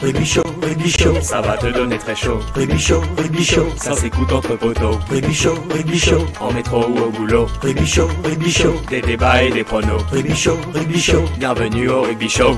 Rugby 0.00 0.24
chaud, 0.24 0.42
rugby 0.62 0.90
chaud, 0.90 1.20
ça 1.20 1.40
va 1.40 1.56
te 1.56 1.66
donner 1.66 1.98
très 1.98 2.14
chaud. 2.14 2.38
Rugby 2.54 2.78
chaud, 2.78 3.00
rugby 3.16 3.44
chaud, 3.44 3.66
ça 3.76 3.94
s'écoute 3.94 4.30
entre 4.30 4.56
poteaux. 4.56 4.98
Rugby 5.10 5.34
chaud, 5.34 5.54
rugby 5.70 5.98
chaud, 5.98 6.26
en 6.40 6.52
métro 6.52 6.84
ou 6.86 6.98
au 6.98 7.10
boulot. 7.10 7.46
Rugby 7.62 7.86
chaud, 7.86 8.08
rugby 8.22 8.50
chaud, 8.50 8.74
des 8.88 9.00
débats 9.00 9.42
et 9.42 9.50
des 9.50 9.64
pronos. 9.64 10.02
Rugby 10.12 10.36
chaud, 10.36 10.58
rugby 10.72 11.00
chaud, 11.00 11.24
bienvenue 11.38 11.88
au 11.88 12.02
rugby 12.02 12.28
show. 12.28 12.56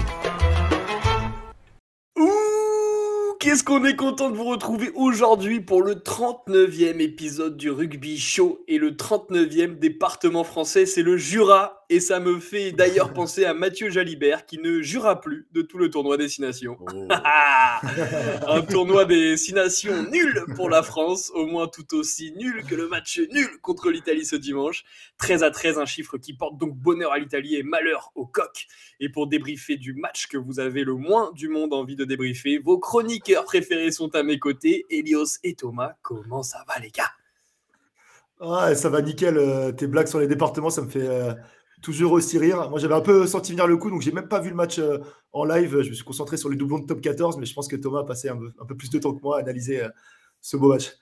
Qu'est-ce 3.41 3.65
qu'on 3.65 3.85
est 3.85 3.97
content 3.97 4.31
de 4.31 4.37
vous 4.37 4.45
retrouver 4.45 4.91
aujourd'hui 4.95 5.61
pour 5.61 5.83
le 5.83 5.95
39e 5.95 7.01
épisode 7.01 7.57
du 7.57 7.71
Rugby 7.71 8.19
Show 8.19 8.63
et 8.69 8.79
le 8.79 8.91
39e 8.91 9.79
département 9.79 10.45
français, 10.45 10.85
c'est 10.85 11.03
le 11.03 11.17
Jura 11.17 11.78
et 11.91 12.01
ça 12.01 12.21
me 12.21 12.39
fait 12.39 12.73
d'ailleurs 12.73 13.13
penser 13.13 13.45
à 13.45 13.55
Mathieu 13.55 13.89
Jalibert 13.89 14.45
qui 14.45 14.59
ne 14.59 14.83
jura 14.83 15.21
plus 15.21 15.47
de 15.53 15.63
tout 15.63 15.79
le 15.79 15.89
tournoi 15.89 16.17
Destination. 16.17 16.77
Oh. 16.81 17.09
Un 18.47 18.61
tournoi 18.63 19.05
Destination 19.07 20.03
nul 20.11 20.45
pour 20.55 20.69
la 20.69 20.83
France, 20.83 21.31
au 21.35 21.47
moins 21.47 21.67
tout 21.67 21.95
aussi 21.95 22.33
nul 22.33 22.65
que 22.65 22.75
le 22.75 22.89
match 22.89 23.21
nul 23.33 23.49
contre 23.63 23.91
l'Italie 23.91 24.27
ce 24.27 24.37
dimanche. 24.37 24.85
13 25.19 25.43
à 25.43 25.51
13, 25.51 25.79
un 25.79 25.87
chiffre 25.87 26.19
qui 26.19 26.35
porte 26.35 26.59
donc 26.59 26.77
bonheur 26.77 27.13
à 27.13 27.19
l'Italie 27.19 27.57
et 27.57 27.63
malheur 27.63 28.13
au 28.15 28.27
coq. 28.27 28.67
Et 29.01 29.09
pour 29.09 29.27
débriefer 29.27 29.77
du 29.77 29.95
match 29.95 30.27
que 30.27 30.37
vous 30.37 30.61
avez 30.61 30.85
le 30.85 30.95
moins 30.95 31.33
du 31.33 31.49
monde 31.49 31.73
envie 31.73 31.97
de 31.97 32.05
débriefer, 32.05 32.59
vos 32.59 32.79
chroniqueurs 32.79 33.45
préférés 33.45 33.93
sont 33.93 34.15
à 34.15 34.23
mes 34.23 34.39
côtés, 34.39 34.85
Elios 34.91 35.39
et 35.43 35.55
Thomas. 35.55 35.95
Comment 36.03 36.43
ça 36.43 36.65
va 36.69 36.79
les 36.81 36.91
gars? 36.91 37.13
Ouais, 38.41 38.75
ça 38.75 38.89
va 38.89 39.03
nickel. 39.03 39.37
Euh, 39.37 39.73
tes 39.73 39.87
blagues 39.87 40.07
sur 40.07 40.21
les 40.21 40.29
départements, 40.29 40.71
ça 40.71 40.83
me 40.83 40.89
fait, 40.89 41.07
euh, 41.07 41.35
toujours 41.83 42.13
aussi 42.13 42.39
rire. 42.39 42.69
Moi, 42.71 42.79
j'avais 42.79 42.95
un 42.95 43.01
peu 43.01 43.27
senti 43.27 43.53
venir 43.53 43.67
le 43.67 43.77
coup, 43.77 43.91
donc 43.91 44.03
j'ai 44.03 44.13
même 44.13 44.29
pas 44.29 44.41
vu 44.41 44.51
le 44.51 44.57
match 44.57 44.79
euh, 44.79 44.99
en 45.33 45.45
live. 45.45 45.83
Je 45.83 45.89
me 45.89 45.95
suis 45.95 46.05
concentré 46.05 46.37
sur 46.37 46.49
les 46.49 46.57
doublons 46.57 46.79
de 46.79 46.87
top 46.87 47.01
14, 47.01 47.39
mais 47.39 47.47
je 47.47 47.55
pense 47.55 47.69
que 47.69 47.77
Thomas 47.77 48.01
a 48.01 48.05
passé 48.05 48.29
un 48.29 48.39
peu, 48.67 48.77
plus 48.77 48.91
de 48.91 48.99
temps 48.99 49.15
que 49.15 49.23
moi 49.23 49.39
à 49.39 49.41
analyser 49.41 49.83
euh, 49.83 49.89
ce 50.41 50.57
beau 50.57 50.69
match. 50.69 50.93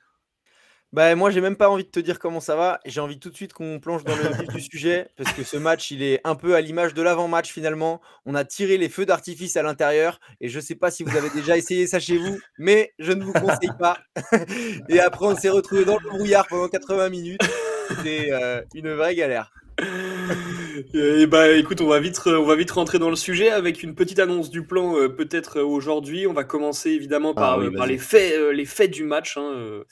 Bah, 0.92 1.14
moi, 1.16 1.30
j'ai 1.30 1.40
même 1.40 1.56
pas 1.56 1.68
envie 1.68 1.84
de 1.84 1.90
te 1.90 2.00
dire 2.00 2.18
comment 2.18 2.40
ça 2.40 2.54
va. 2.54 2.80
J'ai 2.86 3.00
envie 3.00 3.18
tout 3.18 3.28
de 3.28 3.34
suite 3.34 3.52
qu'on 3.52 3.80
plonge 3.80 4.04
dans 4.04 4.14
le 4.14 4.22
vif 4.22 4.48
du 4.48 4.60
sujet, 4.60 5.08
parce 5.16 5.32
que 5.32 5.42
ce 5.42 5.56
match, 5.56 5.90
il 5.90 6.02
est 6.02 6.20
un 6.24 6.36
peu 6.36 6.54
à 6.54 6.60
l'image 6.60 6.94
de 6.94 7.02
l'avant-match 7.02 7.52
finalement. 7.52 8.00
On 8.24 8.34
a 8.34 8.44
tiré 8.44 8.78
les 8.78 8.88
feux 8.88 9.04
d'artifice 9.04 9.56
à 9.56 9.62
l'intérieur, 9.62 10.20
et 10.40 10.48
je 10.48 10.60
sais 10.60 10.76
pas 10.76 10.90
si 10.90 11.02
vous 11.02 11.16
avez 11.16 11.28
déjà 11.30 11.58
essayé 11.58 11.86
ça 11.86 11.98
chez 11.98 12.16
vous, 12.16 12.38
mais 12.56 12.94
je 12.98 13.12
ne 13.12 13.24
vous 13.24 13.32
conseille 13.32 13.72
pas. 13.78 13.98
et 14.88 15.00
après, 15.00 15.26
on 15.26 15.36
s'est 15.36 15.50
retrouvé 15.50 15.84
dans 15.84 15.98
le 15.98 16.08
brouillard 16.08 16.46
pendant 16.46 16.68
80 16.68 17.08
minutes. 17.10 17.42
C'était 17.88 18.28
euh, 18.32 18.62
une 18.74 18.94
vraie 18.94 19.14
galère. 19.14 19.52
Et 20.94 21.26
bah 21.26 21.52
écoute, 21.52 21.80
on 21.80 21.86
va 21.86 22.00
vite, 22.00 22.20
on 22.26 22.44
va 22.44 22.56
vite 22.56 22.70
rentrer 22.70 22.98
dans 22.98 23.10
le 23.10 23.16
sujet 23.16 23.50
avec 23.50 23.82
une 23.82 23.94
petite 23.94 24.18
annonce 24.18 24.50
du 24.50 24.62
plan 24.62 24.96
euh, 24.96 25.08
peut-être 25.08 25.58
euh, 25.58 25.64
aujourd'hui. 25.64 26.26
On 26.26 26.32
va 26.32 26.44
commencer 26.44 26.90
évidemment 26.90 27.34
par, 27.34 27.58
ah 27.58 27.62
euh, 27.62 27.86
les 27.86 27.98
faits, 27.98 28.34
les 28.52 28.64
faits 28.64 28.90
du 28.90 29.04
match. 29.04 29.36
Hein, 29.36 29.82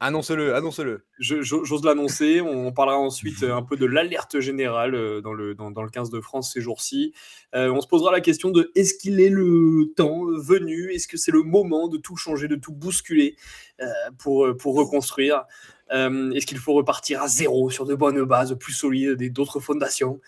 annonce-le, 0.00 0.54
annonce-le. 0.54 1.06
J'ose 1.18 1.84
l'annoncer. 1.84 2.40
On 2.40 2.72
parlera 2.72 2.98
ensuite 2.98 3.42
un 3.42 3.62
peu 3.62 3.76
de 3.76 3.86
l'alerte 3.86 4.40
générale 4.40 5.22
dans 5.22 5.32
le, 5.32 5.54
dans, 5.54 5.70
dans, 5.70 5.82
le 5.82 5.90
15 5.90 6.10
de 6.10 6.20
France 6.20 6.52
ces 6.52 6.60
jours-ci. 6.60 7.14
on 7.54 7.80
se 7.80 7.88
posera 7.88 8.12
la 8.12 8.20
question 8.20 8.50
de 8.50 8.70
est-ce 8.74 8.94
qu'il 8.94 9.20
est 9.20 9.30
le 9.30 9.92
temps 9.96 10.26
venu? 10.38 10.92
Est-ce 10.92 11.08
que 11.08 11.16
c'est 11.16 11.32
le 11.32 11.42
moment 11.42 11.88
de 11.88 11.96
tout 11.96 12.16
changer, 12.16 12.48
de 12.48 12.56
tout 12.56 12.72
bousculer 12.72 13.36
pour, 14.18 14.46
pour 14.56 14.76
reconstruire? 14.76 15.44
Euh, 15.92 16.30
est-ce 16.32 16.46
qu'il 16.46 16.58
faut 16.58 16.72
repartir 16.74 17.22
à 17.22 17.28
zéro 17.28 17.70
sur 17.70 17.84
de 17.84 17.94
bonnes 17.94 18.22
bases 18.24 18.56
plus 18.58 18.72
solides 18.72 19.20
et 19.22 19.30
d'autres 19.30 19.60
fondations? 19.60 20.20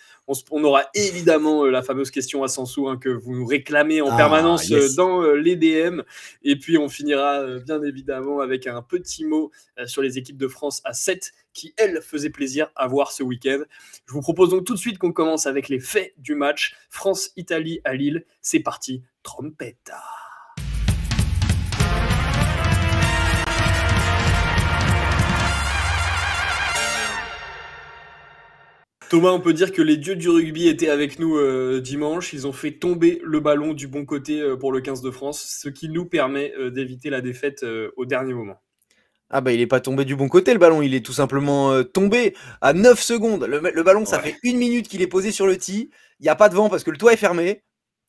On, 0.51 0.65
aura 0.65 0.85
évidemment 0.95 1.65
euh, 1.65 1.71
la 1.71 1.83
fameuse 1.83 2.11
question 2.11 2.43
à 2.43 2.49
Sansou 2.49 2.89
hein, 2.89 2.97
que 2.97 3.09
vous 3.09 3.35
nous 3.35 3.47
réclamez 3.47 4.01
en 4.03 4.11
ah, 4.11 4.17
permanence 4.17 4.71
euh, 4.73 4.89
dans 4.97 5.23
les 5.33 5.57
DM. 5.57 6.03
Et 6.43 6.57
puis 6.57 6.79
on 6.79 6.89
finira 6.89 7.45
bien 7.59 7.83
évidemment 7.83 8.41
avec 8.41 8.67
un 8.67 8.83
petit 8.83 9.25
mot 9.25 9.51
sur 9.87 10.03
les 10.03 10.19
équipes 10.19 10.37
de 10.37 10.49
France 10.49 10.81
à 10.85 10.93
7 10.93 11.33
qui, 11.53 11.75
elles, 11.77 12.01
faisaient 12.03 12.31
plaisir 12.31 12.69
à 12.77 12.87
voir 12.87 13.13
ce 13.13 13.23
week-end. 13.23 13.61
Je 14.07 14.13
vous 14.13 14.21
propose 14.21 14.51
donc 14.51 14.65
tout 14.65 14.75
de 14.75 14.79
suite 14.79 14.99
qu'on 14.99 15.13
commence 15.13 15.47
avec 15.47 15.69
les 15.69 15.81
faits 15.81 16.15
du 16.19 16.35
match. 16.35 16.75
France-Italie 16.89 17.81
à 17.85 17.95
Lille. 17.95 18.25
C'est 18.41 18.61
parti, 18.61 19.03
trompette. 19.23 19.93
Thomas, 29.13 29.33
on 29.33 29.41
peut 29.41 29.53
dire 29.53 29.73
que 29.73 29.83
les 29.83 29.99
dieux 29.99 30.17
du 30.17 30.31
rugby 30.31 30.69
étaient 30.69 30.89
avec 30.89 31.19
nous 31.19 31.37
euh, 31.37 31.83
dimanche. 31.83 32.33
Ils 32.33 32.47
ont 32.47 32.53
fait 32.55 32.71
tomber 32.71 33.21
le 33.23 33.41
ballon 33.41 33.75
du 33.75 33.87
bon 33.87 34.07
côté 34.07 34.41
euh, 34.41 34.57
pour 34.57 34.73
le 34.73 34.81
15 34.81 35.03
de 35.03 35.11
France, 35.11 35.59
ce 35.61 35.69
qui 35.69 35.91
nous 35.91 36.07
permet 36.07 36.55
euh, 36.59 36.71
d'éviter 36.71 37.11
la 37.11 37.21
défaite 37.21 37.63
au 37.99 38.07
dernier 38.07 38.33
moment. 38.33 38.63
Ah 39.29 39.43
bah 39.43 39.53
il 39.53 39.59
n'est 39.59 39.67
pas 39.67 39.81
tombé 39.81 40.07
du 40.07 40.17
bon 40.17 40.31
côté 40.31 40.55
le 40.55 40.59
ballon, 40.59 40.81
il 40.81 40.95
est 40.95 41.05
tout 41.05 41.13
simplement 41.13 41.85
tombé 41.85 42.35
à 42.63 42.73
9 42.73 42.99
secondes. 43.03 43.45
Le, 43.45 43.83
ballon, 43.83 44.07
ça 44.07 44.19
fait 44.19 44.39
une 44.45 44.57
minute 44.57 44.89
qu'il 44.89 45.03
est 45.03 45.07
posé 45.07 45.31
sur 45.31 45.47
le 45.47 45.59
tee. 45.59 45.91
Il 46.19 46.23
n'y 46.23 46.31
a 46.31 46.35
pas 46.35 46.49
de 46.49 46.55
vent 46.55 46.71
parce 46.71 46.83
que 46.83 46.91
le 46.91 46.97
toit 46.97 47.13
est 47.13 47.19
fermé. 47.19 47.65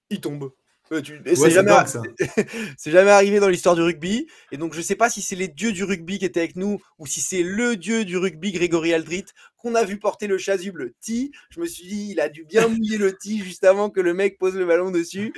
Il 0.09 0.21
tombe. 0.21 0.53
c'est 2.77 2.91
jamais... 2.91 3.11
arrivé 3.11 3.39
dans 3.39 3.49
l'histoire 3.49 3.75
du 3.75 3.81
rugby. 3.81 4.27
Et 4.51 4.57
donc, 4.57 4.73
je 4.73 4.81
sais 4.81 4.95
pas 4.95 5.09
si 5.09 5.21
c'est 5.21 5.35
les 5.35 5.47
dieux 5.47 5.71
du 5.71 5.83
rugby 5.83 6.19
qui 6.19 6.25
étaient 6.25 6.41
avec 6.41 6.55
nous 6.55 6.79
ou 6.99 7.07
si 7.07 7.21
c'est 7.21 7.43
le 7.43 7.75
dieu 7.75 8.05
du 8.05 8.17
rugby, 8.17 8.51
Grégory 8.51 8.93
Aldrit, 8.93 9.25
qu'on 9.57 9.75
a 9.75 9.83
vu 9.83 9.97
porter 9.97 10.27
le 10.27 10.37
chasuble 10.37 10.93
T. 11.01 11.31
Je 11.49 11.59
me 11.59 11.65
suis 11.65 11.87
dit, 11.87 12.09
il 12.11 12.19
a 12.19 12.29
dû 12.29 12.43
bien 12.43 12.67
mouiller 12.67 12.97
le 12.97 13.13
T 13.13 13.37
juste 13.37 13.63
avant 13.63 13.89
que 13.89 14.01
le 14.01 14.13
mec 14.13 14.37
pose 14.37 14.55
le 14.55 14.65
ballon 14.65 14.91
dessus. 14.91 15.33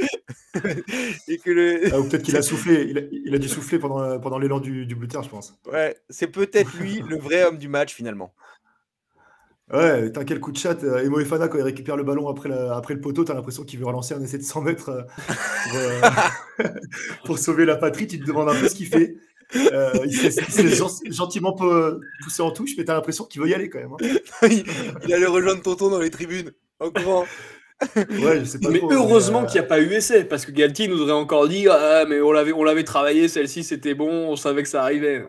et 1.28 1.38
que 1.38 1.52
le... 1.52 1.94
Ah, 1.94 2.00
ou 2.00 2.06
peut-être 2.06 2.24
qu'il 2.24 2.38
a 2.38 2.42
soufflé. 2.44 3.10
Il 3.12 3.36
a, 3.36 3.38
dû 3.38 3.48
souffler 3.48 3.80
pendant, 3.80 4.20
pendant 4.20 4.40
l'élan 4.40 4.60
du, 4.60 4.86
du 4.86 4.96
je 4.96 5.30
pense. 5.30 5.54
Ouais, 5.72 5.96
c'est 6.10 6.28
peut-être 6.28 6.76
lui 6.78 7.02
le 7.08 7.18
vrai 7.18 7.44
homme 7.44 7.58
du 7.58 7.68
match 7.68 7.94
finalement. 7.94 8.34
Ouais, 9.74 10.12
t'as 10.12 10.24
quel 10.24 10.40
coup 10.40 10.52
de 10.52 10.58
chat. 10.58 10.84
Euh, 10.84 11.04
Emo 11.04 11.20
Efana, 11.20 11.48
quand 11.48 11.58
il 11.58 11.64
récupère 11.64 11.98
le 11.98 12.04
ballon 12.04 12.28
après, 12.28 12.52
après 12.52 12.94
le 12.94 13.02
poteau, 13.02 13.24
t'as 13.24 13.34
l'impression 13.34 13.64
qu'il 13.64 13.80
veut 13.80 13.86
relancer 13.86 14.14
un 14.14 14.22
essai 14.22 14.38
de 14.38 14.44
100 14.44 14.62
mètres 14.62 14.90
euh, 14.90 15.02
euh, 15.76 16.70
pour, 17.26 17.40
sauver 17.40 17.66
la 17.66 17.76
patrie. 17.76 18.06
Tu 18.06 18.20
te 18.20 18.26
demandes 18.26 18.50
un 18.50 18.60
peu 18.60 18.68
ce 18.68 18.76
qu'il 18.76 18.88
fait. 18.88 19.16
il 19.54 20.32
s'est 20.32 21.12
gentiment 21.12 21.54
poussé 22.24 22.44
en 22.44 22.52
touche, 22.52 22.72
mais 22.78 22.86
t'as 22.86 22.94
l'impression 22.94 23.26
qu'il 23.26 23.42
veut 23.42 23.50
y 23.50 23.56
aller 23.56 23.70
quand 23.70 23.80
même. 23.80 23.94
Hein. 23.94 24.48
il, 25.08 25.14
allait 25.14 25.26
rejoindre 25.26 25.64
Tonton 25.64 25.90
dans 25.90 26.00
les 26.00 26.12
tribunes, 26.12 26.52
en 26.80 26.92
courant. 26.92 27.26
Ouais, 27.98 28.40
je 28.40 28.46
sais 28.46 28.60
pas 28.60 28.70
mais 28.70 28.80
heureusement 28.90 29.46
qu'il 29.46 29.60
n'y 29.60 29.66
a 29.66 29.68
pas 29.68 29.82
eu 29.82 29.92
essai, 29.92 30.24
parce 30.24 30.46
que 30.46 30.52
Galtier 30.54 30.88
nous 30.88 31.02
aurait 31.02 31.12
encore 31.12 31.50
dit 31.50 31.68
ah, 31.70 32.06
mais 32.08 32.22
on 32.22 32.32
l'avait, 32.32 32.54
on 32.54 32.64
l'avait 32.64 32.86
travaillé, 32.86 33.28
celle-ci 33.28 33.66
c'était 33.66 33.94
bon, 33.94 34.30
on 34.30 34.38
savait 34.38 34.64
que 34.64 34.70
ça 34.70 34.82
arrivait. 34.82 35.28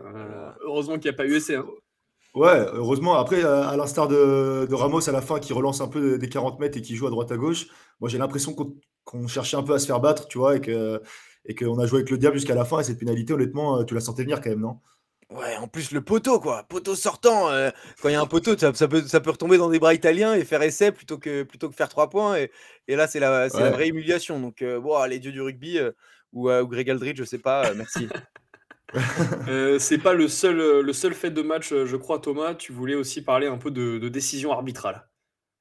heureusement 0.64 0.94
qu'il 0.94 1.10
n'y 1.10 1.14
a 1.14 1.18
pas 1.18 1.26
eu 1.26 1.34
essai. 1.34 1.56
Hein. 1.56 1.66
Ouais, 2.36 2.66
heureusement. 2.74 3.14
Après, 3.14 3.42
à 3.42 3.74
l'instar 3.78 4.08
de, 4.08 4.68
Ramos 4.74 5.08
à 5.08 5.12
la 5.12 5.22
fin 5.22 5.40
qui 5.40 5.54
relance 5.54 5.80
un 5.80 5.88
peu 5.88 6.18
des 6.18 6.28
40 6.28 6.60
mètres 6.60 6.76
et 6.76 6.82
qui 6.82 6.94
joue 6.94 7.06
à 7.06 7.10
droite 7.10 7.32
à 7.32 7.38
gauche, 7.38 7.66
moi 7.98 8.10
j'ai 8.10 8.18
l'impression 8.18 8.54
qu'on 9.04 9.26
cherchait 9.26 9.56
un 9.56 9.62
peu 9.62 9.72
à 9.72 9.78
se 9.78 9.86
faire 9.86 10.00
battre, 10.00 10.28
tu 10.28 10.36
vois, 10.36 10.54
et 10.54 10.60
qu'on 10.60 11.00
et 11.46 11.82
a 11.82 11.86
joué 11.86 12.00
avec 12.00 12.10
le 12.10 12.18
diable 12.18 12.36
jusqu'à 12.36 12.54
la 12.54 12.66
fin. 12.66 12.80
Et 12.80 12.84
cette 12.84 12.98
pénalité, 12.98 13.32
honnêtement, 13.32 13.78
euh, 13.80 13.84
tu 13.84 13.94
la 13.94 14.00
sentais 14.00 14.22
venir 14.22 14.42
quand 14.42 14.50
même, 14.50 14.60
non? 14.60 14.80
Ouais, 15.30 15.56
en 15.56 15.66
plus 15.66 15.92
le 15.92 16.02
poteau, 16.02 16.38
quoi. 16.38 16.64
Poteau 16.64 16.94
sortant. 16.94 17.48
Euh, 17.48 17.70
quand 18.02 18.10
il 18.10 18.12
y 18.12 18.16
a 18.16 18.20
un 18.20 18.26
poteau, 18.26 18.54
ça, 18.58 18.70
peut, 18.86 19.02
ça 19.06 19.20
peut 19.20 19.30
retomber 19.30 19.56
dans 19.56 19.70
des 19.70 19.78
bras 19.78 19.94
italiens 19.94 20.34
et 20.34 20.44
faire 20.44 20.60
essai 20.60 20.92
plutôt 20.92 21.16
que, 21.16 21.42
plutôt 21.42 21.70
que 21.70 21.74
faire 21.74 21.88
trois 21.88 22.10
points. 22.10 22.36
Et, 22.36 22.50
et 22.86 22.96
là, 22.96 23.06
c'est 23.08 23.18
la, 23.18 23.48
la 23.48 23.70
vraie 23.70 23.88
humiliation. 23.88 24.40
Donc, 24.40 24.60
euh, 24.60 25.06
les 25.08 25.20
dieux 25.20 25.32
du 25.32 25.40
rugby 25.40 25.80
ou, 26.34 26.50
ou 26.50 26.66
Greg 26.66 26.90
Aldridge, 26.90 27.16
je 27.16 27.24
sais 27.24 27.38
pas, 27.38 27.72
merci. 27.72 28.08
Euh, 29.48 29.78
c'est 29.78 29.98
pas 29.98 30.12
le 30.14 30.28
seul, 30.28 30.60
euh, 30.60 30.82
le 30.82 30.92
seul 30.92 31.14
fait 31.14 31.30
de 31.30 31.42
match, 31.42 31.72
euh, 31.72 31.86
je 31.86 31.96
crois, 31.96 32.18
Thomas. 32.18 32.54
Tu 32.54 32.72
voulais 32.72 32.94
aussi 32.94 33.22
parler 33.22 33.46
un 33.46 33.58
peu 33.58 33.70
de, 33.70 33.98
de 33.98 34.08
décision 34.08 34.52
arbitrale. 34.52 35.08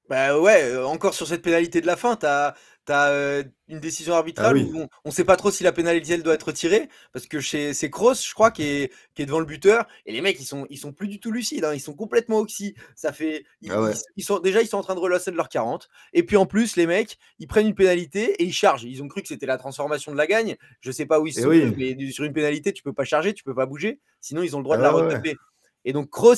Bah 0.09 0.39
ouais, 0.39 0.75
encore 0.83 1.15
sur 1.15 1.25
cette 1.27 1.41
pénalité 1.41 1.81
de 1.81 1.87
la 1.87 1.95
fin, 1.95 2.15
t'as 2.15 2.53
tu 2.85 2.91
as 2.91 3.09
euh, 3.09 3.43
une 3.67 3.79
décision 3.79 4.13
arbitrale 4.13 4.57
ah 4.59 4.63
où 4.63 4.87
on 5.05 5.09
ne 5.09 5.13
sait 5.13 5.23
pas 5.23 5.37
trop 5.37 5.51
si 5.51 5.63
la 5.63 5.71
pénalité 5.71 6.13
elle 6.13 6.23
doit 6.23 6.35
être 6.35 6.51
tirée 6.51 6.87
parce 7.13 7.25
que 7.25 7.39
chez 7.39 7.73
c'est 7.73 7.89
Kroos 7.89 8.13
je 8.13 8.33
crois 8.33 8.51
qui 8.51 8.63
est, 8.63 8.93
qui 9.13 9.23
est 9.23 9.25
devant 9.25 9.39
le 9.39 9.45
buteur 9.45 9.87
et 10.05 10.11
les 10.11 10.21
mecs 10.21 10.39
ils 10.39 10.45
sont 10.45 10.67
ils 10.69 10.77
sont 10.77 10.93
plus 10.93 11.07
du 11.07 11.19
tout 11.19 11.31
lucides 11.31 11.65
hein, 11.65 11.73
ils 11.73 11.79
sont 11.79 11.95
complètement 11.95 12.37
oxy. 12.37 12.75
Ça 12.95 13.11
fait 13.11 13.45
ils, 13.61 13.71
ah 13.71 13.91
sont 14.19 14.39
déjà 14.39 14.61
ils 14.61 14.67
sont 14.67 14.77
en 14.77 14.83
train 14.83 14.95
de 14.95 14.99
relancer 14.99 15.31
de 15.31 15.37
leur 15.37 15.49
40 15.49 15.89
et 16.13 16.23
puis 16.23 16.37
en 16.37 16.45
plus 16.45 16.75
les 16.75 16.85
mecs 16.85 17.17
ils 17.39 17.47
prennent 17.47 17.67
une 17.67 17.75
pénalité 17.75 18.41
et 18.41 18.43
ils 18.43 18.53
chargent. 18.53 18.83
Ils 18.83 19.01
ont 19.01 19.07
cru 19.07 19.21
que 19.21 19.27
c'était 19.27 19.45
la 19.45 19.57
transformation 19.57 20.11
de 20.11 20.17
la 20.17 20.27
gagne. 20.27 20.55
Je 20.81 20.91
sais 20.91 21.05
pas 21.05 21.19
où 21.19 21.27
ils 21.27 21.33
sont 21.33 21.49
mais 21.49 21.97
sur 22.11 22.23
une 22.23 22.33
pénalité 22.33 22.71
tu 22.73 22.83
peux 22.83 22.93
pas 22.93 23.05
charger 23.05 23.33
tu 23.33 23.43
peux 23.43 23.55
pas 23.55 23.65
bouger. 23.65 23.99
Sinon 24.21 24.43
ils 24.43 24.55
ont 24.55 24.59
le 24.59 24.63
droit 24.63 24.77
de 24.77 24.83
la 24.83 24.89
ah 24.89 24.93
retaper 24.93 25.35
et 25.85 25.93
donc 25.93 26.09
Kroos, 26.09 26.33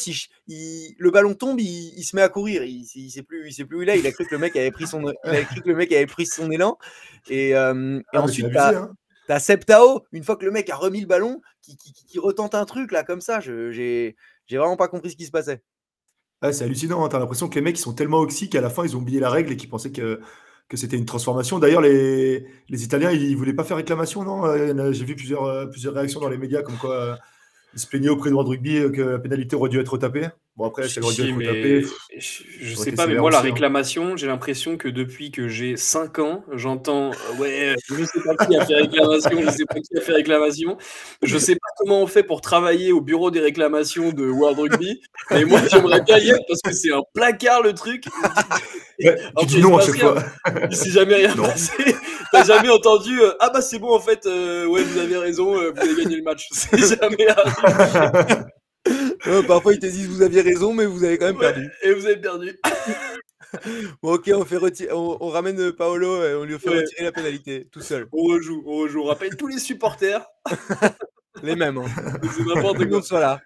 le 0.47 1.09
ballon 1.09 1.33
tombe, 1.33 1.59
il, 1.61 2.03
se 2.03 2.15
met 2.17 2.21
à 2.21 2.27
courir. 2.27 2.63
Il, 2.63 2.85
il, 2.95 3.09
sait 3.09 3.23
plus, 3.23 3.47
il 3.47 3.53
sait 3.53 3.63
plus 3.63 3.77
où 3.77 3.81
il 3.81 3.89
est. 3.89 3.97
Il 3.97 4.05
a 4.05 4.11
cru 4.11 4.25
que 4.25 4.35
le 4.35 4.39
mec 4.39 4.55
avait 4.57 4.71
pris 4.71 4.85
son, 4.85 5.01
cru 5.01 5.61
que 5.61 5.69
le 5.69 5.75
mec 5.75 5.91
avait 5.93 6.05
pris 6.05 6.25
son 6.25 6.51
élan. 6.51 6.77
Et, 7.29 7.55
euh, 7.55 8.01
ah, 8.13 8.21
ensuite, 8.21 8.49
tu 8.49 8.57
as, 8.57 8.89
hein. 9.29 9.39
Septao, 9.39 10.03
une 10.11 10.23
fois 10.23 10.35
que 10.35 10.43
le 10.43 10.51
mec 10.51 10.69
a 10.69 10.75
remis 10.75 10.99
le 10.99 11.07
ballon, 11.07 11.41
qui, 11.61 12.19
retente 12.19 12.55
un 12.55 12.65
truc 12.65 12.91
là 12.91 13.03
comme 13.03 13.21
ça. 13.21 13.39
Je 13.39 13.71
j'ai 13.71 14.15
vraiment 14.57 14.77
pas 14.77 14.89
compris 14.89 15.11
ce 15.11 15.15
qui 15.15 15.25
se 15.25 15.31
passait. 15.31 15.61
c'est 16.51 16.63
hallucinant. 16.65 17.05
Hein. 17.05 17.09
Tu 17.09 17.15
as 17.15 17.19
l'impression 17.19 17.47
que 17.47 17.55
les 17.55 17.61
mecs 17.61 17.77
ils 17.77 17.81
sont 17.81 17.93
tellement 17.93 18.19
oxy 18.19 18.49
qu'à 18.49 18.61
la 18.61 18.69
fin 18.69 18.83
ils 18.83 18.97
ont 18.97 18.99
oublié 18.99 19.21
la 19.21 19.29
règle 19.29 19.53
et 19.53 19.57
qu'ils 19.57 19.69
pensaient 19.69 19.91
que 19.91 20.19
que 20.67 20.75
c'était 20.75 20.97
une 20.97 21.05
transformation. 21.05 21.59
D'ailleurs, 21.59 21.79
les, 21.79 22.45
les 22.67 22.83
Italiens, 22.83 23.09
ils 23.09 23.37
voulaient 23.37 23.53
pas 23.53 23.63
faire 23.63 23.77
réclamation, 23.77 24.25
non? 24.25 24.91
J'ai 24.91 25.05
vu 25.05 25.15
plusieurs, 25.15 25.69
plusieurs 25.69 25.93
réactions 25.93 26.19
dans 26.19 26.27
les 26.27 26.37
médias 26.37 26.61
comme 26.61 26.75
quoi 26.75 27.17
ils 27.73 27.79
se 27.79 27.87
plaignaient 27.87 28.09
auprès 28.09 28.29
de 28.29 28.35
World 28.35 28.49
Rugby 28.49 28.91
que 28.91 29.01
la 29.01 29.19
pénalité 29.19 29.55
aurait 29.55 29.69
dû 29.69 29.79
être 29.79 29.93
retapée. 29.93 30.27
Bon, 30.57 30.65
après, 30.65 30.89
c'est 30.89 31.01
le 31.01 31.05
si, 31.05 31.33
mais... 31.33 31.83
Je, 32.17 32.75
sais 32.75 32.91
pas, 32.91 33.05
mais 33.05 33.13
moi, 33.13 33.29
la 33.29 33.37
hein. 33.37 33.41
réclamation, 33.41 34.17
j'ai 34.17 34.25
l'impression 34.25 34.75
que 34.75 34.87
depuis 34.87 35.29
que 35.29 35.47
j'ai 35.47 35.77
5 35.77 36.17
ans, 36.17 36.43
j'entends 36.51 37.11
Ouais, 37.37 37.75
je 37.87 38.03
sais 38.03 38.19
pas 38.25 38.43
qui 38.43 38.57
a 38.57 38.65
fait 38.65 38.73
réclamation, 38.73 39.39
je 39.39 39.49
sais 39.51 39.65
pas 39.65 39.75
qui 39.75 39.95
a 39.95 40.01
fait 40.01 40.13
réclamation. 40.13 40.75
Je 41.21 41.37
sais 41.37 41.53
pas 41.53 41.67
comment 41.77 42.01
on 42.01 42.07
fait 42.07 42.23
pour 42.23 42.41
travailler 42.41 42.91
au 42.91 43.01
bureau 43.01 43.29
des 43.29 43.39
réclamations 43.39 44.11
de 44.11 44.27
World 44.27 44.57
Rugby. 44.57 44.99
Mais 45.29 45.45
moi, 45.45 45.59
j'aimerais 45.69 46.01
bien 46.01 46.17
y 46.17 46.29
être 46.29 46.43
parce 46.47 46.61
que 46.63 46.71
c'est 46.71 46.91
un 46.91 47.03
placard 47.13 47.61
le 47.61 47.73
truc. 47.73 48.05
Ouais, 48.99 49.15
tu 49.41 49.45
dis 49.45 49.61
non 49.61 49.77
à 49.77 49.81
chaque 49.85 49.99
fois. 49.99 50.15
Il 50.71 50.75
s'est 50.75 50.89
jamais 50.89 51.13
rien 51.13 51.35
passé. 51.35 51.71
T'as 52.37 52.43
jamais 52.43 52.69
entendu 52.69 53.19
euh, 53.19 53.33
Ah 53.39 53.49
bah 53.49 53.61
c'est 53.61 53.79
bon, 53.79 53.93
en 53.95 53.99
fait, 53.99 54.25
euh, 54.25 54.67
ouais, 54.67 54.83
vous 54.83 54.99
avez 54.99 55.17
raison, 55.17 55.57
euh, 55.57 55.71
vous 55.71 55.81
avez 55.81 56.03
gagné 56.03 56.17
le 56.17 56.23
match. 56.23 56.47
C'est 56.51 56.77
jamais 56.99 57.27
arrivé. 57.27 58.43
parfois, 59.47 59.73
ils 59.73 59.79
te 59.79 59.87
disent 59.87 60.07
vous 60.07 60.21
aviez 60.21 60.41
raison, 60.41 60.73
mais 60.73 60.85
vous 60.85 61.03
avez 61.03 61.17
quand 61.17 61.25
même 61.25 61.37
perdu. 61.37 61.67
Et 61.81 61.93
vous 61.93 62.05
avez 62.05 62.17
perdu. 62.17 62.59
bon, 64.03 64.13
ok, 64.13 64.31
on, 64.35 64.45
fait 64.45 64.91
on, 64.91 65.17
on, 65.19 65.29
ramène 65.29 65.71
Paolo 65.71 66.23
et 66.23 66.35
on 66.35 66.43
lui 66.43 66.59
fait 66.59 66.69
retirer 66.69 67.05
la 67.05 67.11
pénalité 67.11 67.67
tout 67.71 67.81
seul. 67.81 68.07
On 68.11 68.23
rejoue, 68.23 68.63
on 68.67 68.77
rejoue. 68.77 69.01
On 69.01 69.05
rappelle 69.05 69.35
tous 69.35 69.47
les 69.47 69.57
supporters. 69.57 70.23
les 71.43 71.55
mêmes. 71.55 71.79
Hein. 71.79 71.85
C'est 72.35 72.45
n'importe 72.45 72.87
quoi. 72.87 73.01
Soit 73.01 73.19
là. 73.19 73.41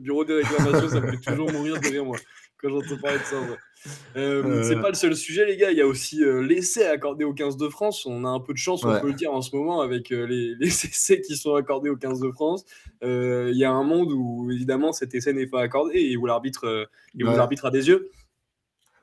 Bureau 0.00 0.24
des 0.24 0.34
réclamations, 0.34 0.88
ça 0.88 1.00
me 1.00 1.10
fait 1.12 1.18
toujours 1.18 1.50
mourir 1.50 1.80
derrière 1.80 2.04
moi 2.04 2.18
quand 2.60 2.68
j'entends 2.68 3.00
parler 3.00 3.18
de 3.18 3.24
ça. 3.24 3.36
Euh... 4.16 4.62
C'est 4.62 4.80
pas 4.80 4.88
le 4.88 4.94
seul 4.94 5.16
sujet, 5.16 5.46
les 5.46 5.56
gars. 5.56 5.70
Il 5.70 5.78
y 5.78 5.80
a 5.80 5.86
aussi 5.86 6.22
euh, 6.22 6.40
l'essai 6.40 6.84
accordé 6.84 7.24
au 7.24 7.32
15 7.32 7.56
de 7.56 7.68
France. 7.68 8.06
On 8.06 8.24
a 8.24 8.28
un 8.28 8.40
peu 8.40 8.52
de 8.52 8.58
chance, 8.58 8.84
on 8.84 9.00
peut 9.00 9.08
le 9.08 9.14
dire 9.14 9.32
en 9.32 9.42
ce 9.42 9.54
moment, 9.54 9.80
avec 9.80 10.12
euh, 10.12 10.26
les, 10.26 10.54
les, 10.60 10.66
essais 10.66 11.20
qui 11.20 11.36
sont 11.36 11.54
accordés 11.54 11.90
au 11.90 11.96
15 11.96 12.20
de 12.20 12.30
France. 12.30 12.64
Il 13.02 13.56
y 13.56 13.64
a 13.64 13.70
un 13.70 13.84
monde 13.84 14.12
où, 14.12 14.50
évidemment, 14.50 14.92
cet 14.92 15.14
essai 15.14 15.32
n'est 15.32 15.46
pas 15.46 15.62
accordé 15.62 15.98
et 15.98 16.16
où 16.16 16.26
l'arbitre 16.26 16.86
a 17.16 17.70
des 17.70 17.88
yeux. 17.88 18.10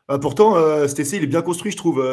Ah, 0.09 0.19
pourtant, 0.19 0.55
cet 0.87 0.99
essai, 0.99 1.17
il 1.17 1.23
est 1.23 1.27
bien 1.27 1.41
construit, 1.41 1.71
je 1.71 1.77
trouve. 1.77 2.05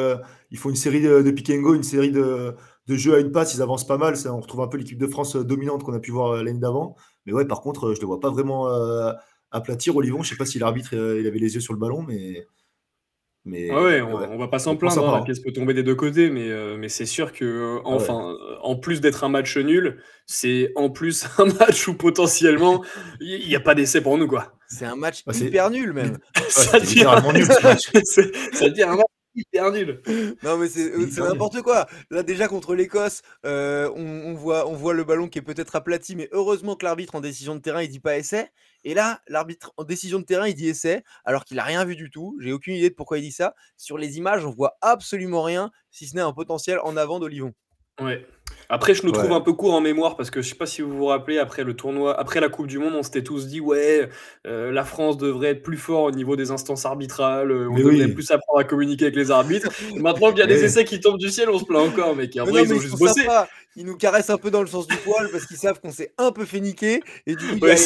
ils 0.50 0.58
font 0.58 0.70
une 0.70 0.76
série 0.76 1.00
de, 1.00 1.22
de 1.22 1.30
pick 1.30 1.50
and 1.50 1.60
go, 1.60 1.74
une 1.74 1.84
série 1.84 2.10
de, 2.10 2.54
de 2.88 2.96
jeux 2.96 3.14
à 3.14 3.20
une 3.20 3.30
passe. 3.30 3.54
Ils 3.54 3.62
avancent 3.62 3.86
pas 3.86 3.98
mal. 3.98 4.16
Ça, 4.16 4.34
on 4.34 4.40
retrouve 4.40 4.62
un 4.62 4.68
peu 4.68 4.78
l'équipe 4.78 4.98
de 4.98 5.06
France 5.06 5.36
dominante 5.36 5.84
qu'on 5.84 5.94
a 5.94 6.00
pu 6.00 6.10
voir 6.10 6.42
l'année 6.42 6.58
d'avant. 6.58 6.96
Mais 7.26 7.32
ouais, 7.32 7.44
par 7.44 7.60
contre, 7.60 7.92
je 7.92 7.98
ne 7.98 8.00
le 8.00 8.06
vois 8.06 8.20
pas 8.20 8.30
vraiment 8.30 8.66
aplatir 9.54 9.96
Olivon. 9.96 10.22
Je 10.22 10.30
sais 10.30 10.36
pas 10.36 10.46
si 10.46 10.58
l'arbitre 10.58 10.92
il 10.92 11.26
avait 11.26 11.38
les 11.38 11.54
yeux 11.54 11.60
sur 11.60 11.72
le 11.72 11.78
ballon, 11.78 12.02
mais 12.02 12.46
mais, 13.46 13.70
ouais, 13.70 14.00
on, 14.00 14.38
va 14.38 14.48
pas 14.48 14.58
s'en 14.58 14.74
plaindre, 14.74 15.06
hein, 15.06 15.22
qu'est-ce 15.26 15.42
peut 15.42 15.52
tomber 15.52 15.74
des 15.74 15.82
deux 15.82 15.94
côtés, 15.94 16.30
mais, 16.30 16.48
euh, 16.48 16.78
mais 16.78 16.88
c'est 16.88 17.04
sûr 17.04 17.30
que, 17.30 17.44
euh, 17.44 17.78
ah 17.84 17.90
enfin, 17.90 18.30
euh, 18.30 18.56
en 18.62 18.74
plus 18.74 19.02
d'être 19.02 19.22
un 19.22 19.28
match 19.28 19.58
nul, 19.58 20.02
c'est 20.24 20.72
en 20.76 20.88
plus 20.88 21.26
un 21.38 21.44
match 21.44 21.86
où 21.86 21.94
potentiellement 21.94 22.82
il 23.20 23.46
n'y 23.46 23.54
a 23.54 23.60
pas 23.60 23.74
d'essai 23.74 24.00
pour 24.00 24.16
nous, 24.16 24.28
quoi. 24.28 24.54
C'est 24.66 24.86
un 24.86 24.96
match 24.96 25.24
hyper 25.26 25.68
nul, 25.70 25.92
même. 25.92 26.16
ça 26.48 26.80
dit 26.80 27.02
un 27.06 27.20
match 27.20 27.92
hyper 29.36 29.70
nul. 29.72 30.02
Non, 30.42 30.56
mais 30.56 30.68
c'est 30.68 30.90
n'importe 31.18 31.62
quoi. 31.62 31.86
Là, 32.10 32.22
déjà 32.22 32.48
contre 32.48 32.74
l'Écosse, 32.74 33.22
on, 33.44 34.34
voit, 34.34 34.68
on 34.68 34.74
voit 34.74 34.94
le 34.94 35.04
ballon 35.04 35.28
qui 35.28 35.38
est 35.38 35.42
peut-être 35.42 35.76
aplati, 35.76 36.16
mais 36.16 36.28
heureusement 36.32 36.76
que 36.76 36.84
l'arbitre 36.84 37.14
en 37.14 37.20
décision 37.20 37.54
de 37.54 37.60
terrain, 37.60 37.82
il 37.82 37.88
dit 37.88 38.00
pas 38.00 38.16
essai. 38.16 38.50
Et 38.84 38.92
là, 38.92 39.20
l'arbitre 39.28 39.72
en 39.76 39.84
décision 39.84 40.18
de 40.18 40.24
terrain, 40.24 40.46
il 40.46 40.54
dit 40.54 40.68
essai, 40.68 41.02
alors 41.24 41.44
qu'il 41.44 41.58
a 41.58 41.64
rien 41.64 41.84
vu 41.84 41.96
du 41.96 42.10
tout. 42.10 42.36
J'ai 42.40 42.52
aucune 42.52 42.74
idée 42.74 42.90
de 42.90 42.94
pourquoi 42.94 43.18
il 43.18 43.22
dit 43.22 43.32
ça. 43.32 43.54
Sur 43.76 43.96
les 43.96 44.18
images, 44.18 44.44
on 44.44 44.50
voit 44.50 44.76
absolument 44.82 45.42
rien, 45.42 45.70
si 45.90 46.06
ce 46.06 46.14
n'est 46.14 46.22
un 46.22 46.32
potentiel 46.32 46.78
en 46.80 46.96
avant 46.96 47.18
d'Olivon. 47.18 47.54
Ouais. 48.00 48.26
Après, 48.68 48.94
je 48.94 49.04
nous 49.04 49.12
trouve 49.12 49.32
un 49.32 49.40
peu 49.40 49.52
court 49.52 49.74
en 49.74 49.80
mémoire 49.80 50.16
parce 50.16 50.30
que 50.30 50.42
je 50.42 50.48
sais 50.48 50.54
pas 50.54 50.66
si 50.66 50.82
vous 50.82 50.96
vous 50.96 51.06
rappelez, 51.06 51.38
après 51.38 51.64
le 51.64 51.74
tournoi, 51.74 52.18
après 52.18 52.40
la 52.40 52.48
Coupe 52.48 52.66
du 52.66 52.78
Monde, 52.78 52.94
on 52.94 53.02
s'était 53.02 53.22
tous 53.22 53.46
dit 53.46 53.60
ouais, 53.60 54.08
euh, 54.46 54.72
la 54.72 54.84
France 54.84 55.16
devrait 55.16 55.48
être 55.48 55.62
plus 55.62 55.76
fort 55.76 56.04
au 56.04 56.10
niveau 56.10 56.36
des 56.36 56.50
instances 56.50 56.86
arbitrales, 56.86 57.50
euh, 57.50 57.68
on 57.70 57.76
devrait 57.76 58.08
plus 58.08 58.30
apprendre 58.30 58.60
à 58.60 58.64
communiquer 58.64 59.06
avec 59.06 59.16
les 59.16 59.30
arbitres. 59.30 59.68
Maintenant 59.96 60.30
qu'il 60.30 60.40
y 60.40 60.42
a 60.42 60.46
des 60.46 60.64
essais 60.64 60.84
qui 60.84 61.00
tombent 61.00 61.18
du 61.18 61.30
ciel, 61.30 61.48
on 61.50 61.58
se 61.58 61.64
plaint 61.64 61.88
encore, 61.88 62.16
mec. 62.16 62.36
En 62.40 62.44
vrai, 62.44 62.62
ils 62.62 62.74
ont 62.74 62.80
juste 62.80 62.98
bossé. 62.98 63.26
Ils 63.76 63.84
nous 63.84 63.96
caressent 63.96 64.30
un 64.30 64.38
peu 64.38 64.52
dans 64.52 64.60
le 64.60 64.68
sens 64.68 64.86
du 64.86 64.96
poil 64.98 65.28
parce 65.32 65.46
qu'ils 65.46 65.56
savent 65.56 65.80
qu'on 65.80 65.90
s'est 65.90 66.12
un 66.16 66.30
peu 66.30 66.44
fait 66.44 66.60
niquer 66.60 67.02
et 67.26 67.34
du 67.34 67.58
coup, 67.58 67.66
ouais, 67.66 67.76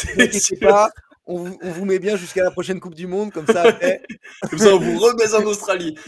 pas, 0.61 0.91
on 1.29 1.37
vous, 1.37 1.59
on 1.63 1.71
vous, 1.71 1.85
met 1.85 1.99
bien 1.99 2.17
jusqu'à 2.17 2.43
la 2.43 2.51
prochaine 2.51 2.81
Coupe 2.81 2.95
du 2.95 3.07
Monde, 3.07 3.31
comme 3.33 3.47
ça 3.47 3.63
après. 3.63 4.03
comme 4.51 4.59
ça, 4.59 4.75
on 4.75 4.79
vous 4.79 4.99
remet 4.99 5.35
en 5.35 5.45
Australie. 5.45 5.95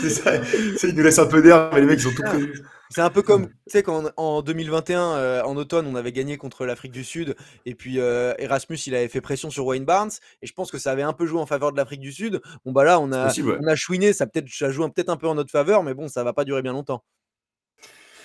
c'est 0.00 0.10
ça, 0.10 0.32
ils 0.82 0.94
nous 0.94 1.02
laissent 1.02 1.18
un 1.18 1.26
peu 1.26 1.42
d'air, 1.42 1.70
mais 1.74 1.80
les 1.80 1.86
mecs, 1.86 2.00
ils 2.00 2.08
ont 2.08 2.14
tout 2.14 2.22
prévu. 2.22 2.64
C'est 2.92 3.02
un 3.02 3.10
peu 3.10 3.22
comme, 3.22 3.46
tu 3.46 3.54
sais, 3.68 3.82
quand 3.84 4.10
en 4.16 4.42
2021, 4.42 5.00
euh, 5.00 5.42
en 5.42 5.56
automne, 5.56 5.86
on 5.86 5.94
avait 5.94 6.10
gagné 6.10 6.38
contre 6.38 6.66
l'Afrique 6.66 6.90
du 6.90 7.04
Sud, 7.04 7.36
et 7.64 7.76
puis 7.76 8.00
euh, 8.00 8.34
Erasmus, 8.38 8.78
il 8.86 8.96
avait 8.96 9.08
fait 9.08 9.20
pression 9.20 9.50
sur 9.50 9.64
Wayne 9.66 9.84
Barnes, 9.84 10.10
et 10.42 10.46
je 10.46 10.52
pense 10.54 10.72
que 10.72 10.78
ça 10.78 10.90
avait 10.90 11.02
un 11.02 11.12
peu 11.12 11.26
joué 11.26 11.38
en 11.38 11.46
faveur 11.46 11.70
de 11.70 11.76
l'Afrique 11.76 12.00
du 12.00 12.12
Sud. 12.12 12.40
Bon, 12.64 12.72
bah 12.72 12.82
là, 12.82 12.98
on 12.98 13.12
a, 13.12 13.32
on 13.60 13.66
a 13.66 13.76
chouiné, 13.76 14.12
ça, 14.12 14.26
peut 14.26 14.42
ça 14.48 14.70
joue 14.70 14.88
peut-être 14.88 15.10
un 15.10 15.16
peu 15.16 15.28
en 15.28 15.36
notre 15.36 15.52
faveur, 15.52 15.84
mais 15.84 15.94
bon, 15.94 16.08
ça 16.08 16.24
va 16.24 16.32
pas 16.32 16.44
durer 16.44 16.62
bien 16.62 16.72
longtemps. 16.72 17.04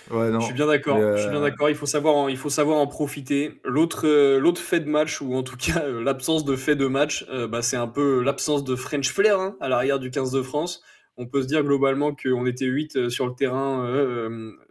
Je 0.10 0.40
suis 0.42 0.54
bien 0.54 0.68
d'accord. 0.68 0.98
Je 0.98 1.22
suis 1.22 1.30
bien 1.30 1.40
euh, 1.40 1.50
d'accord. 1.50 1.70
Il 1.70 1.76
faut 1.76 1.86
savoir, 1.86 2.16
en, 2.16 2.28
il 2.28 2.38
faut 2.38 2.50
savoir 2.50 2.78
en 2.78 2.88
profiter. 2.88 3.60
L'autre, 3.64 4.08
euh, 4.08 4.40
l'autre 4.40 4.62
fait 4.62 4.80
de 4.80 4.90
match 4.90 5.22
ou 5.22 5.36
en 5.36 5.44
tout 5.44 5.58
cas 5.58 5.84
euh, 5.84 6.04
l'absence 6.04 6.46
de 6.46 6.56
fait 6.56 6.76
de 6.76 6.88
match, 6.88 7.26
bah, 7.50 7.62
c'est 7.62 7.78
un 7.78 7.88
peu 7.88 8.22
l'absence 8.22 8.64
de 8.64 8.76
French 8.76 9.10
flair 9.10 9.40
hein, 9.40 9.56
à 9.60 9.70
l'arrière 9.70 10.00
du 10.00 10.12
15 10.12 10.32
de 10.32 10.42
France. 10.42 10.84
On 11.18 11.28
peut 11.28 11.42
se 11.42 11.48
dire 11.48 11.64
globalement 11.64 12.14
qu'on 12.14 12.46
était 12.46 12.66
8 12.66 13.10
sur 13.10 13.26
le 13.26 13.34
terrain 13.34 13.90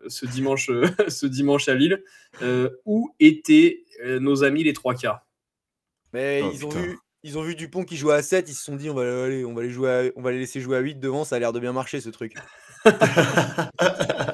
ce 0.09 0.27
dimanche, 0.27 0.71
ce 1.09 1.27
dimanche 1.27 1.69
à 1.69 1.75
Lille. 1.75 2.03
où 2.85 3.11
étaient 3.19 3.85
nos 4.21 4.45
amis 4.45 4.63
les 4.63 4.75
trois 4.75 4.95
quarts? 4.95 5.27
Mais 6.13 6.43
oh, 6.45 6.51
ils 6.53 6.67
ont 6.67 6.69
vu. 6.69 6.99
Ils 7.27 7.39
ont 7.39 7.43
vu 7.43 7.55
Dupont 7.55 7.85
qui 7.85 7.97
jouait 7.97 8.13
à 8.13 8.23
7, 8.23 8.51
ils 8.51 8.55
se 8.55 8.63
sont 8.63 8.77
dit 8.77 8.91
on 8.91 8.95
va, 8.95 9.25
aller, 9.25 9.47
on 9.47 9.55
va, 9.55 9.63
les, 9.63 9.71
jouer 9.71 10.13
on 10.15 10.21
va 10.21 10.31
les 10.31 10.39
laisser 10.39 10.61
jouer 10.61 10.77
à 10.77 10.81
8 10.81 11.01
devant, 11.01 11.25
ça 11.25 11.37
a 11.37 11.39
l'air 11.39 11.55
de 11.55 11.59
bien 11.59 11.73
marcher 11.73 12.03
ce 12.03 12.11
truc. 12.11 12.35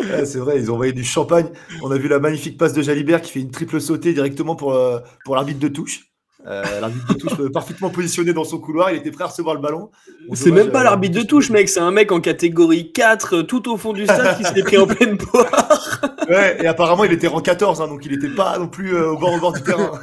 c'est 0.00 0.38
vrai, 0.38 0.58
ils 0.58 0.70
ont 0.70 0.74
envoyé 0.74 0.92
du 0.92 1.04
champagne. 1.04 1.48
On 1.82 1.90
a 1.90 1.98
vu 1.98 2.08
la 2.08 2.18
magnifique 2.20 2.56
passe 2.56 2.72
de 2.72 2.82
Jalibert 2.82 3.20
qui 3.20 3.32
fait 3.32 3.40
une 3.40 3.50
triple 3.50 3.80
sautée 3.80 4.12
directement 4.12 4.54
pour, 4.56 4.74
euh, 4.74 5.00
pour 5.24 5.34
l'arbitre 5.34 5.60
de 5.60 5.68
touche. 5.68 6.04
Euh, 6.46 6.62
l'arbitre 6.80 7.14
de 7.14 7.18
touche 7.18 7.40
euh, 7.40 7.50
parfaitement 7.50 7.90
positionné 7.90 8.32
dans 8.32 8.44
son 8.44 8.58
couloir, 8.58 8.92
il 8.92 8.98
était 8.98 9.10
prêt 9.10 9.24
à 9.24 9.26
recevoir 9.26 9.56
le 9.56 9.60
ballon. 9.60 9.90
C'est 10.34 10.52
même 10.52 10.70
pas 10.70 10.84
l'arbitre 10.84 11.18
de 11.18 11.24
touche, 11.24 11.50
mec, 11.50 11.68
c'est 11.68 11.80
un 11.80 11.90
mec 11.90 12.12
en 12.12 12.20
catégorie 12.20 12.92
4 12.92 13.42
tout 13.42 13.68
au 13.70 13.76
fond 13.76 13.92
du 13.92 14.04
stade 14.04 14.38
qui 14.38 14.44
s'est 14.44 14.62
pris 14.62 14.78
en 14.78 14.86
pleine 14.86 15.18
poire. 15.18 16.00
ouais, 16.28 16.62
et 16.62 16.66
apparemment 16.66 17.04
il 17.04 17.12
était 17.12 17.26
rang 17.26 17.40
14, 17.40 17.80
hein, 17.80 17.88
donc 17.88 18.06
il 18.06 18.12
n'était 18.12 18.34
pas 18.34 18.56
non 18.58 18.68
plus 18.68 18.96
au, 18.96 19.18
bord, 19.18 19.34
au 19.34 19.40
bord 19.40 19.52
du 19.52 19.62
terrain. 19.62 19.98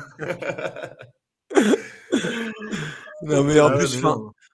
non, 3.24 3.44
mais 3.46 3.60
en 3.62 3.72
plus, 3.72 4.02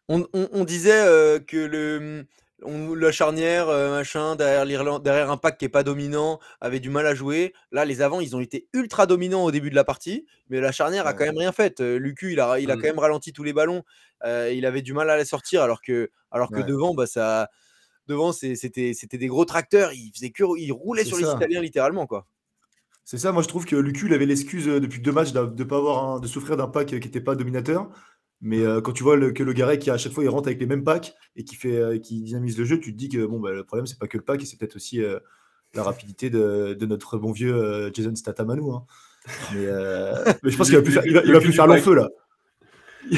on, 0.07 0.27
on, 0.33 0.49
on, 0.53 0.63
disait 0.63 1.03
que 1.47 1.57
le 1.57 2.25
on, 2.63 2.93
la 2.93 3.11
charnière, 3.11 3.69
euh, 3.69 3.97
machin, 3.97 4.35
derrière 4.35 4.65
l'Irlande, 4.65 5.03
derrière 5.03 5.31
un 5.31 5.37
pack 5.37 5.57
qui 5.57 5.65
est 5.65 5.69
pas 5.69 5.83
dominant, 5.83 6.39
avait 6.59 6.79
du 6.79 6.89
mal 6.89 7.05
à 7.07 7.15
jouer. 7.15 7.53
Là, 7.71 7.85
les 7.85 8.01
avants, 8.01 8.19
ils 8.19 8.35
ont 8.35 8.39
été 8.39 8.67
ultra 8.73 9.05
dominants 9.05 9.43
au 9.43 9.51
début 9.51 9.69
de 9.69 9.75
la 9.75 9.83
partie, 9.83 10.25
mais 10.49 10.59
la 10.59 10.71
charnière 10.71 11.07
a 11.07 11.13
quand 11.13 11.25
même 11.25 11.37
rien 11.37 11.51
fait. 11.51 11.81
Euh, 11.81 11.97
Lucu, 11.97 12.33
il 12.33 12.39
a, 12.39 12.59
il 12.59 12.69
a 12.71 12.75
quand 12.75 12.81
mmh. 12.81 12.85
même 12.85 12.99
ralenti 12.99 13.33
tous 13.33 13.43
les 13.43 13.53
ballons. 13.53 13.83
Euh, 14.23 14.51
il 14.53 14.65
avait 14.65 14.81
du 14.81 14.93
mal 14.93 15.09
à 15.09 15.17
les 15.17 15.25
sortir, 15.25 15.61
alors 15.61 15.81
que, 15.81 16.11
alors 16.31 16.51
que 16.51 16.61
devant, 16.61 16.93
bah, 16.93 17.07
ça, 17.07 17.49
devant, 18.07 18.31
c'était, 18.31 18.93
c'était 18.93 19.17
des 19.17 19.27
gros 19.27 19.45
tracteurs. 19.45 19.93
Il 19.93 20.11
faisait 20.13 20.31
que, 20.31 20.43
il 20.57 20.71
roulait 20.71 21.05
sur 21.05 21.17
les 21.17 21.29
Italiens 21.29 21.61
littéralement, 21.61 22.05
quoi. 22.05 22.27
C'est 23.03 23.17
ça, 23.17 23.31
moi 23.31 23.41
je 23.41 23.47
trouve 23.47 23.65
que 23.65 23.75
Lucu, 23.75 24.05
il 24.05 24.13
avait 24.13 24.27
l'excuse 24.27 24.67
depuis 24.67 25.01
deux 25.01 25.11
matchs 25.11 25.33
de, 25.33 25.63
pas 25.63 25.77
avoir 25.77 26.19
de 26.21 26.27
souffrir 26.27 26.55
d'un 26.55 26.67
pack 26.67 26.87
qui 26.87 26.95
n'était 26.95 27.19
pas 27.19 27.35
dominateur. 27.35 27.89
Mais 28.41 28.61
euh, 28.61 28.81
quand 28.81 28.91
tu 28.91 29.03
vois 29.03 29.17
que 29.31 29.43
le 29.43 29.53
Garret 29.53 29.77
qui 29.77 29.91
à 29.91 29.97
chaque 29.97 30.13
fois 30.13 30.23
il 30.23 30.29
rentre 30.29 30.47
avec 30.47 30.59
les 30.59 30.65
mêmes 30.65 30.83
packs 30.83 31.13
et 31.35 31.43
qui 31.43 31.55
fait 31.55 31.77
euh, 31.77 31.99
qui 31.99 32.21
dynamise 32.23 32.57
le 32.57 32.65
jeu, 32.65 32.79
tu 32.79 32.91
te 32.91 32.97
dis 32.97 33.07
que 33.07 33.23
bon 33.25 33.39
bah, 33.39 33.51
le 33.51 33.63
problème 33.63 33.85
c'est 33.85 33.99
pas 33.99 34.07
que 34.07 34.17
le 34.17 34.23
pack, 34.23 34.41
et 34.41 34.45
c'est 34.45 34.57
peut-être 34.57 34.75
aussi 34.75 35.01
euh, 35.01 35.19
la 35.75 35.83
rapidité 35.83 36.31
de, 36.31 36.75
de, 36.77 36.85
notre 36.87 37.17
bon 37.17 37.31
vieux 37.31 37.91
Jason 37.93 38.15
Statamanou. 38.15 38.73
Hein. 38.73 38.85
Mais, 39.53 39.67
mais, 40.43 40.49
je 40.49 40.57
pense 40.57 40.67
qu'il 40.67 40.75
va 40.75 40.81
plus 40.81 40.91
faire, 40.91 41.05
il 41.05 41.13
va, 41.13 41.39
plus 41.39 41.53
faire 41.53 41.67
long 41.67 41.77
feu 41.77 41.93
là. 41.93 42.09
il, 43.11 43.17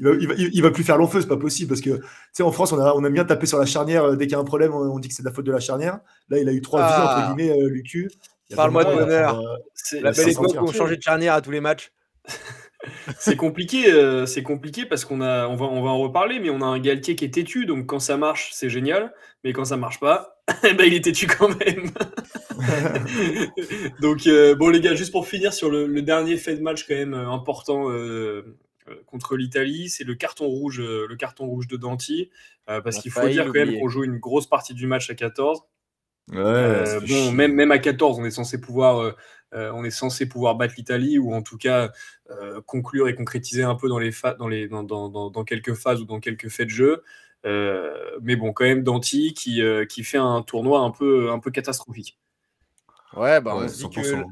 va, 0.00 0.34
il, 0.36 0.62
va, 0.62 0.70
plus 0.70 0.82
faire 0.82 0.98
long 0.98 1.06
feu, 1.06 1.20
c'est 1.20 1.28
pas 1.28 1.36
possible 1.36 1.68
parce 1.68 1.80
que 1.80 1.96
tu 1.96 2.04
sais 2.32 2.42
en 2.42 2.52
France 2.52 2.72
on 2.72 2.78
a 2.78 2.94
on 2.94 3.04
aime 3.04 3.12
bien 3.12 3.24
taper 3.24 3.46
sur 3.46 3.58
la 3.58 3.66
charnière 3.66 4.16
dès 4.16 4.26
qu'il 4.26 4.32
y 4.32 4.34
a 4.34 4.38
un 4.38 4.44
problème, 4.44 4.74
on, 4.74 4.98
dit 4.98 5.08
que 5.08 5.14
c'est 5.14 5.22
de 5.22 5.28
la 5.28 5.34
faute 5.34 5.46
de 5.46 5.52
la 5.52 5.60
charnière. 5.60 6.00
Là 6.28 6.38
il 6.38 6.48
a 6.48 6.52
eu 6.52 6.60
trois 6.60 6.80
vies 6.80 7.02
entre 7.02 7.12
ah. 7.16 7.34
guillemets 7.34 7.56
Lucu. 7.68 8.10
Parle-moi 8.54 8.84
de 8.84 8.94
bonheur. 8.94 9.42
La 10.02 10.12
belle 10.12 10.28
époque 10.28 10.54
où 10.60 10.64
on 10.64 10.72
changeait 10.72 10.96
de 10.96 11.02
charnière 11.02 11.32
à 11.32 11.40
tous 11.40 11.50
les 11.50 11.60
matchs. 11.60 11.92
C'est 13.18 13.36
compliqué, 13.36 13.92
euh, 13.92 14.26
c'est 14.26 14.42
compliqué 14.42 14.86
parce 14.86 15.04
qu'on 15.04 15.20
a, 15.20 15.46
on 15.48 15.56
va, 15.56 15.66
on 15.66 15.82
va 15.82 15.90
en 15.90 15.98
reparler, 15.98 16.40
mais 16.40 16.50
on 16.50 16.60
a 16.60 16.66
un 16.66 16.78
Galtier 16.78 17.16
qui 17.16 17.24
est 17.24 17.34
têtu, 17.34 17.66
donc 17.66 17.86
quand 17.86 17.98
ça 17.98 18.16
marche, 18.16 18.50
c'est 18.52 18.70
génial, 18.70 19.12
mais 19.44 19.52
quand 19.52 19.64
ça 19.64 19.76
marche 19.76 20.00
pas, 20.00 20.42
eh 20.64 20.74
ben, 20.74 20.84
il 20.84 20.94
est 20.94 21.04
têtu 21.04 21.26
quand 21.26 21.48
même. 21.48 21.90
donc 24.00 24.26
euh, 24.26 24.54
bon 24.54 24.68
les 24.68 24.80
gars, 24.80 24.94
juste 24.94 25.12
pour 25.12 25.26
finir 25.26 25.52
sur 25.52 25.70
le, 25.70 26.02
dernier 26.02 26.36
fait 26.36 26.56
de 26.56 26.62
match 26.62 26.86
quand 26.86 26.94
même 26.94 27.14
euh, 27.14 27.30
important 27.30 27.88
contre 29.06 29.36
l'Italie, 29.36 29.88
c'est 29.88 30.04
le 30.04 30.14
carton 30.14 30.46
rouge, 30.46 30.80
le 30.80 31.14
carton 31.16 31.46
rouge 31.46 31.68
de 31.68 31.76
Danti, 31.76 32.30
parce 32.66 32.98
qu'il 32.98 33.12
faut 33.12 33.28
dire 33.28 33.46
quand 33.46 33.52
même 33.52 33.78
qu'on 33.78 33.88
joue 33.88 34.04
une 34.04 34.18
grosse 34.18 34.46
partie 34.46 34.74
du 34.74 34.86
match 34.86 35.08
à 35.08 35.14
14. 35.14 35.62
bon, 36.28 37.32
même, 37.32 37.52
même 37.54 37.70
à 37.70 37.78
14, 37.78 38.18
on 38.18 38.24
est 38.24 38.32
censé 38.32 38.60
pouvoir, 38.60 39.14
on 39.52 39.84
est 39.84 39.90
censé 39.90 40.26
pouvoir 40.26 40.54
battre 40.56 40.74
l'Italie 40.76 41.18
ou 41.18 41.34
en 41.34 41.42
tout 41.42 41.58
cas 41.58 41.90
conclure 42.66 43.08
et 43.08 43.14
concrétiser 43.14 43.62
un 43.62 43.74
peu 43.74 43.88
dans, 43.88 43.98
les 43.98 44.10
dans, 44.38 44.48
les, 44.48 44.68
dans, 44.68 44.82
dans, 44.82 45.30
dans, 45.30 45.44
quelques 45.44 45.74
phases 45.74 46.00
ou 46.00 46.04
dans 46.04 46.20
quelques 46.20 46.48
faits 46.48 46.68
de 46.68 46.72
jeu. 46.72 47.02
mais 47.44 48.36
bon, 48.36 48.52
quand 48.52 48.64
même 48.64 48.82
Danti 48.82 49.34
qui, 49.34 49.62
qui 49.88 50.04
fait 50.04 50.18
un 50.18 50.42
tournoi 50.42 50.80
un 50.80 50.90
peu, 50.90 51.30
un 51.30 51.38
peu 51.38 51.50
catastrophique. 51.50 52.18
Ouais, 53.16 53.40
bah 53.40 53.54
on 53.54 53.68
se 53.68 53.76
dit 53.76 53.90
que 53.90 54.24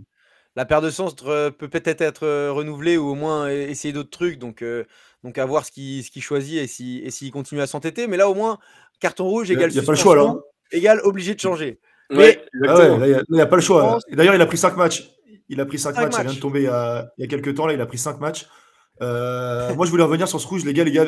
la 0.56 0.64
paire 0.64 0.80
de 0.80 0.90
euh, 1.26 1.50
peut 1.50 1.68
peut-être 1.68 2.00
être 2.00 2.24
euh, 2.24 2.52
renouvelée 2.52 2.96
ou 2.96 3.08
au 3.08 3.14
moins 3.14 3.48
essayer 3.48 3.92
d'autres 3.92 4.10
trucs. 4.10 4.38
Donc, 4.38 4.62
euh, 4.62 4.84
donc 5.22 5.38
à 5.38 5.46
voir 5.46 5.64
ce 5.64 5.70
qu'il 5.70 6.04
ce 6.04 6.18
choisit 6.18 6.58
et 6.58 6.66
s'il 6.66 7.06
et 7.06 7.10
s'il 7.10 7.30
continue 7.30 7.60
à 7.60 7.66
s'entêter. 7.66 8.06
Mais 8.06 8.16
là, 8.16 8.28
au 8.28 8.34
moins, 8.34 8.58
carton 8.98 9.24
rouge 9.24 9.50
égale 9.50 9.70
Il 9.70 9.74
n'y 9.74 9.80
a, 9.80 9.82
pas 9.82 9.92
le 9.92 9.98
choix 9.98 10.16
là. 10.16 10.22
Hein. 10.22 10.40
Égale 10.72 11.00
obligé 11.04 11.34
de 11.34 11.40
changer. 11.40 11.80
Mais 12.10 12.42
ah 12.66 12.98
il 13.06 13.34
n'y 13.34 13.40
a, 13.40 13.46
pas 13.46 13.56
le 13.56 13.62
choix. 13.62 13.98
D'ailleurs, 14.10 14.34
il 14.34 14.40
a 14.40 14.46
pris 14.46 14.58
5 14.58 14.76
matchs. 14.76 15.10
Il 15.48 15.60
a 15.60 15.66
pris 15.66 15.78
5 15.78 15.96
matchs. 15.96 16.14
Il 16.18 16.24
vient 16.24 16.34
de 16.34 16.40
tomber 16.40 16.60
il 16.60 16.64
y, 16.64 16.68
a, 16.68 17.10
il 17.18 17.22
y 17.22 17.24
a 17.24 17.28
quelques 17.28 17.54
temps. 17.54 17.66
Là, 17.66 17.74
il 17.74 17.80
a 17.80 17.86
pris 17.86 17.98
5 17.98 18.20
matchs. 18.20 18.46
moi, 19.00 19.86
je 19.86 19.90
voulais 19.90 20.02
revenir 20.02 20.28
sur 20.28 20.40
ce 20.40 20.46
rouge, 20.46 20.64
les 20.64 20.74
gars, 20.74 20.84
les 20.84 20.92
gars, 20.92 21.06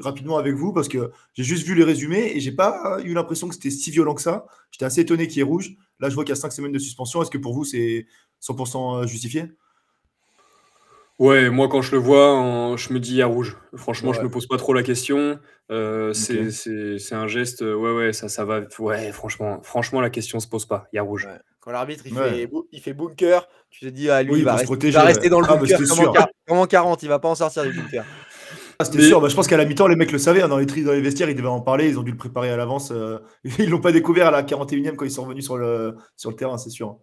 rapidement 0.00 0.38
avec 0.38 0.54
vous, 0.54 0.72
parce 0.72 0.88
que 0.88 1.12
j'ai 1.34 1.44
juste 1.44 1.64
vu 1.64 1.74
les 1.76 1.84
résumés 1.84 2.32
et 2.34 2.40
j'ai 2.40 2.50
pas 2.50 2.98
eu 3.04 3.14
l'impression 3.14 3.48
que 3.48 3.54
c'était 3.54 3.70
si 3.70 3.90
violent 3.92 4.14
que 4.14 4.22
ça. 4.22 4.46
J'étais 4.72 4.86
assez 4.86 5.02
étonné 5.02 5.28
qu'il 5.28 5.38
y 5.38 5.40
ait 5.40 5.44
rouge. 5.44 5.76
Là, 6.00 6.08
je 6.08 6.14
vois 6.14 6.24
qu'il 6.24 6.32
y 6.34 6.38
a 6.38 6.40
5 6.40 6.50
semaines 6.52 6.72
de 6.72 6.78
suspension. 6.78 7.22
Est-ce 7.22 7.30
que 7.30 7.38
pour 7.38 7.54
vous, 7.54 7.64
c'est 7.64 8.06
100% 8.42 9.02
euh, 9.02 9.06
justifié? 9.06 9.52
Ouais, 11.18 11.50
moi 11.50 11.68
quand 11.68 11.82
je 11.82 11.92
le 11.92 11.98
vois, 11.98 12.76
je 12.76 12.92
me 12.92 13.00
dis 13.00 13.20
à 13.22 13.26
rouge. 13.26 13.56
Franchement, 13.74 14.12
je 14.12 14.20
me 14.20 14.30
pose 14.30 14.46
pas 14.46 14.56
trop 14.56 14.72
la 14.72 14.82
question. 14.82 15.38
Euh, 15.70 16.12
c'est 16.14 17.14
un 17.14 17.26
geste, 17.26 17.62
euh, 17.62 17.74
ouais, 17.74 17.92
ouais, 17.92 18.12
ça, 18.12 18.28
ça 18.28 18.44
va. 18.44 18.60
Ouais, 18.78 19.12
franchement, 19.12 19.60
franchement, 19.62 20.00
la 20.00 20.10
question 20.10 20.40
se 20.40 20.48
pose 20.48 20.64
pas. 20.64 20.86
Il 20.92 20.96
y 20.96 20.98
a 20.98 21.02
rouge. 21.02 21.28
Quand 21.60 21.72
l'arbitre 21.72 22.04
il, 22.06 22.14
fait, 22.14 22.48
il 22.72 22.80
fait 22.80 22.94
bunker, 22.94 23.48
tu 23.68 23.80
te 23.80 23.90
dis, 23.90 24.08
ah, 24.08 24.22
lui, 24.22 24.38
il, 24.38 24.44
va, 24.44 24.54
rester, 24.54 24.90
rester 24.90 25.28
dans 25.28 25.40
le 25.40 25.46
ah, 25.48 25.56
bunker 25.56 25.78
comme 26.46 26.58
en, 26.58 26.66
40, 26.66 27.02
il 27.02 27.08
va 27.08 27.18
pas 27.18 27.28
en 27.28 27.34
sortir 27.34 27.64
du 27.64 27.72
bunker. 27.72 28.04
Ah, 28.78 28.84
c'était 28.84 29.02
sûr, 29.02 29.20
bah, 29.20 29.28
je 29.28 29.34
pense 29.34 29.48
qu'à 29.48 29.56
la 29.56 29.64
mi-temps, 29.64 29.88
les 29.88 29.96
mecs 29.96 30.12
le 30.12 30.18
savaient, 30.18 30.40
hein, 30.40 30.48
dans, 30.48 30.56
les 30.56 30.66
dans 30.66 30.92
les 30.92 31.00
vestiaires, 31.00 31.28
ils 31.28 31.34
devaient 31.34 31.48
en 31.48 31.60
parler, 31.60 31.88
ils 31.88 31.98
ont 31.98 32.04
dû 32.04 32.12
le 32.12 32.16
préparer 32.16 32.50
à 32.50 32.56
l'avance. 32.56 32.92
ils 33.58 33.68
l'ont 33.68 33.80
pas 33.80 33.92
découvert 33.92 34.28
à 34.28 34.30
la 34.30 34.44
41e 34.44 34.94
quand 34.94 35.04
ils 35.04 35.10
sont 35.10 35.24
revenus 35.24 35.44
sur 35.44 35.58
le, 35.58 35.96
sur 36.16 36.30
le 36.30 36.36
terrain, 36.36 36.56
c'est 36.56 36.70
sûr. 36.70 36.96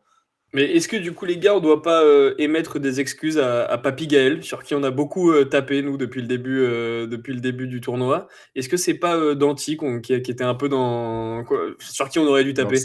Mais 0.56 0.64
est-ce 0.72 0.88
que 0.88 0.96
du 0.96 1.12
coup, 1.12 1.26
les 1.26 1.38
gars, 1.38 1.52
on 1.52 1.58
ne 1.58 1.64
doit 1.64 1.82
pas 1.82 2.02
euh, 2.02 2.34
émettre 2.38 2.80
des 2.80 3.02
excuses 3.02 3.38
à, 3.38 3.66
à, 3.66 3.78
Papy 3.78 4.08
Gaël, 4.08 4.42
sur 4.42 4.64
qui 4.64 4.74
on 4.74 4.84
a 4.84 4.90
beaucoup 4.90 5.34
euh, 5.34 5.44
tapé, 5.44 5.82
nous, 5.82 5.98
depuis 5.98 6.22
le 6.22 6.28
début, 6.28 6.62
euh, 6.62 7.08
depuis 7.08 7.34
le 7.34 7.42
début 7.42 7.68
du 7.68 7.82
tournoi? 7.82 8.30
Est-ce 8.56 8.70
que 8.70 8.78
c'est 8.78 8.94
pas 8.94 9.36
Danti 9.36 9.78
qui, 10.02 10.14
était 10.14 10.46
un 10.46 10.56
peu 10.56 10.70
dans. 10.70 11.44
sur 11.80 12.08
qui 12.08 12.20
on 12.20 12.26
aurait 12.26 12.46
dû 12.46 12.54
taper? 12.54 12.78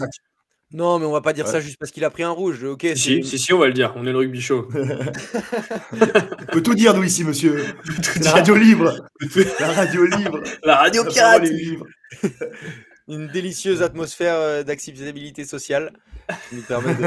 Non, 0.72 0.98
mais 0.98 1.06
on 1.06 1.12
va 1.12 1.20
pas 1.20 1.32
dire 1.32 1.46
ça 1.46 1.60
juste 1.60 1.76
parce 1.78 1.92
qu'il 1.92 2.04
a 2.04 2.10
pris 2.10 2.24
un 2.24 2.30
rouge. 2.30 2.64
Ok, 2.64 2.88
si, 2.96 3.22
si, 3.22 3.38
si, 3.38 3.52
on 3.52 3.58
va 3.58 3.68
le 3.68 3.72
dire. 3.72 3.92
On 3.94 4.04
est 4.04 4.10
le 4.10 4.18
rugby 4.18 4.40
show. 4.40 4.68
on 5.92 6.46
peut 6.52 6.62
tout 6.62 6.74
dire, 6.74 6.96
nous, 6.96 7.04
ici, 7.04 7.22
monsieur. 7.22 7.66
La 8.24 8.32
radio 8.32 8.56
libre. 8.56 8.96
La 9.60 9.72
radio 9.72 10.06
libre. 10.06 10.40
La 10.64 10.74
radio 10.74 11.04
pirate 11.04 11.48
une 13.06 13.28
délicieuse 13.28 13.82
atmosphère 13.82 14.64
d'acceptabilité 14.64 15.44
sociale 15.44 15.92
qui 16.48 16.56
nous 16.56 16.62
permet 16.62 16.94
de. 16.94 17.02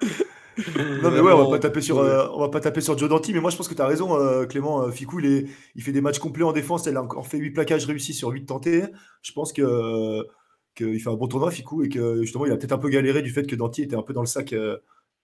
non 1.02 1.10
mais 1.10 1.20
ouais, 1.20 1.32
on 1.32 1.44
va 1.44 1.50
pas 1.50 1.58
taper 1.58 1.80
sur, 1.80 1.98
euh, 1.98 2.28
on 2.32 2.40
va 2.40 2.48
pas 2.48 2.60
taper 2.60 2.80
sur 2.80 2.96
Joe 2.96 3.08
Danti, 3.08 3.32
mais 3.32 3.40
moi 3.40 3.50
je 3.50 3.56
pense 3.56 3.68
que 3.68 3.74
tu 3.74 3.82
as 3.82 3.86
raison, 3.86 4.18
euh, 4.18 4.46
Clément. 4.46 4.90
Ficou, 4.90 5.20
il, 5.20 5.26
est, 5.26 5.46
il 5.74 5.82
fait 5.82 5.92
des 5.92 6.00
matchs 6.00 6.18
complets 6.18 6.44
en 6.44 6.52
défense. 6.52 6.86
Elle 6.86 6.96
a 6.96 7.02
encore 7.02 7.26
fait 7.26 7.38
8 7.38 7.50
plaquages 7.52 7.86
réussis 7.86 8.14
sur 8.14 8.28
8 8.28 8.46
tentés. 8.46 8.84
Je 9.22 9.32
pense 9.32 9.52
que 9.52 10.26
qu'il 10.74 11.00
fait 11.00 11.10
un 11.10 11.14
bon 11.14 11.26
tournoi, 11.26 11.50
Ficou, 11.50 11.82
et 11.82 11.88
que 11.88 12.22
justement 12.22 12.46
il 12.46 12.52
a 12.52 12.56
peut-être 12.56 12.72
un 12.72 12.78
peu 12.78 12.88
galéré 12.88 13.22
du 13.22 13.30
fait 13.30 13.46
que 13.46 13.56
Danti 13.56 13.82
était 13.82 13.96
un 13.96 14.02
peu 14.02 14.12
dans 14.12 14.22
le 14.22 14.26
sac, 14.26 14.54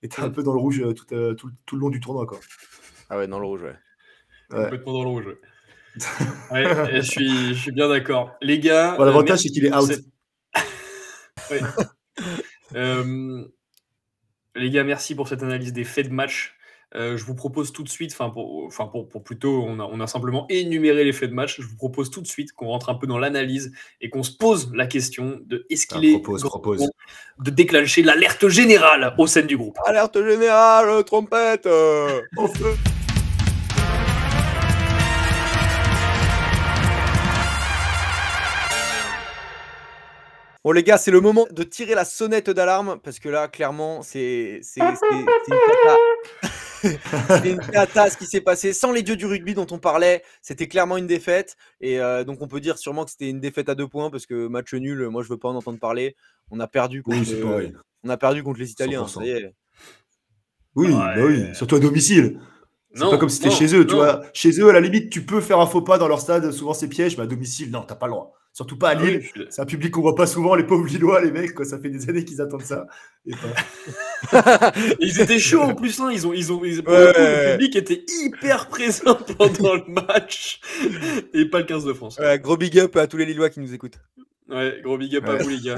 était 0.02 0.20
un 0.20 0.30
peu 0.30 0.42
dans 0.42 0.52
le 0.52 0.58
rouge 0.58 0.82
tout, 0.94 1.04
tout, 1.04 1.50
tout, 1.64 1.76
le 1.76 1.80
long 1.80 1.90
du 1.90 2.00
tournoi. 2.00 2.26
Quoi. 2.26 2.38
Ah 3.10 3.18
ouais, 3.18 3.28
dans 3.28 3.38
le 3.38 3.46
rouge, 3.46 3.62
ouais. 3.62 3.76
Complètement 4.50 4.92
dans 4.92 5.02
le 5.02 5.08
rouge. 5.08 5.36
Ouais 6.50 6.64
je, 6.92 7.00
suis, 7.00 7.54
je 7.54 7.60
suis 7.60 7.72
bien 7.72 7.88
d'accord. 7.88 8.36
Les 8.42 8.58
gars. 8.58 8.96
L'avantage, 8.98 9.40
c'est 9.40 9.48
qu'il 9.48 9.64
est 9.64 9.74
out. 9.74 9.90
Euh, 11.52 11.60
les 12.74 14.70
gars, 14.70 14.84
merci 14.84 15.14
pour 15.14 15.28
cette 15.28 15.42
analyse 15.42 15.72
des 15.72 15.84
faits 15.84 16.08
de 16.08 16.12
match. 16.12 16.56
Euh, 16.94 17.16
je 17.16 17.24
vous 17.24 17.34
propose 17.34 17.72
tout 17.72 17.82
de 17.82 17.88
suite, 17.88 18.12
enfin 18.12 18.30
pour, 18.30 18.64
enfin 18.64 18.86
pour, 18.86 19.08
pour, 19.08 19.22
plutôt, 19.22 19.64
on 19.66 19.80
a, 19.80 19.84
on 19.84 20.00
a, 20.00 20.06
simplement 20.06 20.46
énuméré 20.48 21.04
les 21.04 21.12
faits 21.12 21.30
de 21.30 21.34
match. 21.34 21.60
Je 21.60 21.66
vous 21.66 21.76
propose 21.76 22.10
tout 22.10 22.22
de 22.22 22.26
suite 22.26 22.52
qu'on 22.52 22.68
rentre 22.68 22.88
un 22.88 22.94
peu 22.94 23.06
dans 23.06 23.18
l'analyse 23.18 23.72
et 24.00 24.08
qu'on 24.08 24.22
se 24.22 24.30
pose 24.36 24.72
la 24.72 24.86
question 24.86 25.40
de 25.44 25.66
est-ce 25.68 25.86
qu'il 25.86 26.04
est, 26.04 26.18
propose, 26.20 26.88
de 27.38 27.50
déclencher 27.50 28.02
l'alerte 28.02 28.48
générale 28.48 29.14
au 29.18 29.26
sein 29.26 29.42
du 29.42 29.56
groupe? 29.56 29.76
Alerte 29.84 30.22
générale, 30.22 31.04
trompette, 31.04 31.66
au 31.66 32.48
feu. 32.48 32.76
Bon 40.66 40.72
les 40.72 40.82
gars, 40.82 40.98
c'est 40.98 41.12
le 41.12 41.20
moment 41.20 41.46
de 41.52 41.62
tirer 41.62 41.94
la 41.94 42.04
sonnette 42.04 42.50
d'alarme 42.50 42.98
parce 43.04 43.20
que 43.20 43.28
là, 43.28 43.46
clairement, 43.46 44.02
c'est 44.02 44.62
une 44.76 45.26
cata. 46.82 47.44
une 47.44 47.60
cata 47.60 48.10
ce 48.10 48.16
qui 48.16 48.26
s'est 48.26 48.40
passé 48.40 48.72
sans 48.72 48.90
les 48.90 49.04
dieux 49.04 49.14
du 49.14 49.26
rugby 49.26 49.54
dont 49.54 49.68
on 49.70 49.78
parlait. 49.78 50.24
C'était 50.42 50.66
clairement 50.66 50.96
une 50.96 51.06
défaite 51.06 51.56
et 51.80 52.00
euh, 52.00 52.24
donc 52.24 52.42
on 52.42 52.48
peut 52.48 52.58
dire 52.58 52.78
sûrement 52.78 53.04
que 53.04 53.12
c'était 53.12 53.30
une 53.30 53.38
défaite 53.38 53.68
à 53.68 53.76
deux 53.76 53.86
points 53.86 54.10
parce 54.10 54.26
que 54.26 54.48
match 54.48 54.74
nul. 54.74 55.08
Moi, 55.08 55.22
je 55.22 55.28
veux 55.28 55.38
pas 55.38 55.50
en 55.50 55.54
entendre 55.54 55.78
parler. 55.78 56.16
On 56.50 56.58
a 56.58 56.66
perdu 56.66 57.04
contre, 57.04 57.30
on 58.02 58.08
a 58.08 58.16
perdu 58.16 58.42
contre 58.42 58.58
les 58.58 58.72
Italiens. 58.72 59.06
Ça 59.06 59.24
y 59.24 59.30
est. 59.30 59.54
Oui, 60.74 60.90
bah 60.90 61.14
oui, 61.16 61.44
surtout 61.54 61.76
à 61.76 61.78
domicile. 61.78 62.40
C'est 62.92 63.08
pas 63.08 63.18
comme 63.18 63.28
si 63.28 63.36
c'était 63.36 63.54
chez 63.54 63.72
eux, 63.76 63.86
tu 63.86 63.94
vois. 63.94 64.22
Chez 64.32 64.50
eux, 64.60 64.68
à 64.68 64.72
la 64.72 64.80
limite, 64.80 65.10
tu 65.10 65.24
peux 65.24 65.40
faire 65.40 65.60
un 65.60 65.66
faux 65.68 65.82
pas 65.82 65.96
dans 65.96 66.08
leur 66.08 66.20
stade, 66.20 66.50
souvent 66.50 66.74
c'est 66.74 66.88
piège, 66.88 67.16
mais 67.16 67.22
à 67.22 67.26
domicile, 67.28 67.70
non, 67.70 67.84
t'as 67.86 67.94
pas 67.94 68.06
le 68.06 68.14
droit. 68.14 68.32
Surtout 68.56 68.78
pas 68.78 68.88
à 68.88 68.92
ah 68.92 69.04
Lille. 69.04 69.22
c'est 69.50 69.60
un 69.60 69.66
public 69.66 69.90
qu'on 69.90 70.00
voit 70.00 70.14
pas 70.14 70.26
souvent, 70.26 70.54
les 70.54 70.64
pauvres 70.64 70.86
Lillois, 70.86 71.20
les 71.20 71.30
mecs, 71.30 71.52
quoi. 71.52 71.66
Ça 71.66 71.78
fait 71.78 71.90
des 71.90 72.08
années 72.08 72.24
qu'ils 72.24 72.40
attendent 72.40 72.62
ça. 72.62 72.86
ils 74.98 75.20
étaient 75.20 75.38
chauds 75.38 75.60
en 75.60 75.74
plus, 75.74 76.00
hein. 76.00 76.08
Ils 76.10 76.26
ont, 76.26 76.32
ils 76.32 76.50
ont, 76.50 76.58
le 76.62 77.52
public 77.52 77.76
était 77.76 78.02
hyper 78.08 78.68
présent 78.68 79.14
pendant 79.36 79.74
le 79.74 79.84
match. 79.88 80.62
Et 81.34 81.44
pas 81.50 81.58
le 81.58 81.64
15 81.64 81.84
de 81.84 81.92
France. 81.92 82.18
gros 82.40 82.56
big 82.56 82.78
up 82.78 82.96
à 82.96 83.06
tous 83.06 83.18
les 83.18 83.26
Lillois 83.26 83.50
qui 83.50 83.60
nous 83.60 83.74
écoutent. 83.74 84.00
Ouais, 84.48 84.80
gros 84.82 84.96
big 84.96 85.14
up 85.16 85.28
à 85.28 85.36
vous, 85.36 85.50
les 85.50 85.60
gars. 85.60 85.76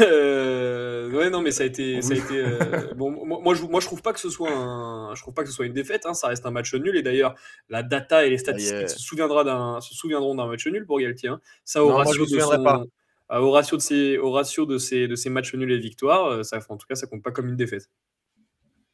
Euh, 0.00 1.10
ouais, 1.10 1.30
non, 1.30 1.42
mais 1.42 1.50
ça 1.50 1.62
a 1.62 1.66
été, 1.66 2.02
ça 2.02 2.14
a 2.14 2.16
été. 2.16 2.38
Euh, 2.38 2.58
bon, 2.96 3.10
moi, 3.10 3.54
je, 3.54 3.62
moi, 3.64 3.80
je 3.80 3.86
trouve 3.86 4.02
pas 4.02 4.12
que 4.12 4.20
ce 4.20 4.30
soit 4.30 4.50
un, 4.50 5.14
je 5.14 5.22
trouve 5.22 5.34
pas 5.34 5.42
que 5.42 5.48
ce 5.48 5.54
soit 5.54 5.66
une 5.66 5.72
défaite. 5.72 6.06
Hein, 6.06 6.14
ça 6.14 6.28
reste 6.28 6.44
un 6.46 6.50
match 6.50 6.74
nul. 6.74 6.96
Et 6.96 7.02
d'ailleurs, 7.02 7.34
la 7.68 7.82
data 7.82 8.26
et 8.26 8.30
les 8.30 8.38
statistiques 8.38 8.90
se 8.90 8.98
souviendra 8.98 9.44
d'un, 9.44 9.80
se 9.80 9.94
souviendront 9.94 10.34
d'un 10.34 10.46
match 10.46 10.66
nul 10.66 10.84
pour 10.86 11.00
Galtier. 11.00 11.28
Hein. 11.28 11.40
Ça, 11.64 11.84
au 11.84 11.88
ratio 11.88 12.26
de 12.26 12.38
son, 12.38 12.86
au 13.38 13.50
ratio 13.52 13.76
de 13.76 13.82
ces, 13.82 14.18
au 14.18 14.32
ratio 14.32 14.66
de 14.66 14.78
ces, 14.78 15.06
de 15.06 15.14
ces 15.14 15.30
matchs 15.30 15.54
nuls 15.54 15.70
et 15.70 15.78
victoires, 15.78 16.26
euh, 16.26 16.42
ça, 16.42 16.58
en 16.68 16.76
tout 16.76 16.86
cas, 16.86 16.94
ça 16.94 17.06
compte 17.06 17.22
pas 17.22 17.30
comme 17.30 17.48
une 17.48 17.56
défaite. 17.56 17.88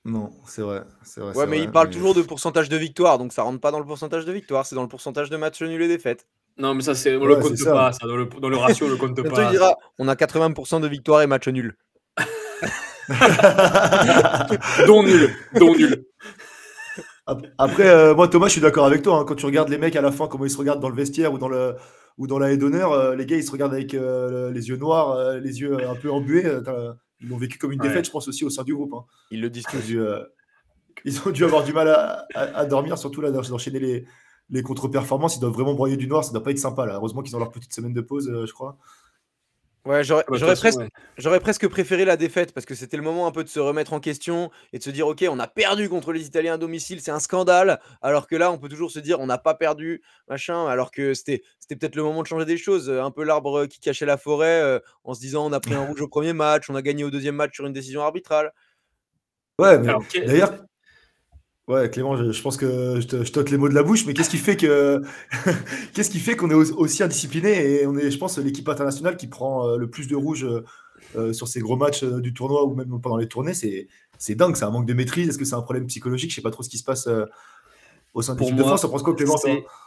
Non, 0.05 0.31
c'est 0.47 0.63
vrai, 0.63 0.83
c'est 1.03 1.21
vrai. 1.21 1.35
Ouais, 1.35 1.47
mais 1.47 1.61
il 1.61 1.71
parle 1.71 1.91
toujours 1.91 2.15
de 2.15 2.23
pourcentage 2.23 2.69
de 2.69 2.77
victoire, 2.77 3.19
donc 3.19 3.33
ça 3.33 3.43
rentre 3.43 3.61
pas 3.61 3.73
dans 3.73 3.81
le 3.81 3.85
pourcentage 3.85 4.25
de 4.25 4.31
victoire, 4.31 4.65
c'est 4.65 4.77
dans 4.77 4.83
le 4.83 4.89
pourcentage 4.89 5.31
de 5.31 5.37
matchs 5.37 5.63
nuls 5.63 5.83
et 5.83 5.89
défaites. 5.89 6.29
Non, 6.59 6.75
mais 6.75 6.83
ça, 6.83 6.95
c'est, 6.95 7.17
on 7.17 7.27
le 7.27 7.37
compte 7.37 7.63
pas. 7.65 7.93
Ça, 7.93 8.07
dans, 8.07 8.17
le, 8.17 8.25
dans, 8.25 8.49
le, 8.49 8.57
ratio, 8.57 8.87
on 8.87 8.91
le 8.91 8.97
compte 8.97 9.23
pas. 9.23 9.51
Dira, 9.51 9.77
on 9.99 10.09
a 10.09 10.15
80% 10.15 10.81
de 10.81 10.89
victoires 10.89 11.23
et 11.23 11.27
matchs 11.27 11.49
nuls. 11.49 11.77
dont 14.87 15.03
nul. 15.03 15.35
Dont 15.55 15.75
nul. 15.75 16.07
Après, 17.59 17.89
euh, 17.89 18.15
moi, 18.15 18.29
Thomas, 18.29 18.47
je 18.47 18.53
suis 18.53 18.61
d'accord 18.61 18.87
avec 18.87 19.03
toi. 19.03 19.19
Hein. 19.19 19.25
quand 19.27 19.35
tu 19.35 19.47
regardes 19.47 19.69
les 19.69 19.79
mecs 19.79 19.97
à 19.97 20.01
la 20.01 20.13
fin, 20.13 20.29
comment 20.29 20.45
ils 20.45 20.51
se 20.51 20.59
regardent 20.59 20.81
dans 20.81 20.89
le 20.89 20.95
vestiaire 20.95 21.33
ou 21.33 21.39
dans, 21.39 21.49
le, 21.49 21.75
ou 22.17 22.27
dans 22.27 22.39
la 22.39 22.53
haie 22.53 22.57
d'honneur, 22.57 22.93
euh, 22.93 23.15
les 23.15 23.27
gars, 23.27 23.37
ils 23.37 23.45
se 23.45 23.51
regardent 23.51 23.75
avec 23.75 23.95
euh, 23.95 24.51
les 24.51 24.69
yeux 24.69 24.77
noirs, 24.77 25.39
les 25.39 25.61
yeux 25.61 25.87
un 25.87 25.95
peu 25.95 26.11
embués. 26.11 26.45
ils 27.21 27.29
l'ont 27.29 27.37
vécu 27.37 27.59
comme 27.59 27.73
une 27.73 27.81
défaite, 27.81 28.07
je 28.07 28.11
pense, 28.11 28.29
aussi 28.29 28.45
au 28.45 28.51
sein 28.51 28.63
du 28.63 28.75
groupe. 28.75 28.95
Hein. 28.95 29.05
Ils 29.31 29.43
le 29.43 29.51
disent 29.51 29.67
tous. 29.71 29.93
ils 31.05 31.21
ont 31.27 31.31
dû 31.31 31.45
avoir 31.45 31.65
du 31.65 31.75
mal 31.75 31.89
à, 31.89 32.27
à 32.35 32.65
dormir, 32.65 32.97
surtout 32.97 33.21
là, 33.21 33.31
d'enchaîner 33.31 33.79
les, 33.79 34.07
les 34.51 34.63
contre-performances, 34.63 35.37
ils 35.37 35.41
doivent 35.41 35.53
vraiment 35.53 35.75
broyer 35.75 35.97
du 35.97 36.07
noir, 36.07 36.25
ça 36.25 36.33
doit 36.33 36.43
pas 36.43 36.51
être 36.51 36.59
sympa 36.59 36.87
là. 36.87 36.95
Heureusement 36.95 37.23
qu'ils 37.23 37.35
ont 37.37 37.39
leur 37.41 37.51
petite 37.51 37.73
semaine 37.73 37.93
de 37.93 38.01
pause, 38.01 38.29
euh, 38.29 38.47
je 38.47 38.53
crois. 38.53 38.79
Ouais, 39.87 40.03
j'aurais 40.03 40.25
ah 40.27 40.33
bah, 40.33 40.55
presque, 40.57 40.81
presque, 41.41 41.69
préféré 41.69 42.05
la 42.05 42.17
défaite 42.17 42.53
parce 42.53 42.67
que 42.67 42.75
c'était 42.75 42.97
le 42.97 43.05
moment 43.05 43.29
un 43.29 43.31
peu 43.31 43.45
de 43.45 43.49
se 43.49 43.61
remettre 43.61 43.93
en 43.93 44.01
question 44.01 44.51
et 44.73 44.79
de 44.79 44.83
se 44.83 44.91
dire 44.91 45.07
ok, 45.07 45.25
on 45.31 45.39
a 45.39 45.47
perdu 45.47 45.89
contre 45.89 46.13
les 46.13 46.27
Italiens 46.27 46.55
à 46.55 46.59
domicile, 46.59 47.01
c'est 47.01 47.13
un 47.13 47.21
scandale. 47.21 47.79
Alors 48.03 48.27
que 48.27 48.35
là, 48.35 48.51
on 48.51 48.59
peut 48.59 48.69
toujours 48.69 48.91
se 48.91 48.99
dire 48.99 49.21
on 49.21 49.27
n'a 49.27 49.39
pas 49.39 49.55
perdu, 49.55 50.03
machin. 50.29 50.67
Alors 50.67 50.91
que 50.91 51.15
c'était 51.15 51.45
peut-être 51.69 51.95
le 51.95 52.03
moment 52.03 52.23
de 52.23 52.27
changer 52.27 52.45
des 52.45 52.57
choses. 52.57 52.91
Un 52.91 53.13
peu 53.13 53.23
l'arbre 53.23 53.67
qui 53.67 53.79
cachait 53.79 54.07
la 54.07 54.17
forêt 54.17 54.61
euh, 54.61 54.81
en 55.05 55.15
se 55.15 55.21
disant 55.21 55.47
on 55.47 55.53
a 55.53 55.61
pris 55.61 55.75
un 55.75 55.87
rouge 55.87 56.01
au 56.01 56.09
premier 56.09 56.33
match, 56.33 56.69
on 56.69 56.75
a 56.75 56.83
gagné 56.83 57.05
au 57.05 57.11
deuxième 57.11 57.37
match 57.37 57.55
sur 57.55 57.65
une 57.65 57.73
décision 57.73 58.03
arbitrale. 58.03 58.53
Ouais, 59.61 59.79
mais 59.79 59.95
d'ailleurs, 60.27 60.53
Ouais, 61.69 61.91
Clément, 61.91 62.17
je, 62.17 62.43
pense 62.43 62.57
que 62.57 63.01
je, 63.01 63.07
te, 63.07 63.51
les 63.51 63.57
mots 63.57 63.69
de 63.69 63.75
la 63.75 63.83
bouche, 63.83 64.07
mais 64.07 64.15
qu'est-ce 64.15 64.31
qui 64.31 64.37
fait 64.37 64.57
que 64.57 65.03
qu'est-ce 65.95 66.11
qui 66.11 66.21
fait 66.21 66.37
qu'on 66.37 66.51
est 66.51 66.55
aussi 66.55 67.03
indiscipliné 67.03 67.81
et 67.81 67.87
on 67.89 67.97
est, 67.97 68.13
je 68.13 68.19
pense, 68.19 68.39
l'équipe 68.39 68.69
internationale 68.69 69.17
qui 69.17 69.27
prend 69.27 69.67
euh, 69.67 69.77
le 69.77 69.91
plus 69.91 70.07
de 70.07 70.15
rouge 70.15 70.45
euh, 70.45 70.65
euh, 71.17 71.33
sur 71.33 71.49
ces 71.49 71.59
gros 71.59 71.77
matchs 71.77 72.05
du 72.05 72.33
tournoi 72.33 72.65
ou 72.65 72.77
même 72.77 73.01
pendant 73.01 73.17
les 73.17 73.27
tournées, 73.27 73.55
c'est 73.55 73.89
c'est 74.17 74.37
dingue, 74.37 74.55
c'est 74.55 74.65
un 74.65 74.71
manque 74.71 74.87
de 74.87 74.95
maîtrise. 74.95 75.29
Est-ce 75.29 75.39
que 75.39 75.45
c'est 75.45 75.57
un 75.57 75.63
problème 75.63 75.87
psychologique? 75.87 76.31
Je 76.31 76.37
sais 76.37 76.43
pas 76.43 76.53
trop 76.53 76.63
ce 76.63 76.69
qui 76.69 76.79
se 76.79 76.85
passe 76.85 77.09
au 78.15 78.23
sein 78.23 78.35
de 78.35 78.41
l'équipe 78.41 78.57
de 78.57 78.63
France. 78.63 78.83
Ça 78.83 78.89
pense 78.89 79.03
quoi, 79.03 79.15
Clément 79.15 79.37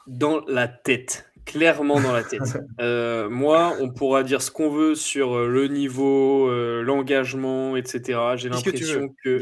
Dans 0.06 0.44
la 0.48 0.68
tête 0.68 1.29
clairement 1.50 2.00
dans 2.00 2.13
la 2.13 2.24
tête. 2.24 2.41
Euh, 2.79 3.29
moi, 3.29 3.75
on 3.82 3.89
pourra 3.89 4.24
dire 4.24 4.41
ce 4.41 4.51
qu'on 4.51 4.70
veut 4.70 4.96
sur 4.96 5.34
euh, 5.34 5.48
le 5.48 5.68
niveau, 5.68 6.50
euh, 6.50 6.82
l'engagement, 6.82 7.75
etc. 7.75 8.20
J'ai 8.36 8.48
l'impression 8.48 9.13
que. 9.24 9.41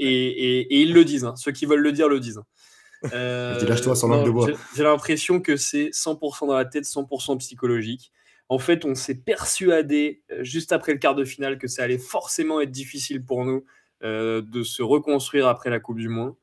et, 0.00 0.80
ils 0.82 0.92
le 0.92 1.04
disent, 1.04 1.24
hein. 1.24 1.34
ceux 1.36 1.52
qui 1.52 1.64
veulent 1.64 1.80
le 1.80 1.92
dire 1.92 2.08
le 2.08 2.18
disent. 2.18 2.40
Lâche-toi 3.12 3.94
sans 3.94 4.08
langue 4.08 4.26
de 4.26 4.30
bois. 4.30 4.48
J'ai 4.76 4.82
l'impression 4.82 5.40
que 5.40 5.56
c'est 5.56 5.90
100% 5.90 6.48
dans 6.48 6.54
la 6.54 6.64
tête, 6.64 6.84
100% 6.84 7.38
psychologique. 7.38 8.10
En 8.48 8.58
fait, 8.58 8.84
on 8.84 8.96
s'est 8.96 9.14
persuadé 9.14 10.22
juste 10.40 10.72
après 10.72 10.92
le 10.92 10.98
quart 10.98 11.14
de 11.14 11.24
finale 11.24 11.58
que 11.58 11.68
ça 11.68 11.84
allait 11.84 11.98
forcément 11.98 12.60
être 12.60 12.72
difficile 12.72 13.24
pour 13.24 13.44
nous 13.44 13.64
de 14.02 14.62
se 14.64 14.82
reconstruire 14.82 15.46
après 15.46 15.70
la 15.70 15.78
Coupe 15.78 15.98
du 15.98 16.08
Monde. 16.08 16.34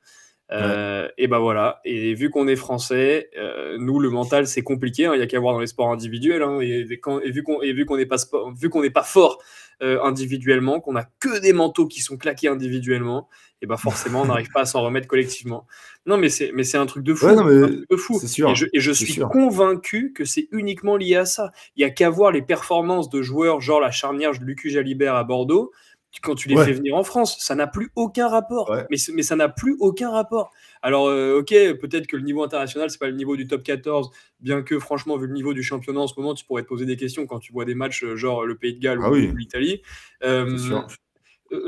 Euh, 0.51 1.07
et 1.17 1.27
ben 1.27 1.39
voilà. 1.39 1.79
Et 1.85 2.13
vu 2.13 2.29
qu'on 2.29 2.47
est 2.47 2.55
français, 2.55 3.29
euh, 3.37 3.77
nous 3.79 3.99
le 3.99 4.09
mental 4.09 4.47
c'est 4.47 4.63
compliqué. 4.63 5.05
Hein. 5.05 5.13
Il 5.13 5.19
y 5.19 5.23
a 5.23 5.27
qu'à 5.27 5.39
voir 5.39 5.53
dans 5.53 5.59
les 5.59 5.67
sports 5.67 5.91
individuels. 5.91 6.41
Hein. 6.41 6.59
et, 6.61 6.83
vu 6.83 6.99
qu'on 6.99 7.21
et 7.21 7.71
vu 7.71 7.85
qu'on 7.85 7.97
n'est 7.97 8.05
pas 8.05 8.17
vu 8.59 8.69
qu'on 8.69 8.81
n'est 8.81 8.89
pas 8.89 9.03
fort 9.03 9.39
euh, 9.81 10.01
individuellement, 10.03 10.79
qu'on 10.79 10.95
a 10.95 11.03
que 11.19 11.39
des 11.39 11.53
manteaux 11.53 11.87
qui 11.87 12.01
sont 12.01 12.17
claqués 12.17 12.47
individuellement, 12.47 13.29
et 13.61 13.67
ben 13.67 13.77
forcément 13.77 14.23
on 14.23 14.25
n'arrive 14.25 14.49
pas 14.51 14.61
à 14.61 14.65
s'en 14.65 14.81
remettre 14.81 15.07
collectivement. 15.07 15.67
Non 16.07 16.17
mais 16.17 16.29
c'est 16.29 16.51
mais 16.53 16.63
c'est 16.63 16.77
un 16.77 16.87
truc 16.87 17.03
de 17.03 17.13
fou. 17.13 17.27
de 17.27 17.95
fou. 17.95 18.19
Sûr, 18.19 18.49
et 18.73 18.79
je, 18.79 18.91
suis 18.91 19.21
convaincu 19.21 20.13
que 20.13 20.25
c'est 20.25 20.47
uniquement 20.51 20.97
lié 20.97 21.17
à 21.17 21.25
ça. 21.25 21.51
Il 21.75 21.81
y 21.81 21.85
a 21.85 21.91
qu'à 21.91 22.09
voir 22.09 22.31
les 22.31 22.41
performances 22.41 23.09
de 23.09 23.21
joueurs 23.21 23.61
genre 23.61 23.79
la 23.79 23.91
charnière 23.91 24.31
de 24.31 24.43
Lucu 24.43 24.71
Jalibert 24.71 25.13
à 25.13 25.23
Bordeaux 25.23 25.71
quand 26.21 26.35
tu 26.35 26.49
les 26.49 26.57
fais 26.57 26.73
venir 26.73 26.95
en 26.95 27.03
France. 27.03 27.37
Ça 27.39 27.55
n'a 27.55 27.67
plus 27.67 27.91
aucun 27.95 28.27
rapport. 28.27 28.75
Mais, 28.89 28.97
mais 29.13 29.23
ça 29.23 29.35
n'a 29.35 29.49
plus 29.49 29.75
aucun 29.79 30.09
rapport. 30.09 30.51
Alors, 30.81 31.07
euh, 31.07 31.39
ok, 31.39 31.49
peut-être 31.79 32.07
que 32.07 32.17
le 32.17 32.23
niveau 32.23 32.43
international, 32.43 32.89
c'est 32.89 32.99
pas 32.99 33.07
le 33.07 33.15
niveau 33.15 33.35
du 33.35 33.47
top 33.47 33.63
14, 33.63 34.09
bien 34.39 34.61
que 34.61 34.79
franchement, 34.79 35.17
vu 35.17 35.27
le 35.27 35.33
niveau 35.33 35.53
du 35.53 35.63
championnat 35.63 35.99
en 35.99 36.07
ce 36.07 36.13
moment, 36.17 36.33
tu 36.33 36.45
pourrais 36.45 36.63
te 36.63 36.67
poser 36.67 36.85
des 36.85 36.97
questions 36.97 37.25
quand 37.27 37.39
tu 37.39 37.51
vois 37.51 37.65
des 37.65 37.75
matchs 37.75 38.03
euh, 38.03 38.15
genre 38.15 38.45
le 38.45 38.55
Pays 38.55 38.73
de 38.73 38.79
Galles 38.79 38.99
ah 39.03 39.11
ou, 39.11 39.15
l'Italie. 39.15 39.81
Euh, 40.23 40.57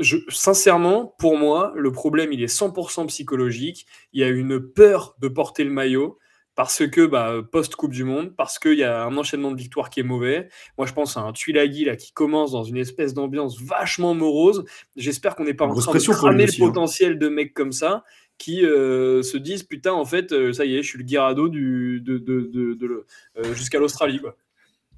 je, 0.00 0.16
sincèrement, 0.28 1.14
pour 1.18 1.36
moi, 1.36 1.72
le 1.76 1.92
problème, 1.92 2.32
il 2.32 2.42
est 2.42 2.52
100% 2.52 3.06
psychologique. 3.08 3.86
Il 4.12 4.20
y 4.20 4.24
a 4.24 4.28
une 4.28 4.60
peur 4.60 5.16
de 5.20 5.28
porter 5.28 5.64
le 5.64 5.70
maillot 5.70 6.18
parce 6.54 6.86
que 6.86 7.06
bah, 7.06 7.36
post-Coupe 7.50 7.92
du 7.92 8.04
Monde, 8.04 8.34
parce 8.36 8.58
qu'il 8.58 8.78
y 8.78 8.84
a 8.84 9.04
un 9.04 9.16
enchaînement 9.16 9.50
de 9.50 9.56
victoires 9.56 9.90
qui 9.90 10.00
est 10.00 10.04
mauvais. 10.04 10.48
Moi, 10.76 10.86
je 10.86 10.92
pense 10.92 11.16
à 11.16 11.20
un 11.20 11.32
Tuilagi 11.32 11.84
là, 11.84 11.96
qui 11.96 12.12
commence 12.12 12.52
dans 12.52 12.64
une 12.64 12.76
espèce 12.76 13.14
d'ambiance 13.14 13.60
vachement 13.60 14.14
morose. 14.14 14.64
J'espère 14.96 15.34
qu'on 15.34 15.44
n'est 15.44 15.54
pas 15.54 15.66
en 15.66 15.74
train 15.74 15.92
de 15.92 16.12
cramer 16.12 16.46
le 16.46 16.52
hein. 16.52 16.66
potentiel 16.66 17.18
de 17.18 17.28
mecs 17.28 17.54
comme 17.54 17.72
ça 17.72 18.04
qui 18.38 18.64
euh, 18.64 19.22
se 19.22 19.36
disent 19.36 19.62
putain, 19.62 19.92
en 19.92 20.04
fait, 20.04 20.32
euh, 20.32 20.52
ça 20.52 20.64
y 20.64 20.76
est, 20.76 20.82
je 20.82 20.88
suis 20.88 20.98
le 20.98 21.04
Guirado 21.04 21.48
du, 21.48 22.00
de, 22.00 22.18
de, 22.18 22.50
de, 22.74 23.06
euh, 23.38 23.54
jusqu'à 23.54 23.78
l'Australie. 23.78 24.20
Quoi. 24.20 24.36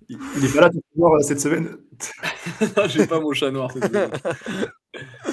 Il 0.09 0.19
n'est 0.41 0.49
pas 0.49 0.63
là 0.63 0.71
tout 0.71 0.83
noir 0.97 1.23
cette 1.23 1.41
semaine. 1.41 1.77
j'ai 2.89 3.07
pas 3.07 3.21
mon 3.21 3.33
chat 3.33 3.51
noir 3.51 3.71
cette 3.73 3.85
semaine. 3.87 4.11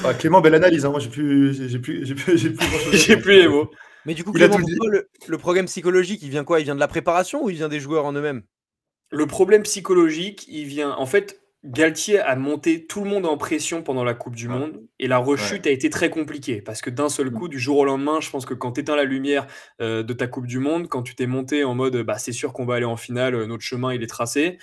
Ah, 0.04 0.14
Clément, 0.14 0.42
belle 0.42 0.56
analyse. 0.56 0.86
Hein. 0.86 0.90
Moi, 0.90 1.00
j'ai 1.00 1.10
plus, 1.10 1.70
j'ai 1.70 1.80
plus, 1.80 2.06
j'ai 2.06 2.16
plus, 2.16 2.38
j'ai 2.38 2.50
plus, 2.50 2.68
j'ai 2.94 3.18
plus 3.18 3.36
les 3.42 3.48
mots. 3.48 3.72
Mais 4.06 4.14
du 4.14 4.24
coup, 4.24 4.32
Clément, 4.32 4.58
le, 4.58 5.10
le, 5.28 5.38
problème 5.38 5.66
psychologique, 5.66 6.22
il 6.24 6.30
vient 6.30 6.44
quoi? 6.44 6.60
Il 6.60 6.64
vient 6.64 6.76
de 6.76 6.80
la 6.80 6.88
préparation 6.88 7.44
ou 7.44 7.50
il 7.50 7.56
vient 7.56 7.70
des 7.70 7.80
joueurs 7.80 8.06
en 8.06 8.14
eux-mêmes? 8.14 8.44
Le 9.12 9.28
problème 9.28 9.64
psychologique, 9.64 10.46
il 10.48 10.66
vient. 10.66 10.92
En 10.92 11.06
fait, 11.06 11.42
Galtier 11.64 12.20
a 12.20 12.36
monté 12.36 12.88
tout 12.88 13.04
le 13.04 13.10
monde 13.10 13.28
en 13.28 13.38
pression 13.38 13.84
pendant 13.84 14.04
la 14.04 14.16
Coupe 14.16 14.36
du 14.36 14.48
Monde 14.48 14.84
et 14.98 15.08
la 15.08 15.20
rechute 15.20 15.68
a 15.68 15.70
été 15.70 15.92
très 15.92 16.10
compliquée 16.10 16.60
parce 16.60 16.82
que 16.82 16.90
d'un 16.90 17.08
seul 17.08 17.30
mm. 17.30 17.34
coup, 17.34 17.48
du 17.50 17.60
jour 17.60 17.78
au 17.78 17.86
lendemain, 17.86 18.20
je 18.20 18.32
pense 18.32 18.48
que 18.48 18.56
quand 18.56 18.72
tu 18.72 18.82
éteins 18.82 18.96
la 18.96 19.04
lumière 19.04 19.46
euh, 19.80 20.02
de 20.02 20.14
ta 20.14 20.26
Coupe 20.26 20.48
du 20.48 20.58
Monde, 20.58 20.88
quand 20.88 21.04
tu 21.04 21.14
t'es 21.14 21.28
monté 21.28 21.64
en 21.64 21.76
mode 21.76 21.98
bah, 21.98 22.18
c'est 22.18 22.32
sûr 22.32 22.52
qu'on 22.54 22.66
va 22.66 22.76
aller 22.76 22.86
en 22.86 22.98
finale, 22.98 23.36
euh, 23.36 23.46
notre 23.46 23.62
chemin 23.62 23.94
il 23.94 24.02
est 24.02 24.08
tracé, 24.08 24.58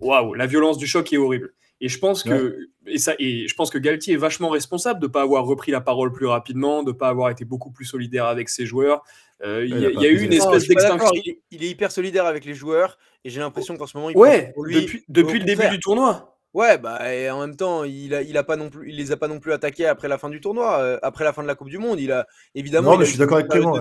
waouh, 0.00 0.32
la 0.32 0.46
violence 0.46 0.78
du 0.78 0.86
choc 0.86 1.12
est 1.12 1.18
horrible. 1.18 1.52
Et 1.80 1.88
je 1.88 1.98
pense 1.98 2.22
que 2.22 2.58
et 2.86 2.98
ça 2.98 3.14
et 3.18 3.46
je 3.46 3.54
pense 3.54 3.70
que 3.70 3.78
Galtier 3.78 4.14
est 4.14 4.18
vachement 4.18 4.48
responsable 4.48 5.00
de 5.00 5.06
ne 5.06 5.12
pas 5.12 5.22
avoir 5.22 5.44
repris 5.44 5.70
la 5.70 5.80
parole 5.80 6.12
plus 6.12 6.26
rapidement, 6.26 6.82
de 6.82 6.92
ne 6.92 6.96
pas 6.96 7.08
avoir 7.08 7.30
été 7.30 7.44
beaucoup 7.44 7.70
plus 7.70 7.84
solidaire 7.84 8.26
avec 8.26 8.48
ses 8.48 8.66
joueurs. 8.66 9.04
Euh, 9.44 9.64
il, 9.64 9.78
y 9.78 10.06
a, 10.06 10.08
eu 10.08 10.22
une 10.22 10.32
espèce 10.32 10.66
d'extinction. 10.66 11.12
Il, 11.52 11.62
est 11.62 11.68
hyper 11.68 11.92
solidaire 11.92 12.26
avec 12.26 12.44
les 12.44 12.54
joueurs 12.54 12.98
et 13.24 13.30
j'ai 13.30 13.38
l'impression 13.38 13.76
qu'en 13.76 13.86
ce 13.86 13.96
moment, 13.96 14.10
il 14.10 14.16
ouais, 14.16 14.52
depuis, 14.56 15.04
depuis 15.08 15.38
le 15.38 15.44
début 15.44 15.68
du 15.68 15.78
tournoi. 15.78 16.36
Ouais, 16.54 16.78
bah 16.78 17.14
et 17.14 17.30
en 17.30 17.40
même 17.40 17.54
temps, 17.54 17.84
il 17.84 18.14
a, 18.14 18.22
il 18.22 18.36
a 18.36 18.42
pas 18.42 18.56
non 18.56 18.70
plus, 18.70 18.90
il 18.90 18.96
les 18.96 19.12
a 19.12 19.16
pas 19.16 19.28
non 19.28 19.38
plus 19.38 19.52
attaqués 19.52 19.86
après 19.86 20.08
la 20.08 20.18
fin 20.18 20.30
du 20.30 20.40
tournoi, 20.40 20.80
euh, 20.80 20.98
après 21.02 21.22
la 21.22 21.32
fin 21.32 21.42
de 21.42 21.46
la 21.46 21.54
Coupe 21.54 21.68
du 21.68 21.78
Monde. 21.78 22.00
Il 22.00 22.10
a 22.10 22.26
évidemment. 22.54 22.92
Non, 22.92 22.98
mais 22.98 23.04
je 23.04 23.10
suis 23.10 23.18
d'accord 23.18 23.36
avec 23.36 23.50
Clément. 23.50 23.78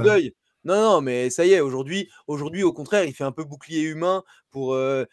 Non, 0.64 0.76
non, 0.76 1.02
mais 1.02 1.30
ça 1.30 1.46
y 1.46 1.54
est, 1.54 1.62
aujourd'hui, 1.62 2.10
aujourd'hui, 2.28 2.64
au 2.64 2.74
contraire, 2.74 3.06
il 3.06 3.14
fait 3.14 3.24
un 3.24 3.32
peu 3.32 3.46
bouclier 3.46 3.82
humain 3.84 4.24
pour, 4.52 4.74
euh, 4.74 5.06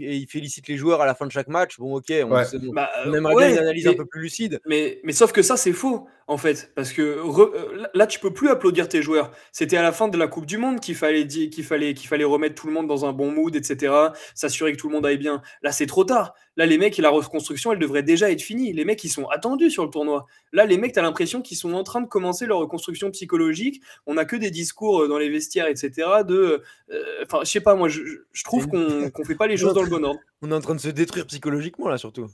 et 0.00 0.16
il 0.16 0.26
félicite 0.26 0.68
les 0.68 0.76
joueurs 0.76 1.00
à 1.00 1.06
la 1.06 1.14
fin 1.14 1.26
de 1.26 1.32
chaque 1.32 1.48
match. 1.48 1.78
Bon, 1.78 1.96
ok, 1.96 2.12
on, 2.24 2.28
bah, 2.72 2.88
aimerait 3.06 3.34
bien 3.36 3.50
une 3.50 3.58
analyse 3.58 3.86
un 3.88 3.94
peu 3.94 4.06
plus 4.06 4.22
lucide. 4.22 4.60
Mais, 4.66 5.00
mais 5.04 5.12
sauf 5.12 5.32
que 5.32 5.42
ça, 5.42 5.56
c'est 5.56 5.72
faux, 5.72 6.06
en 6.26 6.36
fait. 6.36 6.72
Parce 6.74 6.92
que 6.92 7.02
euh, 7.02 7.86
là, 7.94 8.06
tu 8.06 8.18
peux 8.18 8.32
plus 8.32 8.48
applaudir 8.48 8.88
tes 8.88 9.02
joueurs. 9.02 9.32
C'était 9.52 9.76
à 9.76 9.82
la 9.82 9.92
fin 9.92 10.08
de 10.08 10.16
la 10.18 10.26
Coupe 10.26 10.46
du 10.46 10.58
Monde 10.58 10.80
qu'il 10.80 10.94
fallait, 10.94 11.26
qu'il 11.26 11.64
fallait, 11.64 11.94
qu'il 11.94 12.08
fallait 12.08 12.24
remettre 12.24 12.54
tout 12.54 12.66
le 12.66 12.72
monde 12.72 12.86
dans 12.86 13.04
un 13.04 13.12
bon 13.12 13.30
mood, 13.30 13.54
etc. 13.54 13.92
S'assurer 14.34 14.72
que 14.72 14.78
tout 14.78 14.88
le 14.88 14.94
monde 14.94 15.06
aille 15.06 15.18
bien. 15.18 15.42
Là, 15.62 15.72
c'est 15.72 15.86
trop 15.86 16.04
tard. 16.04 16.34
Là, 16.56 16.66
les 16.66 16.76
mecs, 16.76 16.98
la 16.98 17.08
reconstruction, 17.08 17.72
elle 17.72 17.78
devrait 17.78 18.02
déjà 18.02 18.30
être 18.30 18.42
finie. 18.42 18.72
Les 18.72 18.84
mecs, 18.84 19.02
ils 19.04 19.08
sont 19.08 19.26
attendus 19.26 19.70
sur 19.70 19.84
le 19.84 19.90
tournoi. 19.90 20.26
Là, 20.52 20.66
les 20.66 20.76
mecs, 20.76 20.92
tu 20.92 20.98
as 20.98 21.02
l'impression 21.02 21.40
qu'ils 21.40 21.56
sont 21.56 21.72
en 21.72 21.82
train 21.82 22.02
de 22.02 22.06
commencer 22.06 22.46
leur 22.46 22.58
reconstruction 22.58 23.10
psychologique. 23.10 23.82
On 24.06 24.14
n'a 24.14 24.26
que 24.26 24.36
des 24.36 24.50
discours 24.50 25.02
euh, 25.02 25.08
dans 25.08 25.18
les 25.18 25.30
vestiaires, 25.30 25.66
etc. 25.66 26.08
De. 26.26 26.62
Euh, 26.90 27.02
enfin, 27.24 27.40
je 27.42 27.50
sais 27.50 27.60
pas, 27.60 27.74
moi, 27.74 27.88
je, 27.88 28.02
trouve 28.44 28.68
qu'on 28.68 28.78
ne 28.78 29.24
fait 29.24 29.34
pas 29.34 29.46
les 29.46 29.56
choses 29.56 29.74
dans 29.74 29.82
le 29.82 29.88
bon 29.88 30.04
ordre. 30.04 30.20
On 30.42 30.50
est 30.50 30.54
en 30.54 30.60
train 30.60 30.74
de 30.74 30.80
se 30.80 30.88
détruire 30.88 31.26
psychologiquement, 31.26 31.88
là, 31.88 31.96
surtout. 31.96 32.26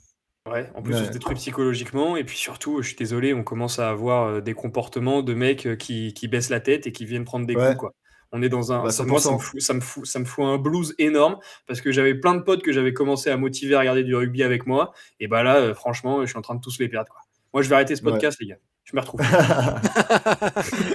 Ouais, 0.51 0.71
en 0.75 0.83
plus, 0.83 0.95
on 0.95 1.05
se 1.05 1.11
détruit 1.11 1.35
psychologiquement. 1.35 2.17
Et 2.17 2.25
puis 2.25 2.37
surtout, 2.37 2.83
je 2.83 2.89
suis 2.89 2.97
désolé, 2.97 3.35
on 3.35 3.45
commence 3.45 3.79
à 3.79 3.91
avoir 3.91 4.27
euh, 4.27 4.41
des 4.41 4.55
comportements 4.55 5.23
de 5.23 5.35
mecs 5.35 5.77
qui, 5.79 6.15
qui 6.15 6.29
baissent 6.29 6.51
la 6.51 6.61
tête 6.61 6.87
et 6.87 6.93
qui 6.93 7.05
viennent 7.05 7.25
prendre 7.25 7.47
des 7.47 7.55
coups, 7.55 7.77
quoi. 7.77 7.95
On 8.31 8.43
est 8.43 8.49
dans 8.49 8.73
un. 8.73 8.83
Bah, 8.83 8.91
ça, 8.91 9.05
moi, 9.05 9.21
ça 9.21 9.33
me, 9.33 9.39
fout, 9.39 9.61
ça, 9.61 9.73
me 9.73 9.81
fout, 9.81 10.07
ça 10.07 10.19
me 10.19 10.25
fout 10.27 10.45
un 10.45 10.59
blues 10.59 10.95
énorme 10.99 11.39
parce 11.67 11.81
que 11.81 11.93
j'avais 11.93 12.15
plein 12.15 12.35
de 12.35 12.43
potes 12.43 12.63
que 12.63 12.73
j'avais 12.73 12.93
commencé 12.93 13.31
à 13.31 13.37
motiver 13.39 13.75
à 13.75 13.81
regarder 13.81 14.05
du 14.05 14.15
rugby 14.15 14.43
avec 14.43 14.67
moi. 14.67 14.93
Et 15.19 15.29
bah 15.29 15.43
là, 15.43 15.57
euh, 15.57 15.75
franchement, 15.75 16.21
je 16.21 16.27
suis 16.27 16.39
en 16.39 16.43
train 16.43 16.55
de 16.55 16.61
tous 16.61 16.79
les 16.79 16.89
perdre. 16.89 17.11
Quoi. 17.11 17.23
Moi, 17.55 17.63
je 17.63 17.69
vais 17.71 17.77
arrêter 17.77 17.97
ce 17.97 18.03
podcast, 18.03 18.39
les 18.41 18.49
gars. 18.49 18.59
Je 18.85 18.97
me 18.97 19.01
retrouve. 19.01 19.21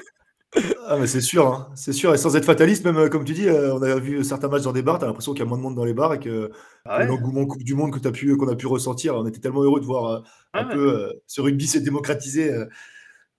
ah, 0.87 0.97
mais 0.99 1.07
c'est 1.07 1.21
sûr, 1.21 1.47
hein. 1.47 1.67
c'est 1.75 1.93
sûr. 1.93 2.13
Et 2.13 2.17
sans 2.17 2.35
être 2.35 2.45
fataliste, 2.45 2.85
même 2.85 2.97
euh, 2.97 3.09
comme 3.09 3.25
tu 3.25 3.33
dis, 3.33 3.47
euh, 3.47 3.73
on 3.73 3.81
a 3.81 3.95
vu 3.95 4.23
certains 4.23 4.47
matchs 4.47 4.63
dans 4.63 4.73
des 4.73 4.81
bars, 4.81 4.99
tu 4.99 5.05
as 5.05 5.07
l'impression 5.07 5.33
qu'il 5.33 5.43
y 5.43 5.45
a 5.45 5.49
moins 5.49 5.57
de 5.57 5.63
monde 5.63 5.75
dans 5.75 5.85
les 5.85 5.93
bars 5.93 6.13
et 6.13 6.19
que, 6.19 6.51
ah 6.85 7.03
l'engouement 7.03 7.45
Coupe 7.45 7.63
du 7.63 7.75
Monde 7.75 7.95
as 8.03 8.11
pu, 8.11 8.35
qu'on 8.37 8.47
a 8.47 8.55
pu 8.55 8.67
ressentir, 8.67 9.15
on 9.15 9.25
était 9.25 9.39
tellement 9.39 9.63
heureux 9.63 9.79
de 9.79 9.85
voir 9.85 10.23
ah 10.53 10.59
un 10.59 10.65
peu 10.65 11.13
ce 11.27 11.41
rugby 11.41 11.67
s'est 11.67 11.81
démocratisé 11.81 12.51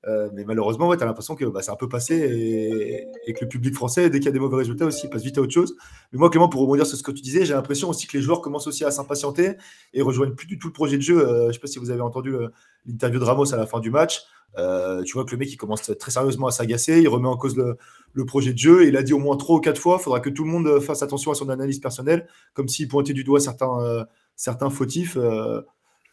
euh, 0.07 0.29
mais 0.35 0.45
malheureusement, 0.45 0.89
ouais, 0.89 0.97
tu 0.97 1.03
as 1.03 1.07
l'impression 1.07 1.35
que 1.35 1.45
bah, 1.47 1.63
c'est 1.63 1.71
un 1.71 1.77
peu 1.77 1.89
passé 1.89 3.09
et, 3.27 3.33
que 3.33 3.45
le 3.45 3.49
public 3.49 3.75
français, 3.75 4.11
dès 4.11 4.19
qu'il 4.19 4.27
y 4.27 4.29
a 4.29 4.33
des 4.33 4.39
mauvais 4.39 4.57
résultats 4.57 4.85
aussi, 4.85 5.09
passe 5.09 5.23
vite 5.23 5.39
à 5.39 5.41
autre 5.41 5.53
chose. 5.53 5.77
Mais 6.13 6.19
moi, 6.19 6.31
Clément, 6.31 6.49
pour 6.49 6.61
rebondir 6.61 6.87
sur 6.87 6.99
ce 6.99 7.03
que 7.03 7.13
tu 7.13 7.23
disais, 7.23 7.45
j'ai 7.45 7.55
l'impression 7.55 7.89
aussi 7.89 8.07
que 8.07 8.17
les 8.17 8.23
joueurs 8.23 8.41
commencent 8.41 8.67
aussi 8.67 8.85
à 8.85 8.91
s'impatienter 8.91 9.57
et 9.95 10.03
rejoignent 10.03 10.35
plus 10.35 10.47
du 10.47 10.59
tout 10.59 10.69
le 10.69 10.73
projet 10.73 10.97
de 10.97 11.03
jeu. 11.03 11.19
Euh, 11.19 11.43
je 11.45 11.47
ne 11.49 11.53
sais 11.53 11.59
pas 11.59 11.67
si 11.67 11.79
vous 11.79 11.91
avez 11.91 12.03
entendu 12.03 12.35
euh, 12.35 12.49
l'interview 12.87 13.19
de 13.19 13.25
Ramos 13.25 13.55
à 13.55 13.57
la 13.57 13.67
fin 13.67 13.81
du 13.81 13.91
match. 13.91 14.23
Tu 14.57 15.13
vois 15.13 15.25
que 15.25 15.33
le 15.33 15.39
mec, 15.39 15.53
il 15.53 15.57
commence 15.57 15.91
très 15.99 16.11
sérieusement 16.11 16.47
à 16.47 16.51
s'agacer, 16.51 17.01
il 17.01 17.09
remet 17.09 17.29
en 17.29 17.37
cause 17.37 17.57
le, 17.57 17.77
le, 18.13 18.25
projet 18.25 18.53
de 18.53 18.59
jeu 18.59 18.85
et 18.85 18.89
il 18.89 18.97
a 18.97 19.03
dit 19.03 19.13
au 19.13 19.19
moins 19.19 19.37
trois 19.37 19.57
ou 19.57 19.61
quatre 19.61 19.81
fois 19.81 19.97
il 19.99 20.03
faudra 20.03 20.21
que 20.21 20.31
tout 20.31 20.45
le 20.45 20.51
monde 20.51 20.81
fasse 20.81 21.03
attention 21.03 21.31
à 21.31 21.35
son 21.35 21.49
analyse 21.49 21.81
personnelle, 21.81 22.29
comme 22.53 22.69
s'il 22.69 22.89
pointait 22.89 23.13
du 23.13 23.25
doigt 23.25 23.41
certains, 23.41 24.07
certains 24.37 24.71
fautifs 24.71 25.19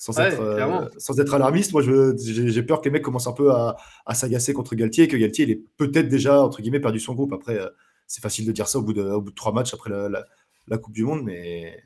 sans, 0.01 0.17
être, 0.17 0.41
euh, 0.41 0.89
sans 0.97 1.19
être 1.19 1.35
alarmiste, 1.35 1.73
moi 1.73 1.83
j'ai 1.83 2.63
peur 2.63 2.81
que 2.81 2.85
les 2.85 2.91
mecs 2.91 3.03
commencent 3.03 3.27
un 3.27 3.33
peu 3.33 3.51
à, 3.51 3.77
s'agacer 4.15 4.51
contre 4.51 4.73
Galtier 4.73 5.03
et 5.03 5.07
que 5.07 5.15
Galtier 5.15 5.45
il 5.45 5.51
est 5.51 5.63
peut-être 5.77 6.09
déjà 6.09 6.41
entre 6.41 6.63
guillemets 6.63 6.79
perdu 6.79 6.99
son 6.99 7.13
groupe. 7.13 7.33
Après, 7.33 7.59
euh, 7.59 7.69
c'est 8.07 8.19
facile 8.19 8.47
de 8.47 8.51
dire 8.51 8.67
ça 8.67 8.79
au 8.79 8.81
bout 8.81 8.93
de, 8.93 9.03
au 9.03 9.21
bout 9.21 9.29
de 9.29 9.35
trois 9.35 9.53
matchs 9.53 9.75
après 9.75 9.91
la, 9.91 10.77
Coupe 10.79 10.93
du 10.93 11.03
Monde, 11.03 11.21
mais 11.23 11.83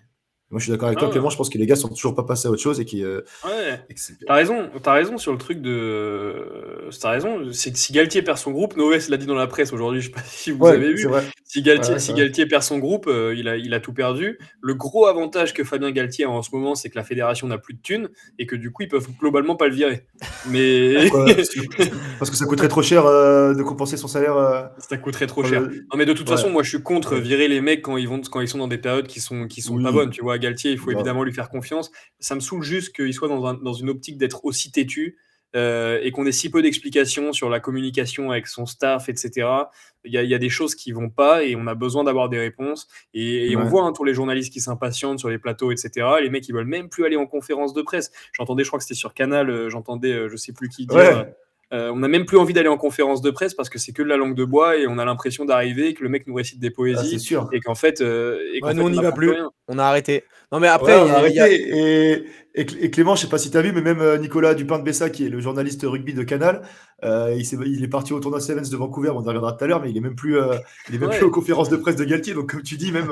Moi, 0.55 0.61
je 0.61 0.67
suis 0.67 0.71
d'accord 0.71 0.87
avec 0.87 0.99
toi, 0.99 1.09
ah 1.09 1.11
Clément. 1.11 1.29
Je 1.29 1.35
pense 1.35 1.49
que 1.49 1.57
les 1.57 1.65
gars 1.65 1.75
sont 1.75 1.89
toujours 1.89 2.15
pas 2.15 2.23
passés 2.23 2.47
à 2.47 2.51
autre 2.51 2.61
chose 2.61 2.79
et 2.79 2.85
qui. 2.85 3.03
Euh, 3.03 3.19
ouais. 3.43 3.77
T'as 4.25 4.35
raison. 4.35 4.69
T'as 4.81 4.93
raison 4.93 5.17
sur 5.17 5.33
le 5.33 5.37
truc 5.37 5.61
de. 5.61 6.87
T'as 7.01 7.09
raison. 7.09 7.51
C'est 7.51 7.73
que 7.73 7.77
si 7.77 7.91
Galtier 7.91 8.21
perd 8.21 8.37
son 8.37 8.51
groupe, 8.51 8.77
Noé 8.77 8.99
l'a 9.09 9.17
dit 9.17 9.25
dans 9.25 9.35
la 9.35 9.47
presse 9.47 9.73
aujourd'hui. 9.73 9.99
Je 9.99 10.05
sais 10.05 10.13
pas 10.13 10.21
si 10.25 10.51
vous 10.51 10.65
avez 10.65 10.93
vu. 10.93 11.09
Si 11.43 11.61
Galtier, 11.61 11.99
si 11.99 12.13
Galtier 12.13 12.45
perd 12.45 12.63
son 12.63 12.79
groupe, 12.79 13.07
euh, 13.07 13.35
il 13.37 13.49
a, 13.49 13.57
il 13.57 13.73
a 13.73 13.81
tout 13.81 13.91
perdu. 13.91 14.39
Le 14.61 14.75
gros 14.75 15.07
avantage 15.07 15.53
que 15.53 15.65
Fabien 15.65 15.91
Galtier 15.91 16.23
a 16.23 16.29
en 16.29 16.41
ce 16.41 16.51
moment, 16.53 16.73
c'est 16.73 16.89
que 16.89 16.95
la 16.95 17.03
fédération 17.03 17.47
n'a 17.47 17.57
plus 17.57 17.73
de 17.73 17.81
thunes 17.81 18.07
et 18.39 18.45
que 18.45 18.55
du 18.55 18.71
coup, 18.71 18.83
ils 18.83 18.87
peuvent 18.87 19.09
globalement 19.19 19.57
pas 19.57 19.67
le 19.67 19.75
virer. 19.75 20.07
Mais 20.49 21.09
parce 22.19 22.31
que 22.31 22.37
ça 22.37 22.45
coûterait 22.45 22.69
trop 22.69 22.81
cher 22.81 23.05
euh, 23.05 23.53
de 23.53 23.61
compenser 23.61 23.97
son 23.97 24.07
salaire. 24.07 24.69
Ça 24.77 24.95
coûterait 24.95 25.27
trop 25.27 25.43
cher. 25.43 25.63
Non, 25.63 25.97
mais 25.97 26.05
de 26.05 26.13
toute 26.13 26.29
façon, 26.29 26.49
moi, 26.49 26.63
je 26.63 26.69
suis 26.69 26.81
contre 26.81 27.15
virer 27.15 27.49
les 27.49 27.59
mecs 27.59 27.81
quand 27.81 27.97
ils 27.97 28.07
vont, 28.07 28.21
quand 28.21 28.39
ils 28.39 28.47
sont 28.47 28.59
dans 28.59 28.69
des 28.69 28.77
périodes 28.77 29.07
qui 29.07 29.19
sont, 29.19 29.47
qui 29.47 29.61
sont 29.61 29.83
pas 29.83 29.91
bonnes. 29.91 30.11
Tu 30.11 30.21
vois, 30.21 30.37
Galtier, 30.45 30.71
il 30.71 30.77
faut 30.77 30.91
évidemment 30.91 31.23
lui 31.23 31.33
faire 31.33 31.49
confiance. 31.49 31.91
Ça 32.19 32.35
me 32.35 32.39
saoule 32.39 32.63
juste 32.63 32.95
qu'il 32.95 33.13
soit 33.13 33.27
dans, 33.27 33.53
dans, 33.53 33.73
une 33.73 33.89
optique 33.89 34.17
d'être 34.17 34.45
aussi 34.45 34.71
têtu 34.71 35.17
euh, 35.55 35.99
et 36.01 36.11
qu'on 36.11 36.25
ait 36.25 36.31
si 36.31 36.49
peu 36.49 36.61
d'explications 36.61 37.31
sur 37.31 37.49
la 37.49 37.59
communication 37.59 38.31
avec 38.31 38.47
son 38.47 38.65
staff, 38.65 39.07
etc. 39.07 39.47
Il 40.03 40.13
y, 40.13 40.17
a, 40.17 40.23
il 40.23 40.29
y 40.29 40.35
a 40.35 40.37
des 40.37 40.49
choses 40.49 40.75
qui 40.75 40.91
vont 40.91 41.09
pas 41.09 41.43
et 41.43 41.55
on 41.55 41.65
a 41.67 41.75
besoin 41.75 42.03
d'avoir 42.03 42.27
des 42.27 42.39
réponses. 42.39 42.87
Et, 43.13 43.55
on 43.55 43.63
voit 43.63 43.83
hein, 43.83 43.93
tous 43.93 44.03
les 44.03 44.13
journalistes 44.13 44.51
qui 44.51 44.59
s'impatientent 44.59 45.19
sur 45.19 45.29
les 45.29 45.39
plateaux, 45.39 45.71
etc. 45.71 46.07
Les 46.21 46.29
mecs, 46.29 46.47
ils 46.49 46.53
veulent 46.53 46.65
même 46.65 46.89
plus 46.89 47.05
aller 47.05 47.15
en 47.15 47.25
conférence 47.25 47.73
de 47.73 47.81
presse. 47.81 48.11
J'entendais, 48.33 48.63
je 48.63 48.69
crois 48.69 48.79
que 48.79 48.83
c'était 48.83 48.95
sur 48.95 49.13
Canal, 49.13 49.49
euh, 49.49 49.69
j'entendais, 49.69 50.11
euh, 50.11 50.29
je 50.29 50.35
sais 50.35 50.51
plus 50.51 50.69
qui 50.69 50.87
dire. 50.87 51.27
Euh, 51.73 51.91
on 51.91 51.97
n'a 51.97 52.07
même 52.07 52.25
plus 52.25 52.37
envie 52.37 52.53
d'aller 52.53 52.67
en 52.67 52.77
conférence 52.77 53.21
de 53.21 53.31
presse 53.31 53.55
parce 53.55 53.69
que 53.69 53.79
c'est 53.79 53.91
que 53.91 54.03
de 54.03 54.07
la 54.07 54.17
langue 54.17 54.35
de 54.35 54.45
bois 54.45 54.77
et 54.77 54.87
on 54.87 54.99
a 54.99 55.05
l'impression 55.05 55.45
d'arriver 55.45 55.93
que 55.95 56.03
le 56.03 56.09
mec 56.09 56.27
nous 56.27 56.35
récite 56.35 56.59
des 56.59 56.69
poésies 56.69 57.19
sûr. 57.19 57.49
et 57.51 57.59
qu'en 57.59 57.75
fait, 57.75 58.01
euh, 58.01 58.39
nous 58.61 58.81
on 58.83 58.89
n'y 58.89 59.01
va 59.01 59.11
plus. 59.11 59.33
On 59.67 59.79
a 59.79 59.83
arrêté. 59.83 60.23
Non 60.51 60.59
mais 60.59 60.67
après, 60.67 60.95
on 60.95 61.07
a 61.07 61.13
arrêté. 61.13 62.23
Et, 62.57 62.89
Clément, 62.89 63.15
je 63.15 63.21
sais 63.21 63.27
pas 63.27 63.37
si 63.37 63.51
tu 63.51 63.57
as 63.57 63.61
vu, 63.61 63.73
mais 63.73 63.81
même 63.81 63.99
euh, 63.99 64.17
Nicolas 64.17 64.53
Dupin 64.53 64.79
de 64.79 64.83
Bessa, 64.83 65.09
qui 65.09 65.25
est 65.25 65.29
le 65.29 65.41
journaliste 65.41 65.81
rugby 65.83 66.13
de 66.13 66.23
Canal, 66.23 66.61
il, 67.03 67.07
est, 67.07 67.53
il, 67.65 67.83
est, 67.83 67.87
parti 67.89 68.13
au 68.13 68.19
tournoi 68.19 68.39
Sevens 68.39 68.69
de 68.69 68.77
Vancouver. 68.77 69.09
On 69.09 69.21
y 69.21 69.27
reviendra 69.27 69.53
tout 69.53 69.63
à 69.63 69.67
l'heure, 69.67 69.81
mais 69.81 69.89
il 69.89 69.97
est 69.97 70.01
même 70.01 70.15
plus, 70.15 70.37
il 70.87 70.95
est 70.95 70.97
même 70.97 71.09
plus 71.09 71.23
aux 71.23 71.31
conférences 71.31 71.69
de 71.69 71.75
presse 71.75 71.97
de 71.97 72.05
Galtier. 72.05 72.33
Donc 72.33 72.51
comme 72.51 72.63
tu 72.63 72.77
dis, 72.77 72.91
même 72.91 73.11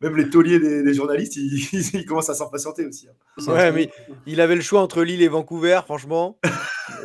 même 0.00 0.16
les 0.16 0.28
tauliers 0.28 0.58
des, 0.58 0.94
journalistes, 0.94 1.36
ils, 1.36 2.04
commencent 2.06 2.30
à 2.30 2.34
s'impatienter 2.34 2.86
aussi. 2.86 3.08
Hein. 3.08 3.52
Ouais, 3.52 3.72
mais 3.72 3.90
il 4.26 4.40
avait 4.40 4.56
le 4.56 4.60
choix 4.60 4.80
entre 4.80 5.02
Lille 5.02 5.22
et 5.22 5.28
Vancouver, 5.28 5.80
franchement. 5.84 6.38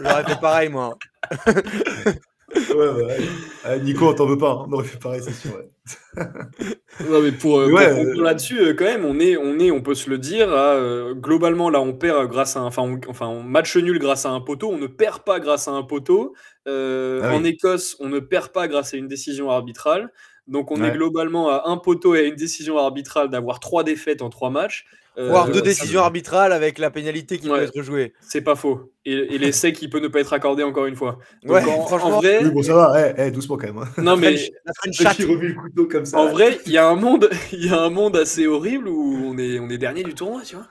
J'aurais 0.02 0.24
fait 0.26 0.40
pareil, 0.40 0.70
moi. 0.70 0.98
ouais, 1.48 2.74
ouais. 2.76 3.80
Nico, 3.82 4.10
on 4.10 4.14
t'en 4.14 4.26
veut 4.26 4.38
pas. 4.38 4.52
Hein. 4.52 4.66
On 4.68 4.74
aurait 4.74 4.88
fait 4.88 5.00
pareil, 5.00 5.22
c'est 5.24 5.34
sûr. 5.34 5.62
non, 6.16 7.22
mais 7.22 7.32
pour, 7.32 7.60
euh, 7.60 8.22
là-dessus, 8.22 8.60
euh, 8.60 8.74
quand 8.74 8.86
même, 8.86 9.06
on 9.06 9.20
est, 9.20 9.38
on 9.38 9.58
est, 9.60 9.72
on 9.72 9.82
peut 9.82 9.96
se 9.96 10.10
le 10.10 10.18
dire. 10.18 10.48
Euh, 10.52 11.14
globalement, 11.14 11.70
là, 11.70 11.82
on 11.82 11.94
perd 11.94 12.30
grâce 12.30 12.56
à, 12.56 12.60
un, 12.60 12.66
enfin, 12.66 12.84
on, 12.84 13.00
enfin, 13.10 13.42
match 13.42 13.76
nul 13.78 13.98
grâce 14.00 14.26
à 14.26 14.30
un 14.30 14.42
poteau. 14.42 14.70
On 14.70 14.78
ne 14.78 14.88
perd 14.88 15.24
pas 15.24 15.40
grâce 15.40 15.68
à 15.68 15.72
un 15.72 15.84
poteau. 15.84 16.34
Ah 16.68 17.34
en 17.34 17.44
Écosse, 17.44 17.98
on 18.00 18.10
ne 18.10 18.20
perd 18.20 18.50
pas 18.50 18.68
grâce 18.68 18.94
à 18.94 18.98
une 18.98 19.08
décision 19.08 19.50
arbitrale. 19.50 20.12
Donc 20.48 20.72
on 20.72 20.84
est 20.84 20.92
globalement 20.92 21.50
à 21.50 21.70
un 21.70 21.78
poteau 21.78 22.14
et 22.16 22.20
à 22.20 22.24
une 22.24 22.36
décision 22.36 22.78
arbitrale 22.78 23.30
d'avoir 23.30 23.60
trois 23.60 23.84
défaites 23.84 24.22
en 24.22 24.30
trois 24.30 24.50
matchs. 24.50 24.86
Euh, 25.18 25.28
Voire 25.28 25.50
deux 25.50 25.62
décisions 25.62 26.00
arbitrales 26.00 26.54
avec 26.54 26.78
la 26.78 26.90
pénalité 26.90 27.38
qui 27.38 27.50
peut 27.50 27.62
être 27.62 27.82
jouée. 27.82 28.14
C'est 28.22 28.42
pas 28.42 28.56
faux. 28.56 28.94
Et, 29.04 29.38
l'essai 29.38 29.74
qui 29.74 29.90
peut 29.90 30.00
ne 30.00 30.08
pas 30.08 30.22
être 30.22 30.32
accordé 30.32 30.64
encore 30.64 30.86
une 30.86 30.96
fois. 30.96 31.20
ouais, 31.44 31.62
franchement. 31.62 32.18
En 32.18 32.22
vrai... 32.22 32.50
bon, 32.50 32.64
ça 32.64 32.74
va, 32.74 33.10
eh, 33.10 33.14
eh, 33.18 33.32
doucement 33.32 33.58
quand 33.58 33.68
même. 33.68 33.80
Hein. 33.80 34.02
Non, 34.02 34.16
mais. 34.16 34.32
le 34.66 35.71
couteau 35.72 35.88
comme 35.88 36.06
ça. 36.06 36.20
En 36.20 36.32
vrai, 36.32 36.60
il 36.66 36.72
y, 36.72 36.78
a 36.78 36.88
un 36.88 36.96
monde, 36.96 37.30
y 37.52 37.70
a 37.70 37.82
un 37.82 37.90
monde 37.90 38.16
assez 38.18 38.48
horrible 38.48 38.88
où 38.88 39.16
on 39.26 39.38
est, 39.38 39.60
on 39.60 39.70
est 39.70 39.78
dernier 39.78 40.04
du 40.04 40.14
tournoi, 40.14 40.42
tu 40.46 40.56
vois. 40.56 40.68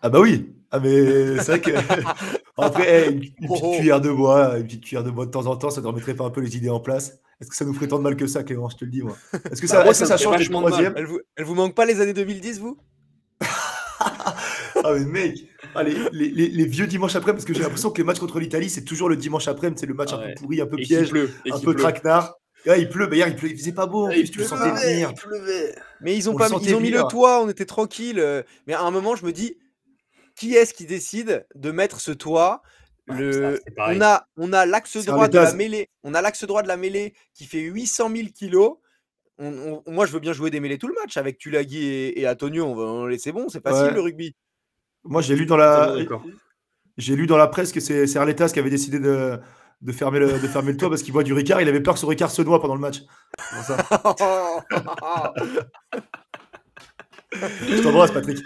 Ah 0.00 0.08
bah 0.08 0.20
oui. 0.20 0.54
Ah 0.70 0.78
mais 0.80 1.38
c'est 1.38 1.58
vrai 1.58 1.60
que. 1.60 1.70
Après, 2.56 3.10
une, 3.10 3.20
petite 3.20 3.34
oh, 3.48 3.58
oh. 3.62 3.76
cuillère 3.76 4.00
de 4.00 4.10
bois, 4.10 4.58
une 4.58 4.64
petite 4.64 4.84
cuillère 4.84 5.04
de 5.04 5.10
bois 5.10 5.26
de 5.26 5.30
temps 5.30 5.46
en 5.46 5.56
temps, 5.56 5.70
ça 5.70 5.80
ne 5.80 5.86
remettrait 5.86 6.14
pas 6.14 6.24
un 6.24 6.30
peu 6.30 6.40
les 6.40 6.56
idées 6.56 6.68
en 6.68 6.80
place. 6.80 7.18
Est-ce 7.40 7.48
que 7.48 7.56
ça 7.56 7.64
nous 7.64 7.72
ferait 7.72 7.88
tant 7.88 7.98
de 7.98 8.02
mal 8.02 8.16
que 8.16 8.26
ça, 8.26 8.44
Clément 8.44 8.68
Je 8.68 8.76
te 8.76 8.84
le 8.84 8.90
dis, 8.90 9.02
moi? 9.02 9.16
Est-ce 9.50 9.62
que 9.62 9.66
ça, 9.66 9.82
bah, 9.82 9.94
ça, 9.94 10.16
change 10.18 10.36
du 10.36 10.48
troisième? 10.50 10.92
Elle 10.94 11.06
vous, 11.06 11.20
elle 11.36 11.44
vous 11.44 11.54
manque 11.54 11.74
pas 11.74 11.86
les 11.86 12.00
années 12.02 12.12
2010, 12.12 12.60
vous? 12.60 12.78
Ah 14.82 14.94
mais 14.94 15.04
mec, 15.04 15.38
ah, 15.74 15.82
les, 15.82 15.94
les, 16.30 16.64
vieux 16.64 16.86
dimanches 16.86 17.16
après, 17.16 17.32
parce 17.32 17.44
que 17.44 17.52
j'ai 17.52 17.60
l'impression 17.60 17.90
que 17.90 17.98
les 17.98 18.04
matchs 18.04 18.18
contre 18.18 18.40
l'Italie, 18.40 18.70
c'est 18.70 18.84
toujours 18.84 19.08
le 19.08 19.16
dimanche 19.16 19.46
après, 19.46 19.70
c'est 19.76 19.86
le 19.86 19.94
match 19.94 20.12
un 20.12 20.18
peu 20.18 20.34
pourri, 20.40 20.60
un 20.60 20.66
peu 20.66 20.76
piège, 20.76 21.12
un 21.12 21.58
peu 21.60 21.74
il 22.66 22.88
pleut, 22.88 23.08
mais 23.08 23.16
hier 23.16 23.28
il, 23.28 23.36
pleut, 23.36 23.50
il 23.50 23.56
faisait 23.56 23.72
pas 23.72 23.86
beau, 23.86 24.10
il, 24.10 24.30
le 24.36 24.44
sentais 24.44 24.70
venir. 24.70 25.12
Mais 26.00 26.16
ils 26.16 26.28
ont, 26.28 26.34
pas, 26.34 26.48
ils 26.62 26.74
ont 26.74 26.80
mis 26.80 26.90
le 26.90 27.02
toit, 27.08 27.42
on 27.42 27.48
était 27.48 27.66
tranquille. 27.66 28.20
Euh, 28.20 28.42
mais 28.66 28.74
à 28.74 28.82
un 28.82 28.90
moment, 28.90 29.16
je 29.16 29.24
me 29.24 29.32
dis, 29.32 29.56
qui 30.36 30.54
est-ce 30.54 30.74
qui 30.74 30.86
décide 30.86 31.46
de 31.54 31.70
mettre 31.70 32.00
ce 32.00 32.12
toit? 32.12 32.62
Le... 33.06 33.60
on 33.78 34.00
a, 34.00 34.26
on 34.36 34.52
a 34.52 34.66
l'axe 34.66 34.96
droit 35.04 35.28
de 35.28 35.38
la 35.38 35.52
mêlée. 35.54 35.88
On 36.04 36.14
a 36.14 36.22
l'axe 36.22 36.44
droit 36.44 36.62
de 36.62 36.68
la 36.68 36.76
mêlée 36.76 37.14
qui 37.34 37.44
fait 37.44 37.60
800 37.60 38.10
000 38.14 38.28
kilos. 38.34 38.76
moi, 39.38 40.06
je 40.06 40.12
veux 40.12 40.20
bien 40.20 40.32
jouer 40.32 40.50
des 40.50 40.60
mêlées 40.60 40.78
tout 40.78 40.88
le 40.88 40.94
match 40.94 41.16
avec 41.16 41.38
Tulagi 41.38 41.84
et, 41.84 42.20
et 42.20 42.28
Antonio. 42.28 42.66
On 42.66 43.04
va 43.04 43.10
laisser 43.10 43.32
bon, 43.32 43.48
c'est 43.48 43.62
facile 43.62 43.94
le 43.94 44.00
rugby. 44.00 44.34
Moi, 45.04 45.22
j'ai 45.22 45.34
lu 45.34 45.46
dans 45.46 45.56
la, 45.56 45.96
j'ai 46.98 47.16
lu 47.16 47.26
dans 47.26 47.38
la 47.38 47.48
presse 47.48 47.72
que 47.72 47.80
c'est 47.80 48.16
Arletas 48.16 48.50
qui 48.50 48.58
avait 48.58 48.70
décidé 48.70 48.98
de, 48.98 49.40
de 49.80 49.92
fermer 49.92 50.18
le, 50.18 50.26
de 50.26 50.48
fermer 50.48 50.72
le 50.72 50.76
toit 50.76 50.90
parce 50.90 51.02
qu'il 51.02 51.12
boit 51.12 51.22
du 51.22 51.32
Ricard. 51.32 51.60
Il 51.62 51.68
avait 51.68 51.80
peur 51.80 51.94
que 51.94 52.00
son 52.00 52.08
Ricard 52.08 52.30
se 52.30 52.42
noie 52.42 52.60
pendant 52.60 52.74
le 52.74 52.80
match. 52.80 53.02
je 57.32 57.82
t'embrasse, 57.82 58.10
Patrick. 58.10 58.38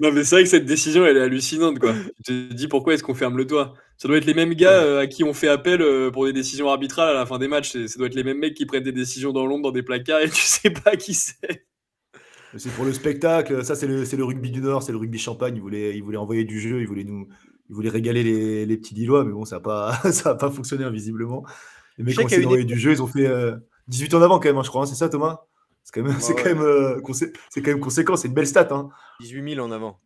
non, 0.00 0.12
mais 0.12 0.24
c'est 0.24 0.36
vrai 0.36 0.44
que 0.44 0.48
cette 0.48 0.64
décision, 0.64 1.04
elle 1.04 1.16
est 1.16 1.22
hallucinante, 1.22 1.78
quoi. 1.78 1.94
Tu 2.24 2.48
te 2.48 2.52
dis 2.54 2.68
pourquoi 2.68 2.94
est-ce 2.94 3.02
qu'on 3.02 3.14
ferme 3.14 3.36
le 3.36 3.46
toit? 3.46 3.74
Ça 3.96 4.08
doit 4.08 4.16
être 4.16 4.24
les 4.24 4.34
mêmes 4.34 4.54
gars 4.54 4.80
euh, 4.82 5.00
à 5.00 5.06
qui 5.06 5.24
on 5.24 5.34
fait 5.34 5.48
appel 5.48 5.82
euh, 5.82 6.10
pour 6.10 6.24
des 6.24 6.32
décisions 6.32 6.68
arbitrales 6.68 7.10
à 7.10 7.14
la 7.14 7.26
fin 7.26 7.38
des 7.38 7.48
matchs. 7.48 7.72
Ça 7.86 7.98
doit 7.98 8.06
être 8.06 8.14
les 8.14 8.24
mêmes 8.24 8.38
mecs 8.38 8.54
qui 8.54 8.66
prennent 8.66 8.82
des 8.82 8.92
décisions 8.92 9.32
dans 9.32 9.46
l'ombre, 9.46 9.64
dans 9.64 9.72
des 9.72 9.82
placards, 9.82 10.20
et 10.20 10.30
tu 10.30 10.42
sais 10.42 10.70
pas 10.70 10.96
qui 10.96 11.14
c'est. 11.14 11.66
C'est 12.56 12.72
pour 12.72 12.84
le 12.84 12.92
spectacle. 12.92 13.64
Ça, 13.64 13.74
c'est 13.74 13.86
le, 13.86 14.04
le, 14.04 14.24
rugby 14.24 14.50
du 14.50 14.60
Nord, 14.60 14.82
c'est 14.82 14.92
le 14.92 14.98
rugby 14.98 15.18
champagne. 15.18 15.56
Ils 15.56 15.62
voulaient, 15.62 15.96
ils 15.96 16.02
voulaient 16.02 16.18
envoyer 16.18 16.44
du 16.44 16.60
jeu, 16.60 16.80
ils 16.80 16.86
voulaient 16.86 17.04
nous, 17.04 17.28
ils 17.72 17.74
voulaient 17.74 17.88
régaler 17.88 18.22
les, 18.22 18.66
les 18.66 18.76
petits 18.76 18.94
Lillois, 18.94 19.24
mais 19.24 19.32
bon, 19.32 19.46
ça 19.46 19.56
n'a 19.56 19.60
pas, 19.60 19.94
ça 20.12 20.34
pas 20.34 20.50
fonctionné 20.50 20.84
invisiblement. 20.84 21.42
Les 21.96 22.04
mecs 22.04 22.18
ont 22.18 22.44
envoyé 22.44 22.64
du 22.64 22.78
jeu, 22.78 22.92
ils 22.92 23.02
ont 23.02 23.06
fait 23.06 23.26
18 23.88 24.12
euh, 24.12 24.18
ans 24.18 24.22
avant 24.22 24.38
quand 24.38 24.50
même, 24.50 24.58
hein, 24.58 24.62
je 24.62 24.68
crois. 24.68 24.82
Hein, 24.82 24.86
c'est 24.86 24.94
ça, 24.94 25.08
Thomas? 25.08 25.40
C'est 25.82 25.94
quand 25.94 26.06
même, 26.06 26.20
c'est 26.20 26.34
quand, 26.34 26.44
même, 26.44 26.60
euh, 26.60 27.00
quand 27.00 27.66
même 27.66 27.80
conséquent, 27.80 28.14
c'est 28.14 28.28
une 28.28 28.34
belle 28.34 28.46
stat. 28.46 28.68
Hein. 28.72 28.90
18 29.20 29.54
000 29.54 29.66
en 29.66 29.70
avant. 29.72 30.00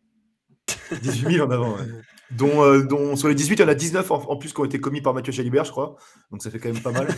18 1.01 1.33
000 1.33 1.45
en 1.45 1.51
avant, 1.51 1.75
ouais. 1.75 1.83
dont, 2.31 2.63
euh, 2.63 2.83
dont, 2.83 3.17
sur 3.17 3.27
les 3.27 3.35
18, 3.35 3.55
il 3.55 3.59
y 3.59 3.65
en 3.65 3.67
a 3.67 3.75
19 3.75 4.11
en, 4.11 4.37
plus 4.37 4.53
qui 4.53 4.61
ont 4.61 4.65
été 4.65 4.79
commis 4.79 5.01
par 5.01 5.13
Mathieu 5.13 5.33
Jalibert, 5.33 5.65
je 5.65 5.71
crois. 5.71 5.97
Donc 6.31 6.41
ça 6.41 6.49
fait 6.49 6.59
quand 6.59 6.71
même 6.71 6.81
pas 6.81 6.93
mal. 6.93 7.09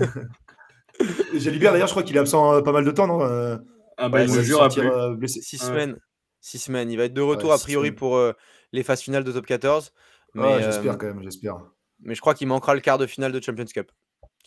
Jalibert, 1.36 1.70
d'ailleurs, 1.70 1.86
je 1.86 1.92
crois 1.92 2.02
qu'il 2.02 2.16
est 2.16 2.20
absent 2.20 2.52
euh, 2.52 2.62
pas 2.62 2.72
mal 2.72 2.84
de 2.84 2.90
temps, 2.90 3.06
non 3.06 3.20
Ah 3.96 4.08
bah, 4.08 4.24
il 4.24 4.30
se 4.30 4.42
jure 4.42 4.60
après. 4.60 4.90
6 5.28 5.56
semaines. 5.56 5.96
6 6.40 6.58
semaines. 6.58 6.90
Il 6.90 6.96
va 6.96 7.04
être 7.04 7.14
de 7.14 7.20
retour 7.20 7.52
a 7.52 7.58
priori 7.58 7.92
pour 7.92 8.20
les 8.72 8.82
phases 8.82 9.00
finales 9.00 9.24
de 9.24 9.32
top 9.32 9.46
14. 9.46 9.92
Mais, 10.34 10.62
j'espère 10.62 10.98
quand 10.98 11.06
même, 11.06 11.22
j'espère. 11.22 11.56
Mais 12.00 12.14
je 12.14 12.20
crois 12.20 12.34
qu'il 12.34 12.46
manquera 12.46 12.74
le 12.74 12.80
quart 12.80 12.98
de 12.98 13.06
finale 13.06 13.32
de 13.32 13.40
Champions 13.42 13.64
Cup. 13.64 13.90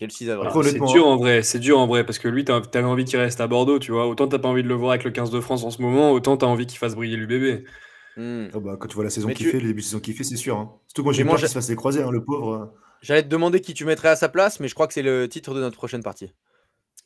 C'est 0.10 0.26
dur 0.26 1.06
en 1.06 1.18
vrai, 1.18 1.44
c'est 1.44 1.60
dur 1.60 1.78
en 1.78 1.86
vrai, 1.86 2.04
parce 2.04 2.18
que 2.18 2.28
lui, 2.28 2.44
t'avais 2.44 2.84
envie 2.84 3.06
qu'il 3.06 3.20
reste 3.20 3.40
à 3.40 3.48
Bordeaux, 3.48 3.78
tu 3.78 3.92
vois. 3.92 4.08
Autant 4.08 4.28
t'as 4.28 4.40
pas 4.40 4.48
envie 4.48 4.64
de 4.64 4.68
le 4.68 4.74
voir 4.74 4.92
avec 4.92 5.04
le 5.04 5.12
15 5.12 5.30
de 5.30 5.40
France 5.40 5.64
en 5.64 5.70
ce 5.70 5.82
moment, 5.82 6.12
autant 6.12 6.38
t'as 6.38 6.48
envie 6.48 6.66
qu'il 6.66 6.80
fasse 6.80 6.96
briller 6.96 7.18
l'UBB. 7.18 7.66
Hmm. 8.18 8.48
Oh 8.54 8.60
bah, 8.60 8.78
quand 8.80 8.88
tu 8.88 8.96
vois 8.96 9.04
la 9.04 9.10
saison 9.10 9.30
qu'il 9.30 9.46
fait, 9.48 9.60
les 9.60 9.68
débuts 9.68 9.82
de 9.82 9.86
saison 9.86 10.00
qu'il 10.00 10.16
fait, 10.16 10.24
c'est 10.24 10.38
sûr. 10.38 10.58
Hein. 10.58 10.72
Surtout 10.88 11.04
moi, 11.04 11.14
j'ai 11.14 11.24
peur 11.24 11.38
qu'il 11.38 11.48
se 11.48 11.54
fasse 11.54 11.70
les 11.70 11.76
croisés, 11.76 12.02
hein, 12.02 12.12
le 12.12 12.24
pauvre. 12.24 12.74
J'allais 13.02 13.24
te 13.24 13.28
demander 13.28 13.62
qui 13.62 13.74
tu 13.74 13.86
mettrais 13.86 14.10
à 14.10 14.16
sa 14.16 14.28
place, 14.28 14.60
mais 14.60 14.68
je 14.68 14.74
crois 14.74 14.88
que 14.88 14.94
c'est 14.94 15.02
le 15.02 15.30
titre 15.30 15.54
de 15.54 15.60
notre 15.60 15.78
prochaine 15.78 16.04
partie. 16.04 16.32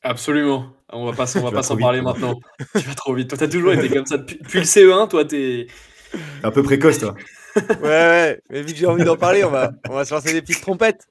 Absolument. 0.02 0.74
On 0.92 1.06
va 1.06 1.14
pas, 1.14 1.26
on 1.38 1.42
va 1.42 1.52
pas 1.52 1.64
s'en 1.64 1.78
parler 1.78 2.02
maintenant. 2.02 2.40
tu 2.76 2.82
vas 2.82 2.96
trop 2.96 3.14
vite. 3.14 3.30
Toi, 3.30 3.38
t'as 3.38 3.48
toujours 3.48 3.74
été 3.74 3.90
comme 3.90 4.06
ça 4.06 4.18
depuis, 4.18 4.40
le 4.60 4.66
CE1. 4.66 5.10
Toi, 5.10 5.26
t'es. 5.26 5.68
Un 6.44 6.52
peu 6.52 6.64
précoce, 6.64 7.00
toi. 7.00 7.16
ouais, 7.56 7.84
ouais. 7.84 8.42
Mais 8.50 8.62
vu 8.62 8.74
que 8.74 8.78
j'ai 8.78 8.86
envie 8.86 9.04
d'en 9.04 9.18
parler, 9.18 9.44
on 9.44 9.50
va, 9.50 9.72
on 9.90 9.94
va 9.94 10.06
se 10.06 10.14
lancer 10.14 10.34
des 10.34 10.42
petites 10.42 10.62
trompettes. 10.62 11.08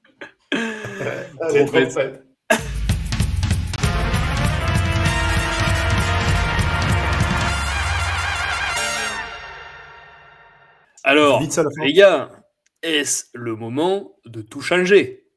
trompettes. 1.49 2.21
Alors, 11.03 11.39
les 11.83 11.93
gars, 11.93 12.31
est-ce 12.81 13.25
le 13.33 13.55
moment 13.55 14.15
de 14.25 14.41
tout 14.41 14.61
changer? 14.61 15.27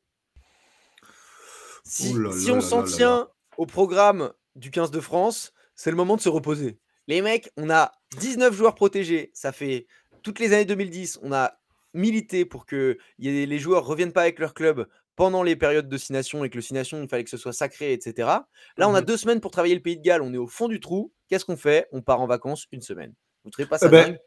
Si, 1.84 2.14
on 2.50 2.60
s'en 2.60 2.82
tient 2.82 3.28
au 3.58 3.66
programme 3.66 4.32
du 4.56 4.70
15 4.70 4.90
de 4.90 5.00
France, 5.00 5.52
c'est 5.74 5.90
le 5.90 5.96
moment 5.96 6.16
de 6.16 6.22
se 6.22 6.28
reposer. 6.30 6.78
Les 7.06 7.20
mecs, 7.20 7.50
on 7.58 7.68
a 7.68 7.92
19 8.16 8.54
joueurs 8.54 8.74
protégés. 8.74 9.30
Ça 9.34 9.52
fait 9.52 9.86
toutes 10.22 10.38
les 10.38 10.52
années 10.52 10.64
2010, 10.64 11.20
on 11.22 11.32
a 11.32 11.58
milité 11.94 12.44
pour 12.44 12.66
que 12.66 12.98
les 13.18 13.58
joueurs 13.58 13.84
reviennent 13.86 14.12
pas 14.12 14.22
avec 14.22 14.38
leur 14.38 14.54
club 14.54 14.86
pendant 15.16 15.42
les 15.42 15.56
périodes 15.56 15.88
de 15.88 15.96
signation 15.96 16.44
et 16.44 16.50
que 16.50 16.54
le 16.54 16.62
signation, 16.62 17.02
il 17.02 17.08
fallait 17.08 17.24
que 17.24 17.30
ce 17.30 17.36
soit 17.36 17.52
sacré, 17.52 17.92
etc. 17.92 18.28
Là, 18.76 18.88
on 18.88 18.94
a 18.94 19.00
mmh 19.00 19.04
deux 19.04 19.16
semaines 19.16 19.40
pour 19.40 19.50
travailler 19.50 19.74
le 19.74 19.82
pays 19.82 19.96
de 19.96 20.02
Galles. 20.02 20.22
On 20.22 20.32
est 20.32 20.38
au 20.38 20.46
fond 20.46 20.68
du 20.68 20.78
trou. 20.78 21.12
qu'est-ce 21.28 21.44
qu'on 21.44 21.56
fait? 21.56 21.88
On 21.90 22.02
part 22.02 22.20
en 22.20 22.26
vacances 22.26 22.66
une 22.70 22.82
semaine. 22.82 23.14
Vous 23.44 23.50
trouvez 23.50 23.66
pas 23.66 23.78
ça 23.78 23.86
eh 23.86 23.90
ben, 23.90 24.18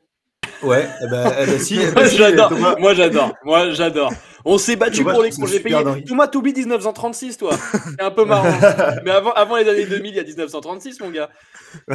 Ouais, 0.63 0.87
eh 1.01 1.07
ben, 1.09 1.33
eh 1.39 1.45
ben 1.45 1.59
si. 1.59 1.79
moi, 1.95 2.05
j'adore. 2.05 2.53
Moi, 2.79 2.93
j'adore. 2.93 3.33
Moi, 3.43 3.71
j'adore. 3.71 4.11
On 4.45 4.57
s'est 4.57 4.75
battu 4.75 5.03
pour 5.03 5.21
les 5.21 5.31
congés 5.31 5.59
payés. 5.59 6.03
Thomas, 6.07 6.27
t'oublies 6.27 6.53
1936, 6.53 7.37
toi. 7.37 7.55
C'est 7.73 8.01
un 8.01 8.11
peu 8.11 8.25
marrant. 8.25 8.51
Mais 9.05 9.11
avant, 9.11 9.31
avant 9.33 9.57
les 9.57 9.67
années 9.67 9.85
2000, 9.85 10.11
il 10.11 10.15
y 10.15 10.19
a 10.19 10.23
1936, 10.23 10.99
mon 11.01 11.11
gars. 11.11 11.29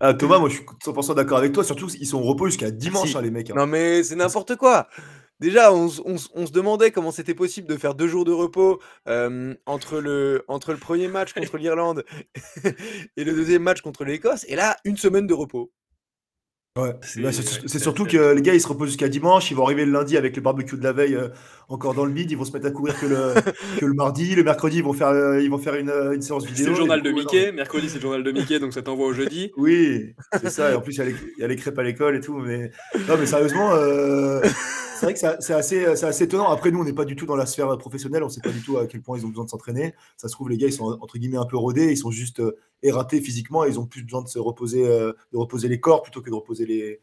ah, 0.00 0.14
Thomas, 0.14 0.38
moi, 0.38 0.48
je 0.48 0.56
suis 0.56 0.64
100% 0.84 1.14
d'accord 1.14 1.38
avec 1.38 1.52
toi. 1.52 1.64
Surtout, 1.64 1.88
ils 1.98 2.06
sont 2.06 2.18
au 2.18 2.24
repos 2.24 2.46
jusqu'à 2.46 2.70
dimanche, 2.70 3.16
hein, 3.16 3.22
les 3.22 3.30
mecs. 3.30 3.50
Hein. 3.50 3.54
Non, 3.56 3.66
mais 3.66 4.02
c'est 4.02 4.16
n'importe 4.16 4.56
quoi. 4.56 4.88
Déjà, 5.40 5.72
on, 5.72 5.88
se 5.88 6.52
demandait 6.52 6.92
comment 6.92 7.10
c'était 7.10 7.34
possible 7.34 7.66
de 7.66 7.76
faire 7.76 7.96
deux 7.96 8.06
jours 8.06 8.24
de 8.24 8.30
repos 8.30 8.80
euh, 9.08 9.54
entre, 9.66 9.98
le, 9.98 10.44
entre 10.46 10.70
le 10.70 10.78
premier 10.78 11.08
match 11.08 11.32
contre 11.32 11.56
l'Irlande 11.56 12.04
et 13.16 13.24
le 13.24 13.32
deuxième 13.32 13.62
match 13.62 13.80
contre 13.80 14.04
l'Écosse. 14.04 14.44
Et 14.48 14.54
là, 14.54 14.76
une 14.84 14.96
semaine 14.96 15.26
de 15.26 15.34
repos. 15.34 15.72
Ouais, 16.78 16.94
bah, 17.18 17.28
c'est 17.32 17.78
surtout 17.78 18.06
que 18.06 18.32
les 18.32 18.40
gars 18.40 18.54
ils 18.54 18.60
se 18.60 18.66
reposent 18.66 18.88
jusqu'à 18.88 19.10
dimanche, 19.10 19.50
ils 19.50 19.54
vont 19.54 19.64
arriver 19.66 19.84
le 19.84 19.92
lundi 19.92 20.16
avec 20.16 20.34
le 20.36 20.40
barbecue 20.40 20.78
de 20.78 20.82
la 20.82 20.94
veille 20.94 21.16
euh, 21.16 21.28
encore 21.68 21.92
dans 21.92 22.06
le 22.06 22.12
bide, 22.12 22.30
ils 22.30 22.38
vont 22.38 22.46
se 22.46 22.52
mettre 22.52 22.64
à 22.64 22.70
courir 22.70 22.98
que 22.98 23.04
le, 23.04 23.34
que 23.78 23.84
le 23.84 23.92
mardi, 23.92 24.34
le 24.34 24.42
mercredi 24.42 24.78
ils 24.78 24.82
vont 24.82 24.94
faire, 24.94 25.08
euh, 25.08 25.42
ils 25.42 25.50
vont 25.50 25.58
faire 25.58 25.74
une, 25.74 25.90
euh, 25.90 26.12
une 26.12 26.22
séance 26.22 26.46
vidéo. 26.46 26.64
C'est 26.64 26.70
le 26.70 26.76
journal 26.76 27.02
de 27.02 27.10
Mickey, 27.10 27.52
mercredi 27.52 27.90
c'est 27.90 27.96
le 27.96 28.00
journal 28.00 28.24
de 28.24 28.32
Mickey 28.32 28.58
donc 28.58 28.72
ça 28.72 28.80
t'envoie 28.80 29.06
au 29.06 29.12
jeudi. 29.12 29.52
Oui, 29.58 30.14
c'est 30.40 30.48
ça, 30.48 30.72
et 30.72 30.74
en 30.74 30.80
plus 30.80 30.96
il 30.96 31.14
y, 31.38 31.44
a 31.44 31.46
les 31.46 31.56
crêpes 31.56 31.78
à 31.78 31.82
l'école 31.82 32.16
et 32.16 32.20
tout, 32.20 32.38
mais 32.38 32.70
non 33.06 33.18
mais 33.18 33.26
sérieusement, 33.26 33.72
c'est 35.02 35.06
vrai 35.06 35.36
que 35.38 35.42
c'est 35.42 35.54
assez, 35.54 35.84
assez, 35.84 36.24
étonnant. 36.24 36.48
Après, 36.48 36.70
nous, 36.70 36.80
on 36.80 36.84
n'est 36.84 36.92
pas 36.92 37.04
du 37.04 37.16
tout 37.16 37.26
dans 37.26 37.34
la 37.34 37.46
sphère 37.46 37.76
professionnelle, 37.76 38.22
on 38.22 38.26
ne 38.26 38.30
sait 38.30 38.40
pas 38.40 38.50
du 38.50 38.62
tout 38.62 38.78
à 38.78 38.86
quel 38.86 39.02
point 39.02 39.18
ils 39.18 39.26
ont 39.26 39.30
besoin 39.30 39.44
de 39.44 39.50
s'entraîner. 39.50 39.94
Ça 40.16 40.28
se 40.28 40.32
trouve, 40.32 40.48
les 40.48 40.56
gars, 40.56 40.68
ils 40.68 40.72
sont 40.72 40.96
entre 41.00 41.18
guillemets 41.18 41.38
un 41.38 41.44
peu 41.44 41.56
rodés, 41.56 41.90
ils 41.90 41.96
sont 41.96 42.12
juste 42.12 42.38
euh, 42.38 42.56
ératés 42.82 43.20
physiquement, 43.20 43.64
et 43.64 43.68
ils 43.68 43.80
ont 43.80 43.86
plus 43.86 44.04
besoin 44.04 44.22
de 44.22 44.28
se 44.28 44.38
reposer, 44.38 44.86
euh, 44.86 45.12
de 45.32 45.38
reposer 45.38 45.68
les 45.68 45.80
corps 45.80 46.02
plutôt 46.02 46.22
que 46.22 46.30
de 46.30 46.34
reposer 46.34 46.66
les. 46.66 47.00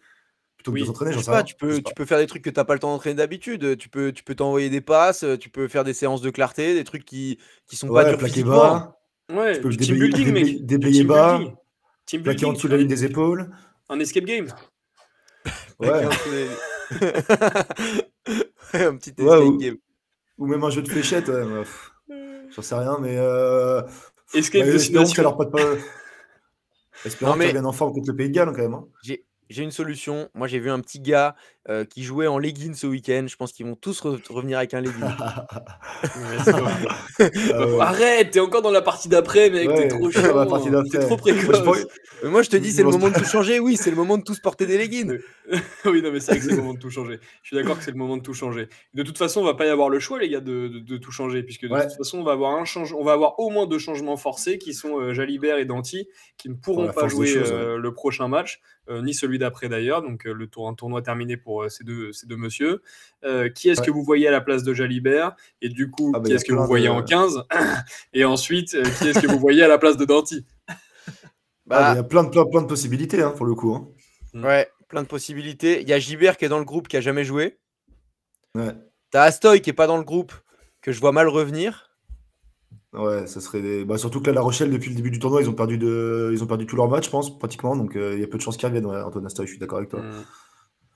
Plutôt 0.55 0.71
que 0.73 0.79
de 0.79 0.85
s'entraîner, 0.85 1.13
sais 1.13 1.31
pas, 1.31 1.43
tu 1.43 1.55
peux, 1.55 1.81
tu 1.81 1.93
peux 1.93 2.05
faire 2.05 2.17
des 2.17 2.27
trucs 2.27 2.41
que 2.41 2.49
tu 2.49 2.59
n'as 2.59 2.65
pas 2.65 2.73
le 2.73 2.79
temps 2.79 2.91
d'entraîner 2.91 3.15
d'habitude. 3.15 3.77
Tu 3.77 3.88
peux, 3.88 4.12
tu 4.12 4.23
peux 4.23 4.35
t'envoyer 4.35 4.69
des 4.69 4.81
passes, 4.81 5.25
tu 5.39 5.49
peux 5.49 5.67
faire 5.69 5.85
des 5.85 5.93
séances 5.93 6.21
de 6.21 6.29
clarté, 6.29 6.73
des 6.73 6.83
trucs 6.83 7.05
qui, 7.05 7.38
qui 7.65 7.77
sont 7.77 7.88
pas 7.88 8.03
durs 8.03 8.19
physiquement. 8.19 8.57
Bas. 8.57 8.99
Ouais, 9.31 9.55
tu 9.55 9.62
peux 9.62 9.75
team 9.75 9.95
building, 9.97 10.31
mec. 10.33 10.65
Déblayer 10.65 11.03
bas, 11.03 11.39
plaquer 12.23 12.45
en 12.45 12.53
dessous 12.53 12.67
de 12.67 12.73
la 12.73 12.79
ligne 12.79 12.89
des 12.89 13.05
épaules. 13.05 13.49
Un 13.89 13.99
escape 13.99 14.25
game. 14.25 14.47
Ouais. 15.79 16.05
Un 18.73 18.95
petit 18.95 19.13
ou, 19.19 19.58
game. 19.58 19.78
Ou 20.38 20.47
même 20.47 20.63
un 20.63 20.69
jeu 20.69 20.82
de 20.82 20.89
fléchettes, 20.89 21.28
ouais, 21.28 21.43
j'en 22.56 22.62
sais 22.62 22.75
rien, 22.75 22.97
mais. 22.99 23.15
Euh... 23.17 23.82
Escape 24.34 24.65
bah, 24.65 24.71
destination. 24.71 25.15
Que 25.15 25.21
leur 25.21 25.38
pas... 25.38 25.47
Espérons 27.06 27.34
qu'ils 27.34 27.52
viennent 27.52 27.65
en 27.65 27.71
forme 27.71 27.93
contre 27.93 28.10
le 28.10 28.15
Pays 28.15 28.30
de 28.30 28.34
Galles, 28.34 28.52
quand 28.54 28.62
même. 28.62 28.73
Hein 28.73 28.88
j'ai 29.49 29.63
une 29.63 29.71
solution. 29.71 30.30
Moi, 30.34 30.47
j'ai 30.47 30.60
vu 30.60 30.69
un 30.69 30.80
petit 30.80 30.99
gars 30.99 31.36
euh, 31.69 31.86
qui 31.86 32.03
jouait 32.03 32.27
en 32.27 32.39
leggings 32.39 32.73
ce 32.73 32.88
week-end. 32.88 33.25
Je 33.27 33.36
pense 33.36 33.51
qu'ils 33.51 33.65
vont 33.65 33.75
tous 33.75 34.01
revenir 34.01 34.58
avec 34.58 34.73
un 34.73 34.82
legging. 34.82 35.03
Ah 37.21 37.89
Arrête, 37.89 38.32
t'es 38.32 38.39
encore 38.39 38.62
dans 38.62 38.71
la 38.71 38.82
partie 38.82 39.10
d'après, 39.10 39.49
mec. 39.49 39.67
t'es 39.67 39.88
trop 39.88 40.10
chiant. 40.12 40.84
T'es 40.89 40.99
trop 40.99 41.17
précoce. 41.17 41.86
Moi, 42.23 42.41
je 42.43 42.49
te 42.49 42.58
dis, 42.58 42.71
c'est 42.71 42.84
le 42.84 42.89
moment 42.89 43.10
de 43.10 43.15
tout 43.15 43.25
changer. 43.25 43.60
Oui, 43.60 43.77
c'est 43.77 43.89
le 43.89 43.95
moment 43.95 44.17
de 44.17 44.23
tous 44.23 44.39
porter 44.39 44.65
des 44.65 44.77
leggings. 44.77 45.19
oui, 45.86 46.01
non, 46.01 46.12
mais 46.12 46.19
c'est 46.19 46.32
vrai 46.32 46.39
que 46.39 46.45
c'est 46.45 46.51
le 46.51 46.58
moment 46.58 46.73
de 46.73 46.79
tout 46.79 46.89
changer. 46.89 47.19
Je 47.43 47.47
suis 47.47 47.55
d'accord 47.55 47.77
que 47.77 47.84
c'est 47.84 47.91
le 47.91 47.97
moment 47.97 48.17
de 48.17 48.21
tout 48.21 48.34
changer. 48.34 48.67
De 48.93 49.03
toute 49.03 49.17
façon, 49.17 49.41
on 49.41 49.43
va 49.43 49.53
pas 49.53 49.65
y 49.65 49.69
avoir 49.69 49.89
le 49.89 49.99
choix, 49.99 50.19
les 50.19 50.29
gars, 50.29 50.41
de, 50.41 50.97
tout 50.97 51.12
changer, 51.12 51.43
puisque 51.43 51.63
de 51.63 51.82
toute 51.82 51.97
façon, 51.97 52.19
on 52.19 52.23
va 52.23 52.34
avoir 52.34 52.53
un 52.55 52.65
change... 52.65 52.93
on 52.93 53.03
va 53.03 53.13
avoir 53.13 53.39
au 53.39 53.49
moins 53.49 53.67
deux 53.67 53.79
changements 53.79 54.17
forcés 54.17 54.58
qui 54.58 54.73
sont 54.73 54.99
euh, 54.99 55.13
Jalibert 55.13 55.58
et 55.58 55.65
Danti, 55.65 56.08
qui 56.38 56.49
ne 56.49 56.55
pourront 56.55 56.91
pas 56.91 57.08
jouer 57.08 57.34
euh, 57.36 57.77
le 57.77 57.93
prochain 57.93 58.27
match, 58.27 58.62
ni 58.89 59.13
celui 59.13 59.38
d'après 59.39 59.69
d'ailleurs. 59.69 60.01
Donc, 60.01 60.23
le 60.23 60.47
tour, 60.47 60.67
un 60.67 60.73
tournoi 60.73 61.01
terminé 61.01 61.38
pour 61.38 61.59
ces 61.67 61.84
deux, 61.84 62.13
ces 62.13 62.28
deux 62.28 62.38
messieurs. 62.38 62.82
Euh, 63.26 63.50
qui 63.50 63.69
est-ce 63.69 63.82
que 63.82 63.91
vous 63.91 64.04
voyez 64.04 64.28
à 64.28 64.32
la 64.32 64.39
place 64.39 64.63
de 64.63 64.74
Jalibert? 64.74 65.36
Et 65.62 65.69
du 65.69 65.91
coup, 65.91 66.12
ah 66.15 66.19
bah, 66.19 66.26
qui 66.26 66.34
est-ce 66.34 66.45
que 66.45 66.54
vous 66.54 66.65
voyez 66.65 66.88
en 66.88 67.04
15 67.04 67.43
Et 68.13 68.24
ensuite, 68.24 68.76
euh, 68.76 68.84
qui 68.84 69.10
est-ce 69.10 69.19
que 69.19 69.28
vous 69.28 69.39
voyez 69.39 69.63
à 69.63 69.67
la 69.67 69.78
place 69.78 69.98
de 69.98 70.06
Danti? 70.06 70.45
Bah, 71.65 71.93
Il 71.93 71.98
y 71.98 72.00
a 72.00 72.04
plein 72.04 72.24
de, 72.24 72.30
plein, 72.30 72.45
plein 72.45 72.62
de 72.62 72.67
possibilités 72.67 73.22
hein, 73.22 73.32
pour 73.32 73.45
le 73.45 73.56
coup. 73.56 73.74
Hein. 73.76 73.88
Mm. 74.34 74.45
Ouais, 74.45 74.69
plein 74.88 75.04
de 75.04 75.08
possibilités. 75.08 75.82
Il 75.82 75.89
y 75.89 75.93
a 75.93 76.00
Gibert 76.00 76.38
qui 76.38 76.45
est 76.45 76.50
dans 76.50 76.60
le 76.60 76.65
groupe 76.65 76.88
qui 76.88 76.98
a 76.98 77.02
jamais 77.02 77.24
joué. 77.24 77.58
Ouais. 78.56 78.74
T'as 79.12 79.24
Astoy 79.24 79.62
qui 79.62 79.69
est 79.69 79.74
pas 79.74 79.88
dans 79.88 79.98
le 79.98 80.04
groupe 80.04 80.34
que 80.82 80.91
je 80.91 81.00
vois 81.00 81.12
mal 81.12 81.28
revenir. 81.28 81.89
Ouais, 82.93 83.28
ça 83.28 83.39
serait 83.39 83.86
bah, 83.86 84.00
surtout 84.00 84.19
que 84.19 84.28
là, 84.28 84.34
La 84.34 84.41
Rochelle, 84.41 84.72
depuis 84.72 84.89
le 84.89 84.95
début 84.95 85.12
du 85.12 85.19
tournoi, 85.19 85.41
ils 85.41 85.50
ont 85.50 85.54
perdu, 85.54 85.78
de... 85.78 86.32
ils 86.34 86.43
ont 86.43 86.48
perdu 86.48 86.65
tous 86.65 86.76
leurs 86.76 86.89
matchs, 86.89 87.06
je 87.06 87.10
pense, 87.12 87.38
pratiquement. 87.38 87.76
Donc 87.76 87.95
euh, 87.95 88.13
il 88.15 88.22
y 88.22 88.24
a 88.24 88.28
peu 88.28 88.38
de 88.38 88.41
chances 88.41 88.58
qu'ils 88.58 88.67
reviennent, 88.67 88.88
Antoine 88.88 89.26
Astoy, 89.26 89.45
je 89.45 89.52
suis 89.52 89.60
d'accord 89.60 89.78
avec 89.78 89.89
toi. 89.89 90.02
Mm. 90.02 90.26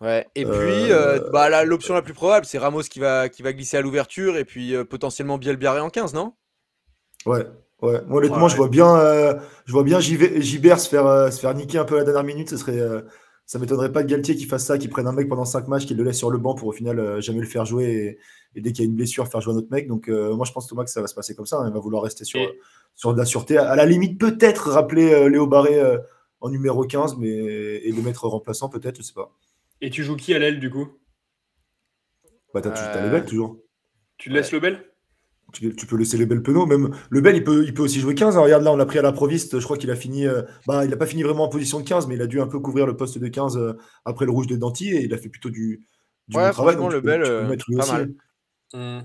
Ouais. 0.03 0.27
Et 0.35 0.43
puis, 0.43 0.51
euh, 0.53 1.17
euh, 1.17 1.29
bah, 1.31 1.63
l'option 1.63 1.93
la 1.93 2.01
plus 2.01 2.13
probable, 2.13 2.45
c'est 2.45 2.57
Ramos 2.57 2.81
qui 2.81 2.99
va, 2.99 3.29
qui 3.29 3.41
va 3.41 3.53
glisser 3.53 3.77
à 3.77 3.81
l'ouverture 3.81 4.35
et 4.35 4.43
puis 4.43 4.75
euh, 4.75 4.83
potentiellement 4.83 5.37
Bielbiaré 5.37 5.79
en 5.79 5.89
15, 5.89 6.13
non? 6.13 6.33
Ouais. 7.25 7.47
Ouais. 7.81 8.01
Moi, 8.07 8.19
honnêtement, 8.19 8.49
je 8.49 8.57
vois 8.57 8.67
bien, 8.67 8.97
je 9.65 9.71
vois 9.71 9.83
bien 9.83 9.99
Gibert 9.99 10.79
se 10.79 10.89
faire, 10.89 11.31
se 11.31 11.39
faire 11.39 11.53
niquer 11.53 11.77
un 11.77 11.85
peu 11.85 11.95
à 11.95 11.99
la 11.99 12.03
dernière 12.03 12.23
minute. 12.23 12.49
Ce 12.49 12.57
serait, 12.57 12.79
ça 13.45 13.59
m'étonnerait 13.59 13.91
pas 13.91 14.03
de 14.03 14.07
Galtier 14.07 14.35
qui 14.35 14.45
fasse 14.45 14.65
ça, 14.65 14.77
qui 14.77 14.87
prenne 14.87 15.05
un 15.05 15.11
mec 15.11 15.27
pendant 15.27 15.43
5 15.43 15.67
matchs, 15.67 15.85
qui 15.85 15.93
le 15.93 16.03
laisse 16.03 16.17
sur 16.17 16.31
le 16.31 16.37
banc 16.37 16.55
pour 16.55 16.69
au 16.69 16.71
final 16.71 17.21
jamais 17.21 17.41
le 17.41 17.45
faire 17.45 17.65
jouer 17.65 18.19
et, 18.55 18.61
dès 18.61 18.71
qu'il 18.71 18.85
y 18.85 18.87
a 18.87 18.89
une 18.89 18.95
blessure, 18.95 19.27
faire 19.27 19.41
jouer 19.41 19.53
un 19.53 19.57
autre 19.57 19.67
mec. 19.69 19.89
Donc, 19.89 20.07
moi, 20.07 20.45
je 20.45 20.53
pense 20.53 20.67
Thomas 20.67 20.85
que 20.85 20.91
ça 20.91 21.01
va 21.01 21.07
se 21.07 21.15
passer 21.15 21.35
comme 21.35 21.45
ça. 21.45 21.57
Hein. 21.57 21.67
Il 21.67 21.73
va 21.73 21.79
vouloir 21.79 22.03
rester 22.03 22.23
sur, 22.23 22.39
sur 22.95 23.13
de 23.13 23.17
la 23.17 23.25
sûreté. 23.25 23.57
À 23.57 23.75
la 23.75 23.85
limite, 23.85 24.17
peut-être 24.17 24.69
rappeler 24.69 25.29
Léo 25.29 25.45
Barré 25.45 25.81
en 26.39 26.49
numéro 26.49 26.85
15, 26.85 27.17
mais, 27.17 27.27
et 27.27 27.91
le 27.91 28.01
mettre 28.01 28.27
remplaçant, 28.27 28.69
peut-être, 28.69 28.97
je 28.97 29.01
sais 29.01 29.13
pas. 29.13 29.33
Et 29.83 29.89
tu 29.89 30.01
joues 30.01 30.15
qui 30.15 30.33
à 30.33 30.39
l'aile 30.39 30.61
du 30.61 30.69
coup? 30.69 30.87
Bah 32.53 32.61
t'as, 32.61 32.69
euh... 32.69 33.05
Lebel 33.05 33.25
toujours. 33.25 33.57
Tu 34.17 34.29
laisses 34.29 34.53
Lebel 34.53 34.81
tu, 35.51 35.75
tu, 35.75 35.85
peux 35.85 35.97
laisser 35.97 36.17
Lebel 36.17 36.41
Penaud, 36.41 36.65
même 36.65 36.95
Lebel 37.11 37.35
il 37.35 37.43
peut, 37.43 37.63
il 37.65 37.73
peut 37.75 37.83
aussi 37.83 37.99
jouer 37.99 38.15
15. 38.15 38.37
Hein. 38.37 38.41
regarde 38.41 38.63
là, 38.63 38.71
on 38.71 38.77
l'a 38.77 38.87
pris 38.87 38.97
à 38.97 39.01
la 39.03 39.11
Proviste, 39.11 39.59
je 39.59 39.63
crois 39.63 39.77
qu'il 39.77 39.91
a 39.91 39.95
fini. 39.95 40.25
Euh, 40.25 40.41
bah, 40.65 40.85
il 40.85 40.89
n'a 40.89 40.95
pas 40.95 41.05
fini 41.05 41.21
vraiment 41.21 41.43
en 41.43 41.49
position 41.49 41.79
de 41.79 41.85
15, 41.85 42.07
mais 42.07 42.15
il 42.15 42.21
a 42.21 42.27
dû 42.27 42.39
un 42.41 42.47
peu 42.47 42.59
couvrir 42.59 42.87
le 42.87 42.95
poste 42.95 43.19
de 43.19 43.27
15 43.27 43.57
euh, 43.57 43.73
après 44.05 44.25
le 44.25 44.31
rouge 44.31 44.47
de 44.47 44.55
Danti 44.55 44.89
et 44.89 45.03
il 45.03 45.13
a 45.13 45.17
fait 45.17 45.29
plutôt 45.29 45.49
du, 45.49 45.85
du 46.29 46.37
ouais, 46.37 46.47
bon 46.47 46.53
travail. 46.53 46.77
Donc 46.77 46.93
Lebel, 46.93 47.21
euh, 47.23 47.55
pas 47.77 47.85
mal. 47.85 48.13
Mmh. 48.73 49.01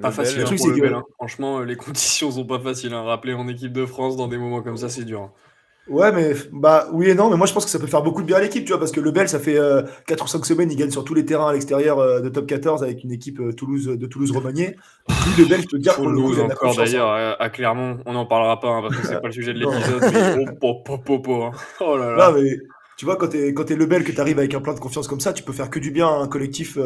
Pas 0.00 0.10
facile 0.12 0.42
hein. 0.42 0.94
Hein. 0.94 1.02
Franchement, 1.16 1.60
les 1.64 1.76
conditions 1.76 2.30
sont 2.30 2.46
pas 2.46 2.60
faciles. 2.60 2.94
Hein. 2.94 3.02
Rappeler 3.02 3.34
en 3.34 3.48
équipe 3.48 3.72
de 3.72 3.84
France 3.84 4.16
dans 4.16 4.28
des 4.28 4.38
moments 4.38 4.62
comme 4.62 4.76
ça, 4.76 4.88
c'est 4.88 5.04
dur. 5.04 5.32
Hein. 5.86 5.92
Ouais, 5.92 6.12
mais 6.12 6.32
bah 6.52 6.88
oui 6.92 7.10
et 7.10 7.14
non, 7.14 7.30
mais 7.30 7.36
moi 7.36 7.46
je 7.46 7.52
pense 7.52 7.64
que 7.64 7.70
ça 7.70 7.78
peut 7.78 7.86
faire 7.86 8.02
beaucoup 8.02 8.22
de 8.22 8.26
bien 8.26 8.36
à 8.36 8.40
l'équipe, 8.40 8.64
tu 8.64 8.72
vois, 8.72 8.78
parce 8.78 8.92
que 8.92 9.00
le 9.00 9.10
Bel, 9.10 9.28
ça 9.28 9.38
fait 9.38 9.54
4 9.54 9.60
euh, 9.60 10.24
ou 10.24 10.26
5 10.26 10.46
semaines, 10.46 10.70
il 10.70 10.76
gagne 10.76 10.90
sur 10.90 11.04
tous 11.04 11.14
les 11.14 11.24
terrains 11.24 11.48
à 11.48 11.52
l'extérieur 11.52 11.98
euh, 11.98 12.20
de 12.20 12.28
top 12.28 12.46
14 12.46 12.82
avec 12.82 13.04
une 13.04 13.12
équipe 13.12 13.40
euh, 13.40 13.52
Toulouse, 13.52 13.86
de 13.86 14.06
Toulouse-Romagné. 14.06 14.76
Lui, 15.08 15.42
le 15.42 15.44
Bel, 15.44 15.60
je 15.60 15.66
peux 15.66 15.76
te 15.76 15.82
dire, 15.82 15.94
pour 15.94 16.08
le 16.08 16.20
coup, 16.20 16.40
encore 16.40 16.74
d'ailleurs, 16.76 17.36
à 17.38 17.50
Clermont, 17.50 17.98
on 18.06 18.14
n'en 18.14 18.26
parlera 18.26 18.60
pas, 18.60 18.68
hein, 18.68 18.82
parce 18.82 18.96
que 18.96 19.06
c'est 19.06 19.20
pas 19.20 19.26
le 19.26 19.32
sujet 19.32 19.52
de 19.52 19.58
l'épisode, 19.58 20.02
mais 20.12 20.44
oh, 20.62 20.74
po, 20.84 20.98
po, 20.98 21.18
po, 21.18 21.42
hein. 21.42 21.50
oh 21.80 21.96
là 21.96 22.16
là. 22.16 22.30
Non, 22.30 22.40
mais 22.40 22.56
tu 22.96 23.04
vois, 23.04 23.16
quand 23.16 23.28
t'es, 23.28 23.52
quand 23.52 23.70
es 23.70 23.76
le 23.76 23.86
Bel, 23.86 24.04
que 24.04 24.12
t'arrives 24.12 24.38
avec 24.38 24.54
un 24.54 24.60
plein 24.60 24.74
de 24.74 24.80
confiance 24.80 25.06
comme 25.06 25.20
ça, 25.20 25.34
tu 25.34 25.42
peux 25.42 25.52
faire 25.52 25.68
que 25.68 25.78
du 25.78 25.90
bien 25.90 26.08
à 26.08 26.12
un 26.12 26.28
collectif 26.28 26.78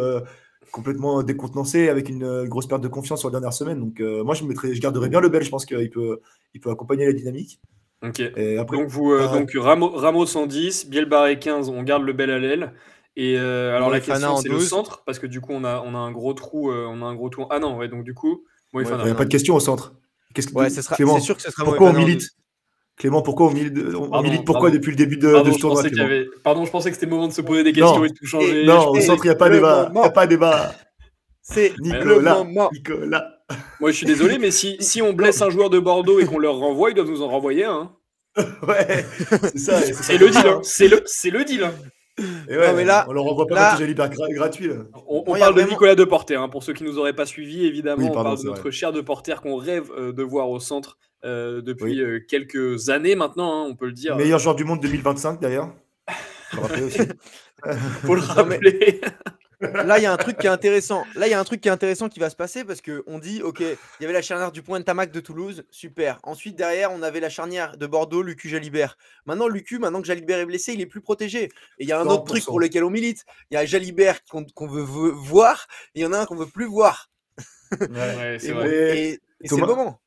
complètement 0.73 1.23
décontenancé, 1.23 1.89
avec 1.89 2.09
une 2.09 2.45
grosse 2.47 2.67
perte 2.67 2.83
de 2.83 2.89
confiance 2.89 3.21
sur 3.21 3.29
la 3.29 3.33
dernière 3.33 3.53
semaine. 3.53 3.79
Donc 3.79 4.01
moi, 4.25 4.35
je, 4.35 4.43
mettrais, 4.43 4.75
je 4.75 4.81
garderais 4.81 5.09
bien 5.09 5.21
le 5.21 5.29
Bel, 5.29 5.45
je 5.45 5.51
pense 5.51 5.67
qu'il 5.67 5.91
peut, 5.91 6.21
il 6.55 6.61
peut 6.61 6.71
accompagner 6.71 7.07
la 7.07 7.13
dynamique. 7.13 7.61
Ok. 8.03 8.23
donc, 8.71 8.89
vous, 8.89 9.13
euh, 9.13 9.27
donc 9.29 9.51
Ramos, 9.57 9.91
Ramos 9.91 10.27
110, 10.27 10.89
Bielbarré 10.89 11.39
15, 11.39 11.69
on 11.69 11.83
garde 11.83 12.05
le 12.05 12.13
bel 12.13 12.31
à 12.31 12.39
l'aile. 12.39 12.73
Et 13.17 13.37
euh, 13.37 13.77
alors 13.77 13.91
la 13.91 13.99
question 13.99 14.37
c'est 14.37 14.49
le 14.49 14.61
centre 14.61 15.03
parce 15.05 15.19
que 15.19 15.27
du 15.27 15.41
coup 15.41 15.53
on 15.53 15.65
a, 15.65 15.83
on 15.85 15.95
a 15.97 15.99
un 15.99 16.13
gros 16.13 16.35
trou, 16.35 16.71
euh, 16.71 16.87
on 16.89 17.03
a 17.03 17.07
un 17.07 17.17
gros 17.17 17.29
trou. 17.29 17.47
Ah 17.51 17.59
non 17.59 17.77
ouais 17.77 17.89
donc 17.89 18.05
du 18.05 18.15
coup 18.15 18.45
il 18.75 18.83
n'y 18.83 18.91
a 19.11 19.15
pas 19.15 19.25
de 19.25 19.31
question 19.31 19.57
au 19.57 19.61
centre. 19.61 19.95
Qu'est-ce 20.35 20.53
ouais, 20.53 20.71
c'est 20.71 20.83
sûr 20.83 21.37
que 21.37 21.43
ce 21.43 21.51
sera 21.51 21.65
pourquoi 21.65 21.91
on 21.91 21.93
milite 21.95 22.31
Clément 22.97 23.23
pourquoi 23.23 23.47
on 23.47 23.51
milite, 23.51 23.77
on 23.95 24.23
milite 24.23 24.45
pourquoi 24.45 24.71
depuis 24.71 24.91
le 24.91 24.97
début 24.97 25.17
de, 25.17 25.33
pardon, 25.33 25.53
ce 25.53 25.59
tournoi 25.59 25.83
Pardon 26.45 26.65
je 26.65 26.71
pensais 26.71 26.91
que 26.91 26.95
c'était 26.95 27.07
le 27.07 27.13
moment 27.13 27.27
de 27.27 27.33
se 27.33 27.41
poser 27.41 27.65
des 27.65 27.73
questions 27.73 28.05
et 28.05 28.11
de 28.11 28.15
tout 28.15 28.27
changer. 28.27 28.65
Non 28.65 28.91
au 28.91 29.01
centre 29.01 29.25
il 29.25 29.29
n'y 29.29 29.35
a 29.35 29.37
pas 29.37 29.51
débat, 29.51 29.91
il 29.93 30.01
n'y 30.01 30.07
a 30.07 30.11
pas 30.11 30.27
débat. 30.29 30.73
C'est 31.43 31.73
Nicolas. 31.81 32.45
Nicolas. 32.73 33.38
Moi, 33.81 33.91
je 33.91 33.97
suis 33.97 34.07
désolé, 34.07 34.39
mais 34.39 34.51
si, 34.51 34.77
si 34.81 35.03
on 35.03 35.13
blesse 35.13 35.43
un 35.43 35.51
joueur 35.51 35.71
de 35.71 35.79
Bordeaux 35.79 36.21
et 36.21 36.27
qu'on 36.27 36.39
leur 36.39 36.57
renvoie, 36.57 36.91
ils 36.91 36.95
doivent 36.95 37.11
nous 37.11 37.23
en 37.23 37.29
renvoyer 37.29 37.65
un. 37.65 37.93
Hein. 38.37 38.47
ouais, 38.69 39.05
c'est 39.43 39.59
ça. 39.59 39.81
C'est 39.81 40.19
le 40.19 40.31
deal. 40.31 40.47
Hein. 40.47 40.61
C'est 40.63 40.89
le, 40.89 41.03
c'est 41.07 41.31
le 41.31 41.45
deal. 41.45 41.65
Hein. 41.65 41.75
Et 42.49 42.57
ouais, 42.57 42.73
mais 42.75 42.85
là, 42.85 43.05
on 43.09 43.13
leur 43.13 43.25
renvoie 43.25 43.47
pas 43.47 43.79
là, 43.79 43.81
hyper 43.81 44.11
gratuit. 44.11 44.71
On, 45.07 45.39
parle 45.39 45.55
de 45.55 45.63
Nicolas 45.63 45.95
Deporter, 45.95 46.41
hein, 46.41 46.49
pour 46.49 46.65
ceux 46.65 46.73
qui 46.73 46.83
nous 46.83 46.99
auraient 46.99 47.13
pas 47.13 47.27
suivis, 47.27 47.65
évidemment. 47.65 48.09
on 48.09 48.11
parle 48.11 48.39
de 48.39 48.45
notre 48.45 48.71
cher 48.71 48.93
Deporter 48.93 49.41
qu'on 49.41 49.57
rêve 49.57 49.91
euh, 49.97 50.13
de 50.13 50.23
voir 50.23 50.51
au 50.51 50.59
centre 50.59 50.99
euh, 51.25 51.63
depuis 51.63 52.01
euh, 52.01 52.21
quelques 52.29 52.91
années 52.91 53.15
maintenant, 53.15 53.67
on 53.67 53.77
peut 53.77 53.87
le 53.87 53.93
dire. 53.93 54.17
Meilleur 54.17 54.41
joueur 54.41 54.57
du 54.57 54.65
monde 54.65 54.81
2025 54.81 55.41
d'ailleurs. 55.41 55.73
Je 56.51 56.57
le 56.57 56.63
rappeler 56.63 56.83
aussi. 56.83 57.01
Faut 58.05 58.15
le 58.15 58.21
rappeler. 58.21 59.01
Là, 59.61 59.99
il 59.99 60.03
y 60.03 60.07
a 60.07 60.13
un 60.13 60.17
truc 60.17 60.39
qui 60.39 60.47
est 60.47 60.51
intéressant. 60.51 61.05
Là, 61.15 61.27
il 61.27 61.31
y 61.31 61.35
a 61.35 61.41
un 61.41 61.45
truc 61.45 61.61
qui 61.61 61.69
est 61.69 61.71
intéressant 61.71 62.09
qui 62.09 62.21
va 62.21 62.31
se 62.31 62.37
passer 62.37 62.65
parce 62.65 62.81
que 62.81 63.03
on 63.07 63.19
dit, 63.19 63.43
ok, 63.43 63.61
il 63.61 63.77
y 64.01 64.05
avait 64.05 64.13
la 64.13 64.23
charnière 64.23 64.53
du 64.53 64.63
point 64.63 64.79
de 64.79 64.85
Tamac 64.85 65.11
de 65.11 65.21
Toulouse, 65.21 65.65
super. 65.71 66.21
Ensuite, 66.23 66.57
derrière, 66.57 66.93
on 66.93 67.03
avait 67.03 67.21
la 67.21 67.29
charnière 67.29 67.77
de 67.77 67.87
Bordeaux, 67.87 68.23
Lucu 68.23 68.49
Jalibert. 68.49 68.97
Maintenant, 69.27 69.49
Lucu, 69.49 69.79
maintenant 69.79 70.01
que 70.01 70.07
Jalibert 70.07 70.39
est 70.39 70.47
blessé, 70.47 70.75
il 70.75 70.81
est 70.81 70.87
plus 70.87 71.01
protégé. 71.01 71.45
Et 71.45 71.51
il 71.81 71.89
y 71.89 71.93
a 71.93 72.01
un 72.01 72.07
autre 72.07 72.25
truc 72.25 72.45
pour 72.45 72.61
lequel 72.61 72.85
on 72.85 72.91
milite. 72.91 73.25
Il 73.51 73.55
y 73.55 73.57
a 73.57 73.65
Jalibert 73.65 74.21
qu'on 74.25 74.67
veut, 74.67 74.83
voir, 74.83 75.67
et 75.95 76.01
il 76.01 76.03
y 76.03 76.07
en 76.07 76.13
a 76.13 76.19
un 76.19 76.27
qu'on 76.27 76.37
veut 76.37 76.47
plus 76.47 76.67
voir. 76.67 77.11
Ouais, 77.81 78.39
c'est 78.41 79.21
et 79.43 79.49
c'est 79.49 79.57
le 79.57 79.67
moment. 79.67 80.01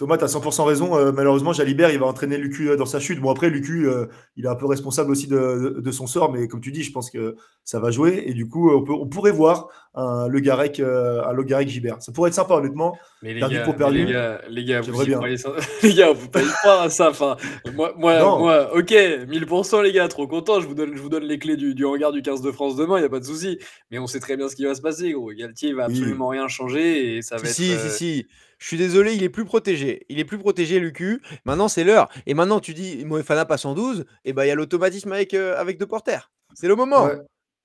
Thomas, 0.00 0.16
tu 0.16 0.24
as 0.24 0.28
100% 0.28 0.64
raison. 0.64 0.96
Euh, 0.96 1.12
malheureusement, 1.12 1.52
Jalibert, 1.52 1.90
il 1.90 1.98
va 1.98 2.06
entraîner 2.06 2.38
Lucu 2.38 2.70
euh, 2.70 2.76
dans 2.76 2.86
sa 2.86 3.00
chute. 3.00 3.20
Bon, 3.20 3.30
après, 3.30 3.50
Lucu, 3.50 3.86
euh, 3.86 4.06
il 4.34 4.46
est 4.46 4.48
un 4.48 4.54
peu 4.54 4.64
responsable 4.64 5.10
aussi 5.10 5.26
de, 5.26 5.90
son 5.90 6.06
sort, 6.06 6.32
mais 6.32 6.48
comme 6.48 6.62
tu 6.62 6.72
dis, 6.72 6.82
je 6.82 6.90
pense 6.90 7.10
que 7.10 7.36
ça 7.64 7.80
va 7.80 7.90
jouer. 7.90 8.22
Et 8.24 8.32
du 8.32 8.48
coup, 8.48 8.70
on, 8.72 9.06
pourrait 9.06 9.30
voir 9.30 9.68
un 9.92 10.26
Le 10.26 10.40
Garec, 10.40 10.80
un 10.80 11.32
Le 11.34 11.42
Garec 11.42 11.68
Gibert. 11.68 12.00
Ça 12.00 12.12
pourrait 12.12 12.28
être 12.28 12.34
sympa, 12.34 12.54
honnêtement. 12.54 12.96
Mais 13.20 13.34
les 13.34 13.40
gars, 13.40 13.60
pour 13.60 13.76
perdu. 13.76 14.06
Les 14.06 14.12
gars, 14.14 14.40
les 14.48 14.64
gars, 14.64 14.80
vous 14.80 15.04
bien. 15.04 15.20
les 15.82 15.92
gars, 15.92 16.12
vous 16.12 16.28
pouvez 16.30 16.46
croire 16.46 16.80
à 16.80 16.88
ça. 16.88 17.10
Enfin, 17.10 17.36
moi, 17.74 17.92
moi, 17.98 18.74
ok, 18.74 18.92
1000%, 18.92 19.82
les 19.82 19.92
gars, 19.92 20.08
trop 20.08 20.26
content. 20.26 20.60
Je 20.60 20.66
vous 20.66 20.74
donne, 20.74 20.96
je 20.96 21.02
vous 21.02 21.10
donne 21.10 21.24
les 21.24 21.38
clés 21.38 21.58
du, 21.58 21.74
du 21.74 21.84
hangar 21.84 22.10
du 22.10 22.22
15 22.22 22.40
de 22.40 22.52
France 22.52 22.74
demain, 22.74 22.96
il 22.96 23.00
n'y 23.00 23.06
a 23.06 23.10
pas 23.10 23.20
de 23.20 23.26
souci. 23.26 23.58
Mais 23.90 23.98
on 23.98 24.06
sait 24.06 24.20
très 24.20 24.38
bien 24.38 24.48
ce 24.48 24.56
qui 24.56 24.64
va 24.64 24.74
se 24.74 24.80
passer, 24.80 25.12
gros. 25.12 25.30
Galtier 25.32 25.74
va 25.74 25.84
absolument 25.84 26.28
rien 26.28 26.48
changer 26.48 27.16
et 27.16 27.20
ça 27.20 27.36
va 27.36 27.44
si, 27.44 27.72
être. 27.72 27.80
Si, 27.80 27.90
si, 27.90 27.96
si. 27.96 28.26
Je 28.60 28.66
suis 28.68 28.76
désolé, 28.76 29.14
il 29.14 29.24
est 29.24 29.30
plus 29.30 29.44
protégé. 29.44 30.06
Il 30.08 30.20
est 30.20 30.24
plus 30.24 30.38
protégé, 30.38 30.78
Lucu. 30.78 31.22
Maintenant, 31.44 31.66
c'est 31.66 31.82
l'heure. 31.82 32.08
Et 32.26 32.34
maintenant, 32.34 32.60
tu 32.60 32.74
dis 32.74 33.04
Moefana 33.04 33.44
passe 33.46 33.64
en 33.64 33.74
12, 33.74 34.04
et 34.24 34.32
ben 34.32 34.44
il 34.44 34.48
y 34.48 34.50
a 34.50 34.54
l'automatisme 34.54 35.10
avec, 35.12 35.34
euh, 35.34 35.58
avec 35.58 35.78
deux 35.78 35.86
porteurs. 35.86 36.30
C'est 36.54 36.68
le 36.68 36.76
moment. 36.76 37.06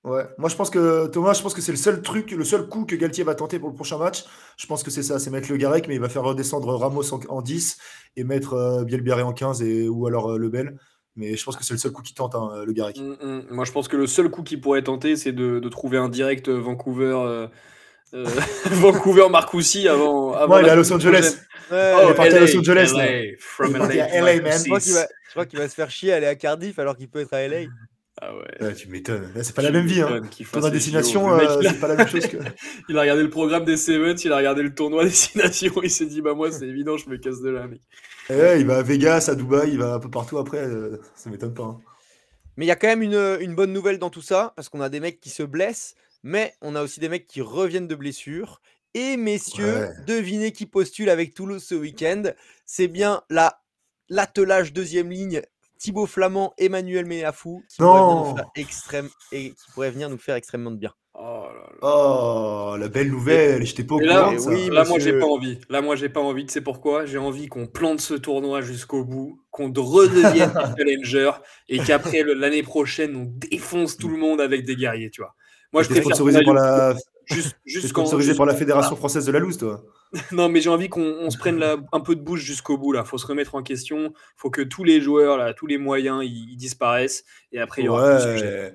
Ouais. 0.04 0.24
Moi, 0.38 0.48
je 0.48 0.54
pense 0.54 0.70
que 0.70 1.08
Thomas, 1.08 1.34
je 1.34 1.42
pense 1.42 1.52
que 1.52 1.60
c'est 1.60 1.72
le 1.72 1.78
seul 1.78 2.00
truc, 2.00 2.30
le 2.30 2.44
seul 2.44 2.68
coup 2.68 2.84
que 2.84 2.94
Galtier 2.94 3.24
va 3.24 3.34
tenter 3.34 3.58
pour 3.58 3.68
le 3.68 3.74
prochain 3.74 3.98
match. 3.98 4.24
Je 4.56 4.66
pense 4.66 4.84
que 4.84 4.90
c'est 4.90 5.02
ça, 5.02 5.18
c'est 5.18 5.30
mettre 5.30 5.50
le 5.50 5.56
Garec, 5.56 5.88
mais 5.88 5.96
il 5.96 6.00
va 6.00 6.08
faire 6.08 6.22
redescendre 6.22 6.72
Ramos 6.76 7.12
en, 7.12 7.42
10 7.42 7.78
et 8.16 8.22
mettre 8.22 8.54
euh, 8.54 9.24
en 9.24 9.32
15 9.32 9.62
et, 9.62 9.88
ou 9.88 10.06
alors 10.06 10.30
euh, 10.30 10.38
Lebel. 10.38 10.78
Mais 11.16 11.34
je 11.34 11.44
pense 11.44 11.56
que 11.56 11.64
c'est 11.64 11.74
le 11.74 11.78
seul 11.78 11.90
coup 11.90 12.02
qui 12.02 12.14
tente, 12.14 12.36
hein, 12.36 12.62
le 12.64 12.72
Garec. 12.72 13.00
Mmh, 13.00 13.16
mmh. 13.20 13.42
Moi, 13.50 13.64
je 13.64 13.72
pense 13.72 13.88
que 13.88 13.96
le 13.96 14.06
seul 14.06 14.30
coup 14.30 14.42
qui 14.42 14.56
pourrait 14.56 14.82
tenter, 14.82 15.16
c'est 15.16 15.32
de, 15.32 15.58
trouver 15.68 15.98
un 15.98 16.08
direct 16.08 16.48
Vancouver. 16.48 17.16
Euh, 17.16 17.48
Vancouver 18.70 19.28
Marcoussis 19.30 19.88
avant, 19.88 20.32
avant 20.32 20.58
il 20.58 20.66
est 20.66 20.70
à 20.70 20.76
Los 20.76 20.92
Angeles. 20.92 21.36
Ouais, 21.70 21.92
il 22.04 22.10
est 22.10 22.14
parti 22.14 22.34
à 22.34 22.40
Los 22.40 22.56
Angeles. 22.56 22.92
LA, 22.94 23.36
from 23.38 23.76
LA, 23.76 24.20
LA 24.20 24.42
man. 24.42 24.52
Je 24.58 24.64
crois 24.64 24.80
qu'il 24.80 24.92
va, 24.94 25.46
qu 25.46 25.56
va, 25.56 25.68
se 25.68 25.74
faire 25.74 25.90
chier 25.90 26.12
aller 26.12 26.26
à 26.26 26.34
Cardiff 26.34 26.78
alors 26.78 26.96
qu'il 26.96 27.08
peut 27.08 27.20
être 27.20 27.32
à 27.32 27.46
LA. 27.46 27.66
Ah 28.20 28.34
ouais. 28.34 28.66
ouais 28.66 28.74
tu 28.74 28.88
m'étonnes. 28.88 29.30
C'est 29.42 29.54
pas 29.54 29.62
la 29.62 29.70
même 29.70 29.86
vie. 29.86 30.00
Hein. 30.00 30.22
Ton 30.52 30.70
destination, 30.70 31.34
euh, 31.34 31.60
c'est 31.62 31.80
pas 31.80 31.88
la 31.88 31.96
même 31.96 32.08
chose 32.08 32.26
que. 32.26 32.38
il 32.88 32.96
a 32.96 33.02
regardé 33.02 33.22
le 33.22 33.28
programme 33.28 33.64
des 33.64 33.76
Sevens, 33.76 34.16
il 34.24 34.32
a 34.32 34.36
regardé 34.38 34.62
le 34.62 34.74
tournoi 34.74 35.04
destination, 35.04 35.74
il 35.82 35.90
s'est 35.90 36.06
dit 36.06 36.22
bah 36.22 36.32
moi 36.32 36.50
c'est 36.50 36.66
évident, 36.66 36.96
je 36.96 37.10
me 37.10 37.18
casse 37.18 37.40
de 37.42 37.50
là, 37.50 37.66
mec. 37.66 37.80
Eh, 38.30 38.58
il 38.58 38.66
va 38.66 38.78
à 38.78 38.82
Vegas, 38.82 39.28
à 39.30 39.34
Dubaï, 39.34 39.70
il 39.72 39.78
va 39.78 39.94
un 39.94 39.98
peu 39.98 40.10
partout 40.10 40.38
après. 40.38 40.64
Euh, 40.64 40.98
ça 41.14 41.28
m'étonne 41.28 41.54
pas. 41.54 41.64
Hein. 41.64 41.80
Mais 42.56 42.64
il 42.64 42.68
y 42.68 42.72
a 42.72 42.76
quand 42.76 42.88
même 42.88 43.02
une, 43.02 43.38
une 43.40 43.54
bonne 43.54 43.72
nouvelle 43.72 43.98
dans 43.98 44.10
tout 44.10 44.22
ça 44.22 44.52
parce 44.56 44.68
qu'on 44.68 44.80
a 44.80 44.88
des 44.88 45.00
mecs 45.00 45.20
qui 45.20 45.30
se 45.30 45.42
blessent, 45.42 45.94
mais 46.22 46.54
on 46.62 46.74
a 46.74 46.82
aussi 46.82 47.00
des 47.00 47.08
mecs 47.08 47.26
qui 47.26 47.40
reviennent 47.40 47.88
de 47.88 47.94
blessures 47.94 48.60
et 48.94 49.18
messieurs, 49.18 49.90
devinez 50.06 50.52
qui 50.52 50.64
postule 50.64 51.10
avec 51.10 51.34
Toulouse 51.34 51.62
ce 51.62 51.74
week-end. 51.74 52.22
C'est 52.64 52.88
bien 52.88 53.22
la 53.28 53.60
l'attelage 54.08 54.72
deuxième 54.72 55.10
ligne 55.10 55.42
Thibaut 55.78 56.06
Flamand, 56.06 56.54
Emmanuel 56.56 57.04
Méafou 57.04 57.62
qui 57.68 57.76
pourrait, 57.78 58.42
extrême, 58.54 59.10
et 59.32 59.50
qui 59.50 59.70
pourrait 59.74 59.90
venir 59.90 60.08
nous 60.08 60.18
faire 60.18 60.36
extrêmement 60.36 60.70
de 60.70 60.76
bien. 60.76 60.94
Oh, 61.18 61.46
oh 61.80 62.76
la 62.78 62.88
belle 62.88 63.10
nouvelle, 63.10 63.64
j'étais 63.64 63.84
pas 63.84 63.94
au 63.94 64.00
là, 64.00 64.32
Oui, 64.46 64.68
là 64.70 64.84
moi 64.84 64.98
j'ai 64.98 65.18
pas 65.18 65.26
envie. 65.26 65.58
Là 65.70 65.80
moi 65.80 65.96
j'ai 65.96 66.10
pas 66.10 66.20
envie, 66.20 66.44
tu 66.44 66.52
sais 66.52 66.60
pourquoi? 66.60 67.06
J'ai 67.06 67.16
envie 67.16 67.46
qu'on 67.46 67.66
plante 67.66 68.00
ce 68.00 68.14
tournoi 68.14 68.60
jusqu'au 68.60 69.02
bout, 69.02 69.42
qu'on 69.50 69.72
redevienne 69.72 70.52
challenger 70.76 71.30
et 71.68 71.78
qu'après 71.78 72.22
l'année 72.22 72.62
prochaine 72.62 73.16
on 73.16 73.24
défonce 73.24 73.96
tout 73.96 74.08
le 74.08 74.18
monde 74.18 74.42
avec 74.42 74.66
des 74.66 74.76
guerriers, 74.76 75.10
tu 75.10 75.22
vois. 75.22 75.34
Moi 75.72 75.82
je 75.82 75.88
préfère 75.88 76.16
pour 76.44 76.54
la 76.54 76.94
Juste, 77.28 77.58
juste 77.66 77.88
sponsorisé 77.88 78.34
par 78.34 78.46
la 78.46 78.54
Fédération 78.54 78.94
française 78.94 79.26
de 79.26 79.32
la 79.32 79.40
loose, 79.40 79.58
toi. 79.58 79.84
non, 80.32 80.48
mais 80.48 80.60
j'ai 80.60 80.70
envie 80.70 80.88
qu'on 80.88 81.28
se 81.28 81.36
prenne 81.36 81.60
un 81.90 82.00
peu 82.00 82.14
de 82.14 82.20
bouche 82.20 82.40
jusqu'au 82.40 82.78
bout. 82.78 82.92
Là, 82.92 83.02
faut 83.02 83.18
se 83.18 83.26
remettre 83.26 83.56
en 83.56 83.64
question. 83.64 84.12
Faut 84.36 84.48
que 84.50 84.62
tous 84.62 84.84
les 84.84 85.00
joueurs, 85.00 85.36
là, 85.36 85.52
tous 85.52 85.66
les 85.66 85.76
moyens, 85.76 86.22
ils, 86.24 86.56
disparaissent. 86.56 87.24
Et 87.50 87.58
après, 87.58 87.82
il 87.82 87.86
y 87.86 87.88
aura 87.88 88.14
ouais. 88.14 88.72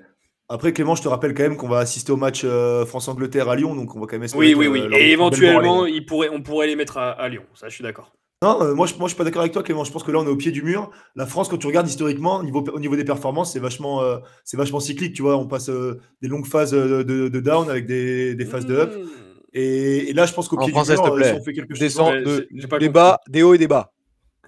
Après, 0.48 0.72
Clément, 0.72 0.94
je 0.94 1.02
te 1.02 1.08
rappelle 1.08 1.34
quand 1.34 1.44
même 1.44 1.56
qu'on 1.56 1.68
va 1.68 1.78
assister 1.78 2.12
au 2.12 2.16
match 2.16 2.42
euh, 2.44 2.84
France-Angleterre 2.84 3.48
à 3.48 3.56
Lyon, 3.56 3.74
donc 3.74 3.96
on 3.96 4.00
va 4.00 4.06
quand 4.06 4.18
même 4.18 4.28
Oui, 4.34 4.54
oui, 4.54 4.66
oui. 4.66 4.82
et 4.92 5.12
éventuellement, 5.12 5.86
il 5.86 6.04
pourrait, 6.04 6.28
on 6.30 6.42
pourrait 6.42 6.66
les 6.66 6.76
mettre 6.76 6.98
à, 6.98 7.28
Lyon. 7.28 7.42
Ça, 7.54 7.68
je 7.68 7.74
suis 7.74 7.82
d'accord. 7.82 8.12
Non, 8.42 8.60
euh, 8.60 8.74
moi, 8.74 8.86
je, 8.86 8.94
moi 8.94 9.06
je 9.06 9.14
suis 9.14 9.16
pas 9.16 9.24
d'accord 9.24 9.42
avec 9.42 9.52
toi, 9.52 9.62
Clément. 9.62 9.84
Je 9.84 9.92
pense 9.92 10.02
que 10.02 10.10
là, 10.10 10.18
on 10.18 10.24
est 10.24 10.30
au 10.30 10.36
pied 10.36 10.50
du 10.50 10.62
mur. 10.62 10.90
La 11.14 11.26
France, 11.26 11.48
quand 11.48 11.58
tu 11.58 11.68
regardes 11.68 11.86
historiquement, 11.86 12.38
au 12.38 12.42
niveau, 12.42 12.64
au 12.72 12.80
niveau 12.80 12.96
des 12.96 13.04
performances, 13.04 13.52
c'est 13.52 13.60
vachement, 13.60 14.02
euh, 14.02 14.18
c'est 14.44 14.56
vachement 14.56 14.80
cyclique. 14.80 15.14
Tu 15.14 15.22
vois, 15.22 15.36
on 15.36 15.46
passe 15.46 15.70
des 15.70 16.28
longues 16.28 16.46
phases 16.46 16.72
de, 16.72 17.02
de, 17.02 17.40
down 17.40 17.70
avec 17.70 17.86
des, 17.86 18.34
des 18.34 18.44
phases 18.44 18.66
de 18.66 18.74
up. 18.74 18.94
Mmh. 18.94 19.08
Et, 19.54 20.12
là, 20.12 20.26
je 20.26 20.32
pense 20.32 20.48
qu'au 20.48 20.56
pied 20.56 20.66
du 20.66 20.72
mur, 20.72 20.84
si 20.84 20.92
on 20.92 21.42
fait 21.42 21.52
quelque 21.52 21.74
chose. 21.74 21.94
de, 21.94 22.78
des 22.78 22.88
bas, 22.88 23.20
des 23.28 23.42
hauts 23.42 23.54
et 23.54 23.58
des 23.58 23.68
bas. 23.68 23.92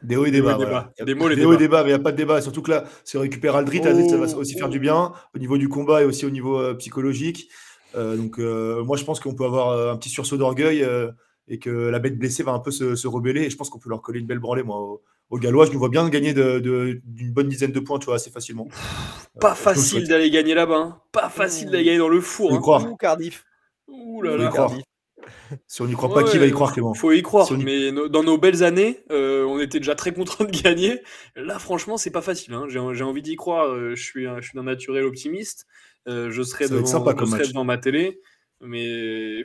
Des 0.02 0.16
hauts 0.16 0.26
et 0.26 0.30
des 0.30 0.42
bas. 0.42 0.58
Des, 0.98 1.14
hauts 1.14 1.52
et 1.52 1.56
des 1.56 1.68
bas, 1.68 1.82
mais 1.82 1.90
il 1.90 1.94
n'y 1.94 2.00
a 2.00 2.02
pas 2.02 2.12
de 2.12 2.16
débat. 2.16 2.40
Surtout 2.42 2.62
que 2.62 2.70
là, 2.70 2.84
si 3.04 3.16
on 3.16 3.20
récupère 3.20 3.56
Aldrit, 3.56 3.80
Aldrit, 3.80 4.08
ça 4.08 4.16
va 4.16 4.26
oh. 4.34 4.40
aussi 4.40 4.58
faire 4.58 4.68
du 4.68 4.78
bien 4.78 5.12
au 5.34 5.38
niveau 5.38 5.56
du 5.56 5.68
combat 5.68 6.02
et 6.02 6.04
aussi 6.04 6.26
au 6.26 6.30
niveau 6.30 6.58
euh, 6.58 6.74
psychologique. 6.74 7.48
Euh, 7.94 8.16
donc, 8.16 8.38
euh, 8.38 8.82
moi, 8.84 8.96
je 8.96 9.04
pense 9.04 9.20
qu'on 9.20 9.34
peut 9.34 9.44
avoir 9.44 9.90
un 9.92 9.96
petit 9.96 10.10
sursaut 10.10 10.36
d'orgueil 10.36 10.86
et 11.46 11.58
que 11.58 11.70
la 11.70 11.98
bête 11.98 12.18
blessée 12.18 12.42
va 12.42 12.52
un 12.52 12.58
peu 12.58 12.70
se, 12.70 13.06
rebeller. 13.06 13.42
Et 13.42 13.50
je 13.50 13.56
pense 13.56 13.70
qu'on 13.70 13.78
peut 13.78 13.88
leur 13.88 14.02
coller 14.02 14.20
une 14.20 14.26
belle 14.26 14.40
branlée, 14.40 14.62
moi, 14.62 15.00
aux, 15.30 15.38
Gallois. 15.38 15.66
Je 15.66 15.72
nous 15.72 15.78
vois 15.78 15.88
bien 15.88 16.08
gagner 16.08 16.34
d'une 16.34 17.32
bonne 17.32 17.48
dizaine 17.48 17.72
de 17.72 17.80
points, 17.80 17.98
tu 17.98 18.06
vois, 18.06 18.16
assez 18.16 18.30
facilement. 18.30 18.68
Pas 19.40 19.54
facile 19.54 20.06
d'aller 20.06 20.30
gagner 20.30 20.54
là-bas. 20.54 20.76
Hein. 20.76 21.00
Pas 21.12 21.28
facile 21.28 21.70
d'aller 21.70 21.84
gagner 21.84 21.98
dans 21.98 22.08
le 22.08 22.20
four. 22.20 22.52
Hein. 22.52 22.58
Croire. 22.58 22.86
Cardiff. 22.98 23.44
Ouh 23.88 24.22
là 24.22 24.36
là. 24.36 24.50
Cardiff. 24.50 24.84
Si 25.66 25.82
on 25.82 25.86
n'y 25.86 25.94
croit 25.94 26.12
pas, 26.12 26.24
qui 26.24 26.38
va 26.38 26.46
y 26.46 26.50
croire, 26.50 26.72
Clément? 26.72 26.94
Faut 26.94 27.12
y 27.12 27.22
croire, 27.22 27.50
mais 27.52 27.92
dans 27.92 28.22
nos 28.22 28.38
belles 28.38 28.62
années, 28.62 29.00
euh, 29.10 29.44
on 29.44 29.58
était 29.60 29.78
déjà 29.78 29.94
très 29.94 30.12
contents 30.12 30.44
de 30.44 30.50
gagner. 30.50 31.00
Là, 31.36 31.58
franchement, 31.58 31.96
c'est 31.96 32.10
pas 32.10 32.22
facile. 32.22 32.54
Hein. 32.54 32.66
J'ai 32.68 32.78
envie 32.78 33.22
d'y 33.22 33.36
croire. 33.36 33.68
Euh, 33.68 33.94
je 33.94 34.02
suis, 34.02 34.24
je 34.24 34.40
suis 34.42 34.56
d'un 34.56 34.64
naturel 34.64 35.04
optimiste. 35.04 35.66
Euh, 36.06 36.30
je 36.30 36.42
serai, 36.42 36.68
devant, 36.68 36.84
sympa 36.84 37.14
je 37.18 37.24
serai 37.24 37.48
devant 37.48 37.64
ma 37.64 37.78
télé. 37.78 38.20
Mais 38.60 39.42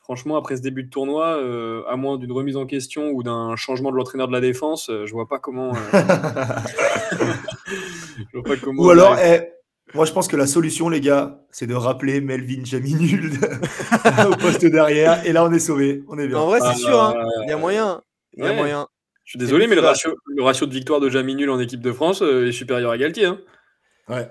franchement, 0.00 0.36
après 0.36 0.56
ce 0.56 0.62
début 0.62 0.84
de 0.84 0.90
tournoi, 0.90 1.40
à 1.88 1.96
moins 1.96 2.18
d'une 2.18 2.32
remise 2.32 2.56
en 2.56 2.66
question 2.66 3.10
ou 3.10 3.22
d'un 3.22 3.56
changement 3.56 3.90
de 3.90 3.96
l'entraîneur 3.96 4.28
de 4.28 4.32
la 4.32 4.40
défense, 4.40 4.90
je 4.90 5.12
vois 5.12 5.28
pas 5.28 5.38
comment. 5.38 5.72
je 8.32 8.38
vois 8.38 8.42
pas 8.42 8.56
comment 8.56 8.82
ou 8.82 8.90
alors, 8.90 9.16
moi, 9.94 10.04
je 10.04 10.12
pense 10.12 10.26
que 10.26 10.36
la 10.36 10.46
solution, 10.46 10.88
les 10.88 11.00
gars, 11.00 11.40
c'est 11.50 11.66
de 11.66 11.74
rappeler 11.74 12.20
Melvin 12.20 12.64
Jaminul 12.64 13.32
au 14.28 14.36
poste 14.36 14.64
derrière. 14.66 15.24
Et 15.24 15.32
là, 15.32 15.44
on 15.44 15.52
est 15.52 15.60
sauvé. 15.60 16.02
On 16.08 16.18
est 16.18 16.26
bien. 16.26 16.38
En 16.38 16.46
vrai, 16.46 16.60
c'est 16.60 16.80
sûr. 16.80 17.00
Hein. 17.00 17.14
Il 17.44 17.50
y 17.50 17.52
a 17.52 17.56
moyen. 17.56 18.02
Il 18.36 18.44
y 18.44 18.46
a 18.46 18.52
moyen. 18.54 18.88
Je 19.24 19.30
suis 19.30 19.38
désolé, 19.38 19.66
mais 19.66 19.74
le 19.74 19.80
ratio, 19.80 20.14
le 20.26 20.42
ratio, 20.42 20.66
de 20.66 20.74
victoire 20.74 21.00
de 21.00 21.08
Jaminul 21.08 21.48
en 21.48 21.58
équipe 21.58 21.80
de 21.80 21.92
France 21.92 22.20
euh, 22.22 22.48
est 22.48 22.52
supérieur 22.52 22.90
à 22.90 22.98
Galtier. 22.98 23.24
Hein. 23.24 23.38
Ouais. 24.08 24.28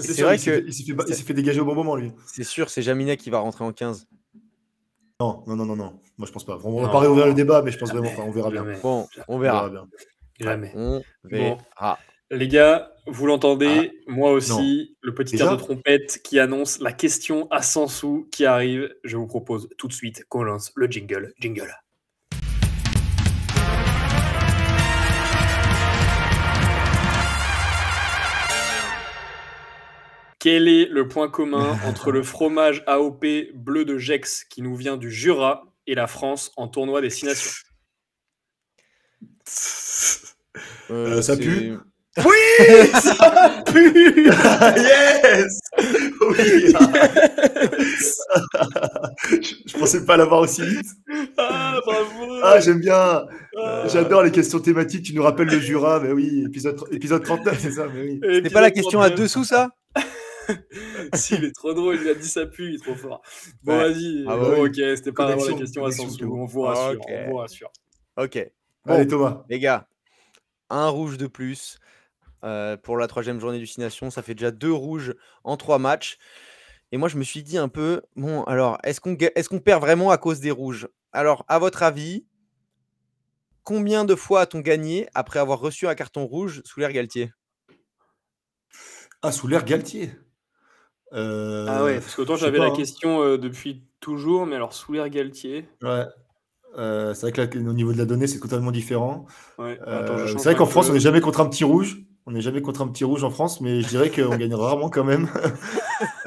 c'est 0.00 0.22
vrai 0.22 0.36
qu'il 0.36 0.64
il 0.66 0.74
s'est 0.74 1.22
fait, 1.22 1.34
dégager 1.34 1.60
au 1.60 1.64
bon 1.64 1.74
moment, 1.74 1.94
lui. 1.94 2.12
C'est 2.26 2.42
sûr, 2.42 2.70
c'est 2.70 2.82
Jaminet 2.82 3.16
qui 3.16 3.30
va 3.30 3.38
rentrer 3.38 3.64
en 3.64 3.72
15. 3.72 4.08
Non, 5.20 5.44
non, 5.46 5.54
non, 5.54 5.66
non, 5.66 5.76
non. 5.76 6.00
Moi, 6.18 6.26
je 6.26 6.32
pense 6.32 6.44
pas. 6.44 6.58
On 6.64 6.82
va 6.82 6.88
pas 6.88 7.00
réouvrir 7.00 7.26
le 7.26 7.34
débat, 7.34 7.62
mais 7.62 7.70
je 7.70 7.78
pense 7.78 7.92
vraiment. 7.92 8.10
on 8.18 8.30
verra 8.30 8.50
bien. 8.50 8.64
Bon, 8.82 9.06
on 9.28 9.38
verra. 9.38 9.68
bien. 9.68 9.86
Jamais. 10.40 10.72
On 10.74 11.02
verra. 11.24 11.98
Les 12.32 12.46
gars, 12.46 12.92
vous 13.08 13.26
l'entendez, 13.26 13.90
ah, 13.92 14.04
moi 14.06 14.30
aussi, 14.30 14.96
le 15.02 15.12
petit 15.12 15.34
air 15.34 15.50
de 15.50 15.56
trompette 15.56 16.22
qui 16.22 16.38
annonce 16.38 16.78
la 16.78 16.92
question 16.92 17.50
à 17.50 17.60
100 17.60 17.88
sous 17.88 18.28
qui 18.30 18.46
arrive. 18.46 18.94
Je 19.02 19.16
vous 19.16 19.26
propose 19.26 19.68
tout 19.76 19.88
de 19.88 19.92
suite 19.92 20.24
qu'on 20.28 20.44
lance 20.44 20.70
le 20.76 20.86
jingle. 20.86 21.34
Jingle. 21.40 21.74
Quel 30.38 30.68
est 30.68 30.86
le 30.86 31.08
point 31.08 31.28
commun 31.28 31.76
entre 31.84 32.12
le 32.12 32.22
fromage 32.22 32.84
AOP 32.86 33.26
bleu 33.54 33.84
de 33.84 33.98
Gex 33.98 34.44
qui 34.44 34.62
nous 34.62 34.76
vient 34.76 34.96
du 34.96 35.10
Jura 35.10 35.64
et 35.88 35.96
la 35.96 36.06
France 36.06 36.52
en 36.56 36.68
tournoi 36.68 37.00
des 37.00 37.10
Six 37.10 37.26
Nations 37.26 37.64
euh, 40.90 41.22
Ça 41.22 41.36
pue? 41.36 41.76
Oui, 42.18 42.88
ça 43.00 43.62
pue. 43.66 44.26
yes. 44.26 45.60
Oui. 46.20 46.74
je, 49.66 49.78
pensais 49.78 50.04
pas 50.04 50.16
l'avoir 50.16 50.40
aussi 50.40 50.62
vite. 50.62 50.88
Ah 51.36 51.78
bravo. 51.84 52.40
Ah 52.42 52.58
j'aime 52.58 52.80
bien. 52.80 53.26
Ah. 53.56 53.84
J'adore 53.86 54.24
les 54.24 54.32
questions 54.32 54.58
thématiques. 54.58 55.04
Tu 55.04 55.14
nous 55.14 55.22
rappelles 55.22 55.48
le 55.48 55.60
Jura, 55.60 56.00
mais 56.00 56.10
oui, 56.10 56.44
épisode 56.46 56.82
épisode 56.90 57.22
39, 57.22 57.58
c'est 57.60 57.70
ça, 57.70 57.86
mais 57.86 58.02
oui. 58.02 58.20
C'était 58.22 58.50
pas 58.50 58.60
la 58.60 58.72
question 58.72 59.00
à 59.00 59.10
dessous 59.10 59.44
ça? 59.44 59.68
S'il 61.14 61.44
est 61.44 61.54
trop 61.54 61.74
drôle, 61.74 61.98
il 62.02 62.08
a 62.08 62.14
dit 62.14 62.28
ça 62.28 62.44
pue, 62.46 62.70
il 62.70 62.74
est 62.74 62.82
trop 62.82 62.96
fort. 62.96 63.22
Bon, 63.62 63.76
vas-y. 63.76 64.24
Ah 64.26 64.36
bon, 64.36 64.50
bah 64.50 64.56
oui. 64.58 64.68
ok, 64.68 64.96
c'était 64.96 65.12
pas 65.12 65.26
vraiment 65.26 65.44
la 65.44 65.52
question 65.52 65.84
à 65.84 65.90
connexion, 65.90 66.08
sens 66.08 66.16
tout. 66.16 66.34
On 66.36 66.44
vous 66.44 66.62
rassure. 66.62 67.00
Ok. 67.00 67.06
On 67.08 67.30
vous 67.30 67.36
rassure. 67.36 67.70
Ok. 68.16 68.50
Allez, 68.86 69.06
Thomas. 69.06 69.44
Les 69.48 69.60
gars, 69.60 69.86
un 70.70 70.88
rouge 70.88 71.18
de 71.18 71.28
plus 71.28 71.78
euh, 72.44 72.76
pour 72.76 72.96
la 72.96 73.06
troisième 73.06 73.40
journée 73.40 73.58
du 73.58 73.66
Six 73.66 73.80
Nations. 73.80 74.10
Ça 74.10 74.22
fait 74.22 74.34
déjà 74.34 74.50
deux 74.50 74.72
rouges 74.72 75.14
en 75.44 75.56
trois 75.56 75.78
matchs. 75.78 76.18
Et 76.92 76.96
moi, 76.96 77.08
je 77.08 77.16
me 77.16 77.22
suis 77.22 77.42
dit 77.42 77.56
un 77.58 77.68
peu, 77.68 78.02
bon, 78.16 78.42
alors, 78.44 78.78
est-ce 78.82 79.00
qu'on 79.00 79.14
est 79.14 79.48
qu'on 79.48 79.60
perd 79.60 79.80
vraiment 79.80 80.10
à 80.10 80.18
cause 80.18 80.40
des 80.40 80.50
rouges? 80.50 80.88
Alors, 81.12 81.44
à 81.48 81.58
votre 81.58 81.82
avis, 81.82 82.26
combien 83.62 84.04
de 84.04 84.14
fois 84.14 84.40
a-t-on 84.40 84.60
gagné 84.60 85.08
après 85.14 85.38
avoir 85.38 85.60
reçu 85.60 85.86
un 85.86 85.94
carton 85.94 86.26
rouge 86.26 86.62
sous 86.64 86.80
l'air 86.80 86.92
Galtier? 86.92 87.32
Ah, 89.22 89.32
sous 89.32 89.46
l'air 89.46 89.64
Galtier? 89.64 90.12
Euh, 91.12 91.66
Ah 91.68 91.84
ouais, 91.84 92.00
parce 92.00 92.14
qu'autant 92.14 92.36
j'avais 92.36 92.58
la 92.58 92.66
hein. 92.66 92.70
question 92.76 93.22
euh, 93.22 93.36
depuis 93.36 93.84
toujours, 94.00 94.46
mais 94.46 94.56
alors 94.56 94.72
sous 94.72 94.92
l'air 94.92 95.08
Galtier. 95.08 95.68
Ouais. 95.82 96.04
Euh, 96.78 97.14
c'est 97.14 97.22
vrai 97.22 97.48
que 97.48 97.58
là, 97.58 97.68
au 97.68 97.72
niveau 97.72 97.92
de 97.92 97.98
la 97.98 98.04
donnée, 98.04 98.26
c'est 98.26 98.38
totalement 98.38 98.70
différent. 98.70 99.26
Ouais, 99.58 99.78
Euh, 99.86 100.26
c'est 100.28 100.44
vrai 100.44 100.54
qu'en 100.54 100.66
France, 100.66 100.86
peu. 100.86 100.92
on 100.92 100.94
n'est 100.94 101.00
jamais 101.00 101.20
contre 101.20 101.40
un 101.40 101.48
petit 101.48 101.64
rouge. 101.64 101.98
On 102.30 102.32
n'est 102.34 102.40
jamais 102.42 102.62
contre 102.62 102.80
un 102.82 102.86
petit 102.86 103.02
rouge 103.02 103.24
en 103.24 103.30
France, 103.30 103.60
mais 103.60 103.80
je 103.80 103.88
dirais 103.88 104.08
qu'on 104.08 104.36
gagne 104.36 104.54
rarement 104.54 104.88
quand 104.88 105.04
même. 105.04 105.28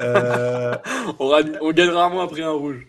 Euh, 0.00 0.72
on, 1.18 1.26
ra- 1.26 1.40
on 1.60 1.72
gagne 1.72 1.88
rarement 1.88 2.20
après 2.20 2.42
un 2.42 2.50
rouge. 2.52 2.86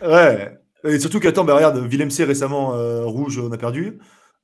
ouais. 0.00 0.56
Et 0.84 1.00
surtout 1.00 1.18
qu'attends, 1.18 1.42
bah, 1.44 1.56
regarde, 1.56 1.78
Willem 1.78 2.08
C 2.10 2.22
récemment, 2.24 2.74
euh, 2.74 3.04
rouge, 3.04 3.40
on 3.40 3.50
a 3.50 3.56
perdu. 3.56 3.98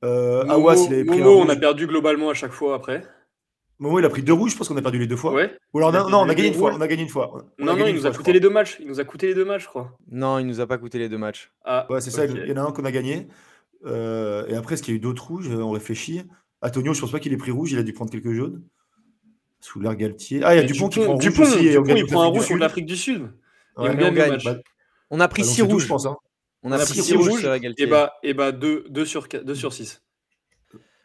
Euh, 0.05 0.42
Momo, 0.46 0.53
Awas, 0.70 0.86
il 0.88 0.94
avait 0.94 1.05
pris 1.05 1.20
un 1.20 1.24
Momo, 1.24 1.36
on 1.36 1.42
rouge. 1.42 1.51
a 1.51 1.57
perdu 1.57 1.86
globalement 1.86 2.28
à 2.30 2.34
chaque 2.34 2.51
fois 2.51 2.74
après. 2.74 3.05
Momo, 3.78 4.01
il 4.01 4.05
a 4.05 4.09
pris 4.09 4.22
deux 4.24 4.32
rouges, 4.32 4.51
je 4.53 4.57
pense 4.57 4.66
qu'on 4.68 4.76
a 4.78 4.82
perdu 4.82 4.98
les 4.98 5.07
deux 5.07 5.14
fois. 5.16 5.32
Ouais. 5.32 5.57
Ou 5.74 5.78
alors, 5.78 5.92
non, 5.92 6.09
non, 6.11 6.18
on 6.22 6.28
a 6.28 6.34
gagné 6.34 6.48
une 6.48 6.55
fois. 6.55 6.72
On 6.74 6.80
a 6.80 6.88
gagné 6.88 7.03
une 7.05 7.09
fois. 7.09 7.30
On 7.34 7.38
a 7.38 7.42
Non, 7.59 7.72
non, 7.72 7.74
gagné 7.78 7.90
il 7.90 7.94
nous 7.94 8.01
fois, 8.01 8.11
a 8.11 8.14
coûté 8.14 8.32
les 8.32 8.40
deux 8.40 8.51
matchs. 8.51 8.78
Il 8.80 8.88
nous 8.88 8.98
a 8.98 9.05
coûté 9.05 9.26
les 9.28 9.34
deux 9.34 9.44
matchs, 9.44 9.62
je 9.62 9.68
crois. 9.68 9.92
Non, 10.11 10.38
il 10.40 10.46
nous 10.46 10.61
a 10.61 10.66
pas 10.66 10.78
coûté 10.78 10.98
les 10.98 11.09
deux 11.09 11.18
matchs. 11.18 11.53
Ah, 11.64 11.86
Ouais, 11.90 12.01
c'est 12.01 12.11
ça. 12.11 12.24
Il 12.24 12.48
y 12.48 12.53
en 12.53 12.57
a 12.57 12.66
un 12.66 12.72
qu'on 12.72 12.84
a 12.84 12.90
gagné. 12.90 13.28
Euh, 13.86 14.44
et 14.48 14.55
après, 14.57 14.74
est-ce 14.74 14.82
qu'il 14.82 14.94
y 14.94 14.96
a 14.96 14.98
eu 14.98 15.01
d'autres 15.01 15.28
rouges? 15.28 15.48
On 15.51 15.70
réfléchit. 15.70 16.22
Antonio, 16.62 16.92
je 16.94 17.00
pense 17.00 17.11
pas 17.12 17.20
qu'il 17.20 17.32
ait 17.32 17.36
pris 17.38 17.50
rouge. 17.50 17.72
Il 17.72 17.78
a 17.78 17.82
dû 17.82 17.92
prendre 17.92 18.11
quelques 18.11 18.32
jaunes. 18.32 18.62
Sous 19.61 19.80
l'air 19.80 19.94
Galtier. 19.94 20.40
Ah, 20.42 20.54
il 20.54 20.58
y 20.58 20.61
a 20.61 20.64
Dupont, 20.64 20.88
qui 20.88 21.00
prend 21.00 21.12
rouge 21.14 21.22
Dupont, 21.24 21.42
aussi. 21.42 21.66
et 21.66 21.78
on 21.78 21.82
Dupont, 21.82 21.96
il 21.96 22.06
prend 22.06 22.22
un 22.22 22.26
rouge 22.26 22.36
contre 22.38 22.46
Sud. 22.48 22.58
l'Afrique 22.61 22.86
du 22.86 22.96
Sud. 22.96 23.22
Ouais, 23.76 23.90
on 23.90 23.94
gagne 24.12 24.38
on. 24.40 24.44
Bah, 24.44 24.56
On 25.11 25.20
a 25.20 25.28
pris 25.28 25.42
bah, 25.42 25.46
donc 25.46 25.54
six 25.54 25.61
c'est 25.61 25.66
tout, 25.66 25.72
rouges. 25.74 25.82
je 25.82 25.88
pense. 25.88 26.06
hein. 26.06 26.16
On 26.62 26.70
On 26.70 26.72
a 26.72 26.76
pris 26.76 26.86
pris 26.86 26.94
six 26.96 27.02
six 27.02 27.14
rouges 27.16 27.40
sur. 27.40 27.54
Et 27.54 27.86
bah, 27.86 28.12
et 28.22 28.34
bah 28.34 28.52
2 28.52 29.04
sur, 29.04 29.28
2 29.28 29.54
sur 29.54 29.72
6. 29.72 30.02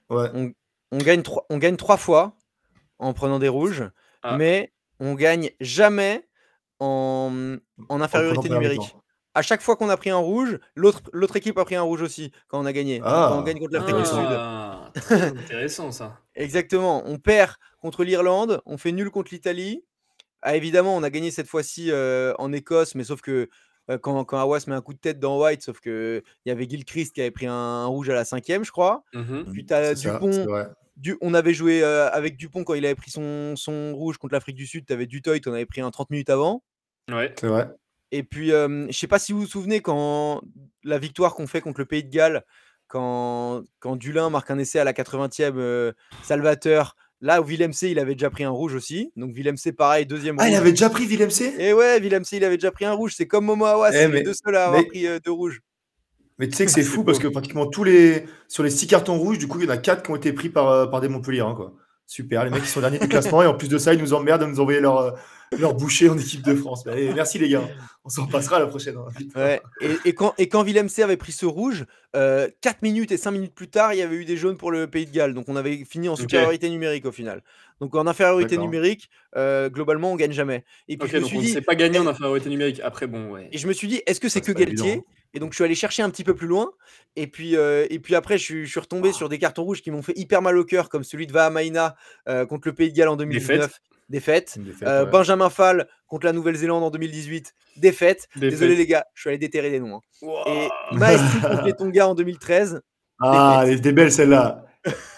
Ouais. 0.09 0.29
on 0.91 0.97
gagne, 0.99 1.21
trois, 1.23 1.45
on 1.49 1.57
gagne 1.57 1.75
trois 1.77 1.97
fois 1.97 2.37
en 2.99 3.13
prenant 3.13 3.39
des 3.39 3.47
rouges, 3.49 3.83
Ah. 4.23 4.37
mais 4.37 4.71
on 4.99 5.15
gagne 5.15 5.49
jamais 5.59 6.27
en, 6.79 7.57
en 7.89 8.01
infériorité 8.01 8.49
numérique. 8.49 8.95
À 9.35 9.41
chaque 9.41 9.61
fois 9.61 9.75
qu'on 9.75 9.89
a 9.89 9.97
pris 9.97 10.09
un 10.09 10.17
rouge, 10.17 10.57
l'autre 10.75 11.01
l'autre 11.13 11.35
équipe 11.35 11.57
a 11.57 11.65
pris 11.65 11.75
un 11.75 11.81
rouge 11.83 12.01
aussi 12.01 12.31
quand 12.47 12.59
on 12.59 12.65
a 12.65 12.71
gagné. 12.73 13.01
Ah, 13.03 13.27
quand 13.29 13.39
on 13.39 13.43
gagne 13.43 13.59
contre 13.59 13.73
l'Afrique 13.73 13.97
du 13.97 14.05
Sud. 14.05 14.15
Ah, 14.17 14.89
très 14.95 15.21
intéressant 15.23 15.91
ça. 15.91 16.19
Exactement. 16.35 17.03
On 17.05 17.17
perd 17.19 17.51
contre 17.81 18.03
l'Irlande, 18.03 18.61
on 18.65 18.77
fait 18.77 18.91
nul 18.91 19.11
contre 19.11 19.33
l'Italie. 19.33 19.83
Ah, 20.41 20.55
évidemment, 20.55 20.95
on 20.95 21.03
a 21.03 21.09
gagné 21.09 21.31
cette 21.31 21.47
fois-ci 21.47 21.91
euh, 21.91 22.33
en 22.39 22.53
Écosse, 22.53 22.95
mais 22.95 23.03
sauf 23.03 23.21
que 23.21 23.49
euh, 23.91 23.97
quand, 23.97 24.23
quand 24.25 24.37
Awas 24.39 24.63
met 24.67 24.73
un 24.75 24.81
coup 24.81 24.93
de 24.93 24.99
tête 24.99 25.19
dans 25.19 25.39
White, 25.41 25.61
sauf 25.63 25.79
que 25.79 26.23
il 26.45 26.49
y 26.49 26.51
avait 26.51 26.67
Gilchrist 26.69 27.13
qui 27.13 27.21
avait 27.21 27.31
pris 27.31 27.45
un, 27.47 27.53
un 27.53 27.85
rouge 27.87 28.09
à 28.09 28.13
la 28.15 28.25
cinquième, 28.25 28.63
je 28.63 28.71
crois. 28.71 29.03
Mhm. 29.13 29.45
Puis 29.51 29.65
tu 29.65 29.73
as 29.73 29.95
ça, 29.95 30.13
Dupont. 30.13 30.45
Du- 30.97 31.17
on 31.19 31.33
avait 31.33 31.53
joué 31.53 31.83
euh, 31.83 32.09
avec 32.11 32.37
Dupont 32.37 32.63
quand 32.63 32.73
il 32.73 32.85
avait 32.85 32.95
pris 32.95 33.11
son, 33.11 33.55
son 33.57 33.93
rouge 33.95 34.17
contre 34.17 34.33
l'Afrique 34.33 34.55
du 34.55 34.65
Sud. 34.65 34.85
Tu 34.85 34.93
avais 34.93 35.07
Dutoit, 35.07 35.39
on 35.45 35.53
avait 35.53 35.65
pris 35.65 35.81
un 35.81 35.91
30 35.91 36.09
minutes 36.09 36.29
avant. 36.29 36.63
Ouais. 37.11 37.33
C'est 37.39 37.47
vrai. 37.47 37.69
Et 38.11 38.23
puis, 38.23 38.49
je 38.49 38.87
sais 38.91 39.07
pas 39.07 39.19
si 39.19 39.33
vous 39.33 39.41
vous 39.41 39.47
souvenez 39.47 39.81
quand 39.81 40.41
la 40.83 40.97
victoire 40.99 41.35
qu'on 41.35 41.47
fait 41.47 41.61
contre 41.61 41.79
le 41.79 41.85
Pays 41.85 42.03
de 42.03 42.09
Galles, 42.09 42.43
quand, 42.87 43.63
quand 43.79 43.95
Dulin 43.95 44.29
marque 44.29 44.51
un 44.51 44.59
essai 44.59 44.79
à 44.79 44.83
la 44.83 44.93
80e, 44.93 45.53
euh, 45.57 45.91
Salvateur. 46.23 46.95
Là, 47.21 47.41
Willem 47.41 47.73
C, 47.73 47.89
il 47.89 47.97
avait 47.97 48.13
déjà 48.13 48.29
pris 48.29 48.43
un 48.43 48.49
rouge 48.51 48.75
aussi. 48.75 49.11
Donc, 49.15 49.33
Willem 49.33 49.57
C, 49.57 49.71
pareil, 49.71 50.05
deuxième 50.05 50.35
Ah, 50.39 50.47
il 50.49 50.55
avait 50.55 50.71
déjà 50.71 50.89
pris 50.89 51.05
Willem 51.07 51.31
C? 51.31 51.55
Et 51.57 51.73
ouais, 51.73 51.99
Willem 51.99 52.23
C, 52.23 52.37
il 52.37 52.43
avait 52.43 52.57
déjà 52.57 52.71
pris 52.71 52.85
un 52.85 52.91
rouge. 52.93 53.13
C'est 53.15 53.25
comme 53.25 53.45
Momo 53.45 53.65
Awas, 53.65 53.89
Eh, 53.91 53.97
c'est 53.97 54.07
les 54.09 54.21
deux 54.21 54.33
seuls 54.33 54.55
à 54.55 54.65
avoir 54.65 54.81
mais- 54.81 54.87
pris 54.87 55.07
euh, 55.07 55.19
deux 55.23 55.31
rouges. 55.31 55.61
Mais 56.37 56.47
tu 56.47 56.55
sais 56.55 56.65
que 56.65 56.71
c'est 56.71 56.83
fou 56.83 57.03
parce 57.03 57.17
que 57.17 57.27
pratiquement 57.27 57.65
tous 57.65 57.83
les. 57.85 58.25
Sur 58.47 58.61
les 58.63 58.69
six 58.69 58.85
cartons 58.87 59.17
rouges, 59.17 59.39
du 59.39 59.47
coup, 59.47 59.59
il 59.59 59.65
y 59.65 59.67
en 59.67 59.71
a 59.73 59.77
quatre 59.77 60.03
qui 60.03 60.11
ont 60.11 60.15
été 60.17 60.33
pris 60.33 60.49
par, 60.49 60.69
euh, 60.69 60.85
par 60.85 61.01
des 61.01 61.07
Montpellier. 61.07 61.43
quoi. 61.55 61.73
Super, 62.07 62.43
les 62.45 62.51
mecs 62.51 62.63
qui 62.63 62.69
sont 62.69 62.81
derniers 62.81 62.99
du 62.99 63.07
classement 63.07 63.41
et 63.41 63.47
en 63.47 63.55
plus 63.55 63.67
de 63.67 63.77
ça, 63.77 63.93
ils 63.93 63.99
nous 63.99 64.13
emmerdent 64.13 64.41
de 64.41 64.47
nous 64.47 64.59
envoyer 64.59 64.79
leur, 64.79 64.97
euh, 64.99 65.11
leur 65.57 65.73
boucher 65.73 66.07
en 66.07 66.17
équipe 66.17 66.43
de 66.43 66.53
France. 66.53 66.85
Mais 66.85 66.91
allez, 66.91 67.13
merci 67.13 67.39
les 67.39 67.49
gars, 67.49 67.67
on 68.03 68.09
s'en 68.09 68.27
passera 68.27 68.59
la 68.59 68.67
prochaine. 68.67 68.95
hein. 68.97 69.07
Ouais. 69.35 69.61
Et, 69.81 70.09
et 70.09 70.13
quand, 70.13 70.33
et 70.37 70.47
quand 70.47 70.61
Willem 70.61 70.87
C 70.87 71.01
avait 71.01 71.17
pris 71.17 71.31
ce 71.31 71.45
rouge, 71.47 71.85
4 72.13 72.81
minutes 72.83 73.11
et 73.11 73.17
5 73.17 73.31
minutes 73.31 73.55
plus 73.55 73.69
tard, 73.69 73.93
il 73.93 73.97
y 73.97 74.01
avait 74.03 74.15
eu 74.15 74.25
des 74.25 74.37
jaunes 74.37 74.55
pour 74.57 74.71
le 74.71 74.87
Pays 74.87 75.05
de 75.07 75.11
Galles. 75.11 75.33
Donc 75.33 75.49
on 75.49 75.55
avait 75.55 75.83
fini 75.83 76.07
en 76.07 76.15
supériorité 76.15 76.69
numérique 76.69 77.05
au 77.05 77.11
final. 77.11 77.41
Donc 77.81 77.93
en 77.95 78.07
infériorité 78.07 78.57
numérique, 78.57 79.09
euh, 79.35 79.69
globalement, 79.69 80.11
on 80.13 80.15
gagne 80.15 80.31
jamais. 80.31 80.63
Et 80.87 80.95
puis 80.97 81.09
je 81.09 81.15
me 81.15 81.21
donc 81.21 81.29
suis 81.29 81.37
on 81.37 81.41
ne 81.41 81.45
dit, 81.45 81.51
s'est 81.51 81.61
pas 81.61 81.75
gagné 81.75 81.99
en 81.99 82.07
infériorité 82.07 82.49
numérique. 82.49 82.79
Après, 82.83 83.07
bon, 83.07 83.31
ouais. 83.31 83.49
et 83.51 83.57
je 83.57 83.67
me 83.67 83.73
suis 83.73 83.87
dit, 83.87 84.01
est-ce 84.05 84.19
que 84.21 84.29
c'est 84.29 84.41
que 84.41 84.51
Galtier 84.53 84.91
évident. 84.91 85.05
Et 85.35 85.39
donc 85.39 85.51
je 85.51 85.55
suis 85.55 85.63
allé 85.63 85.75
chercher 85.75 86.01
un 86.01 86.09
petit 86.09 86.23
peu 86.23 86.33
plus 86.33 86.47
loin. 86.47 86.71
Et 87.15 87.27
puis, 87.27 87.55
euh, 87.57 87.85
et 87.89 87.99
puis 87.99 88.15
après, 88.15 88.37
je 88.37 88.43
suis, 88.43 88.65
je 88.65 88.71
suis 88.71 88.79
retombé 88.79 89.11
sur 89.11 89.29
des 89.29 89.37
cartons 89.37 89.63
rouges 89.63 89.81
qui 89.81 89.91
m'ont 89.91 90.01
fait 90.01 90.17
hyper 90.17 90.41
mal 90.41 90.57
au 90.57 90.63
cœur, 90.65 90.89
comme 90.89 91.03
celui 91.03 91.27
de 91.27 91.33
Vahamaina 91.33 91.95
euh, 92.29 92.45
contre 92.45 92.67
le 92.67 92.73
Pays 92.73 92.91
de 92.91 92.97
Galles 92.97 93.09
en 93.09 93.15
2019. 93.17 93.79
Défaite. 94.07 94.57
Défaite, 94.59 94.87
Euh, 94.87 95.03
ouais. 95.05 95.11
Benjamin 95.11 95.49
Fall 95.49 95.87
contre 96.07 96.25
la 96.25 96.31
Nouvelle-Zélande 96.33 96.83
en 96.83 96.89
2018. 96.91 97.53
Défaite. 97.77 98.27
Défaite. 98.35 98.49
Désolé 98.51 98.75
les 98.75 98.85
gars, 98.85 99.05
je 99.13 99.21
suis 99.21 99.29
allé 99.29 99.37
déterrer 99.39 99.71
des 99.71 99.79
noms. 99.79 99.95
hein. 99.97 100.01
Wow. 100.21 100.43
Et 100.47 100.69
Maestri 100.95 101.41
contre 101.41 101.63
les 101.65 101.73
Tonga 101.73 102.07
en 102.09 102.15
2013. 102.15 102.81
Ah, 103.19 103.63
elle 103.65 103.73
était 103.77 103.91
belle 103.93 104.11
celle-là. 104.11 104.65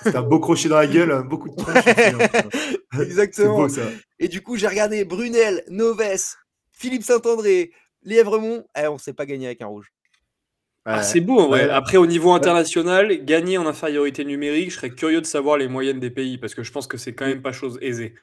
C'est 0.02 0.16
un 0.16 0.22
beau 0.22 0.40
crochet 0.40 0.70
dans 0.70 0.78
la 0.78 0.88
gueule, 0.88 1.12
un 1.12 1.22
beaucoup 1.22 1.50
de 1.50 1.56
tronche. 1.56 1.84
C'est 1.84 3.02
Exactement. 3.04 3.58
beau 3.58 3.68
ça. 3.70 3.82
Et 4.20 4.30
du 4.30 4.42
coup, 4.42 4.56
j'ai 4.56 4.68
regardé 4.68 5.04
Brunel, 5.04 5.64
Noves, 5.70 6.36
Philippe 6.72 7.04
Saint-André, 7.04 7.72
Lièvremont. 8.04 8.66
Eh, 8.82 8.88
on 8.88 8.94
ne 8.94 9.00
s'est 9.00 9.12
pas 9.14 9.26
gagné 9.26 9.48
avec 9.48 9.62
un 9.62 9.68
rouge. 9.68 9.92
Ah, 10.90 11.04
c'est 11.04 11.20
beau 11.20 11.40
en 11.40 11.48
vrai. 11.48 11.66
Ouais. 11.66 11.70
Après, 11.70 11.98
au 11.98 12.06
niveau 12.06 12.32
international, 12.32 13.26
gagner 13.26 13.58
en 13.58 13.66
infériorité 13.68 14.24
numérique, 14.24 14.72
je 14.72 14.78
serais 14.78 14.90
curieux 14.90 15.20
de 15.20 15.26
savoir 15.26 15.58
les 15.58 15.68
moyennes 15.68 16.00
des 16.00 16.10
pays 16.10 16.38
parce 16.38 16.56
que 16.56 16.64
je 16.64 16.72
pense 16.72 16.88
que 16.88 16.98
c'est 16.98 17.14
quand 17.14 17.26
même 17.26 17.42
pas 17.42 17.52
chose 17.52 17.78
aisée. 17.82 18.16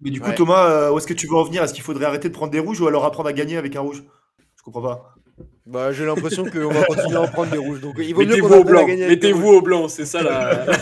Mais 0.00 0.10
du 0.10 0.20
coup, 0.20 0.28
Ouais. 0.28 0.34
Thomas, 0.36 0.70
euh, 0.70 0.92
où 0.92 0.98
est-ce 0.98 1.08
que 1.08 1.14
tu 1.14 1.26
veux 1.26 1.34
en 1.34 1.42
venir? 1.42 1.62
Est-ce 1.64 1.74
qu'il 1.74 1.82
faudrait 1.82 2.04
arrêter 2.04 2.28
de 2.28 2.34
prendre 2.34 2.52
des 2.52 2.60
rouges 2.60 2.80
ou 2.80 2.86
alors 2.86 3.04
apprendre 3.04 3.28
à 3.28 3.32
gagner 3.32 3.56
avec 3.56 3.74
un 3.74 3.80
rouge? 3.80 4.04
Je 4.56 4.62
comprends 4.62 4.82
pas. 4.82 5.14
Bah, 5.66 5.92
j'ai 5.92 6.06
l'impression 6.06 6.44
qu'on 6.50 6.68
va 6.68 6.84
continuer 6.84 7.16
à 7.16 7.22
en 7.22 7.28
prendre 7.28 7.50
des 7.50 7.58
rouges. 7.58 7.80
Donc, 7.80 7.96
il 7.98 8.14
vaut 8.14 8.20
mieux 8.20 8.28
Mettez-vous 8.28 8.48
qu'on 8.48 8.54
au 8.54 8.60
apprenne 8.60 8.76
à 8.76 8.84
blanc. 8.84 9.08
Mettez-vous 9.08 9.48
au 9.48 9.60
blanc, 9.60 9.88
c'est 9.88 10.06
ça 10.06 10.22
la. 10.22 10.66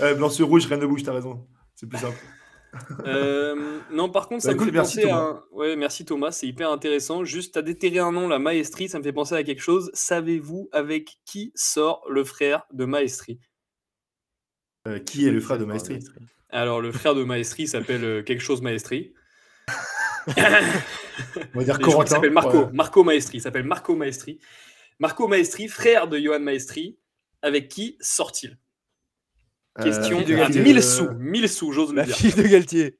Ouais, 0.00 0.14
blanc 0.14 0.30
sur 0.30 0.46
rouge, 0.46 0.66
rien 0.66 0.76
ne 0.76 0.86
bouge, 0.86 1.02
t'as 1.02 1.12
raison. 1.12 1.44
C'est 1.74 1.88
plus 1.88 1.98
simple. 1.98 2.16
Euh, 3.06 3.78
non, 3.90 4.10
par 4.10 4.28
contre, 4.28 4.42
ça 4.42 4.48
Bah, 4.48 4.54
me 4.54 4.56
écoute, 4.58 4.66
fait 4.68 4.72
merci, 4.72 4.96
penser 4.96 5.08
à. 5.10 5.14
Thomas. 5.16 5.30
un- 5.30 5.44
Ouais, 5.56 5.76
merci 5.76 6.04
Thomas, 6.04 6.30
c'est 6.32 6.46
hyper 6.46 6.70
intéressant. 6.70 7.24
Juste, 7.24 7.56
à 7.56 7.62
déterrer 7.62 7.98
un 8.00 8.12
nom, 8.12 8.28
la 8.28 8.38
Maestri, 8.38 8.88
ça 8.88 8.98
me 8.98 9.02
fait 9.04 9.12
penser 9.12 9.34
à 9.34 9.42
quelque 9.42 9.62
chose. 9.62 9.90
Savez-vous 9.94 10.68
avec 10.72 11.18
qui 11.24 11.52
sort 11.54 12.04
le 12.10 12.24
frère 12.24 12.66
de 12.72 12.84
Maestri 12.84 13.40
Euh, 14.86 14.98
qui 14.98 15.26
est 15.26 15.30
le 15.30 15.40
frère 15.40 15.58
de 15.58 15.64
Maestri 15.64 15.98
Alors, 16.50 16.80
le 16.80 16.92
frère 16.92 17.14
de 17.14 17.24
Maestri 17.24 17.66
s'appelle 17.66 18.04
euh, 18.04 18.22
quelque 18.22 18.42
chose 18.42 18.60
Maestri. 18.62 19.14
On 20.28 20.32
va 20.34 20.44
dire 20.44 20.60
Et 21.54 21.64
je 21.64 21.64
crois 21.64 21.74
qu'il 21.74 21.84
Corentin. 21.84 22.06
s'appelle 22.16 22.32
Marco. 22.32 22.58
Ouais. 22.58 22.72
Marco 22.72 23.02
Maestri. 23.04 23.38
Il 23.38 23.40
s'appelle 23.40 23.64
Marco 23.64 23.96
Maestri. 23.96 24.38
Marco 24.98 25.26
Maestri, 25.28 25.68
frère 25.68 26.08
de 26.08 26.18
Johan 26.18 26.40
Maestri. 26.40 26.98
Avec 27.40 27.68
qui 27.68 27.96
sort-il? 28.00 28.58
Question 29.82 30.20
Euh, 30.20 30.24
de 30.24 30.34
Galtier. 30.34 30.62
1000 30.62 30.78
euh, 30.78 30.80
sous. 30.82 31.10
1000 31.14 31.48
sous, 31.48 31.72
j'ose 31.72 31.90
le 31.90 31.96
La 31.96 32.04
dire. 32.04 32.16
fille 32.16 32.34
de 32.34 32.42
Galtier. 32.42 32.98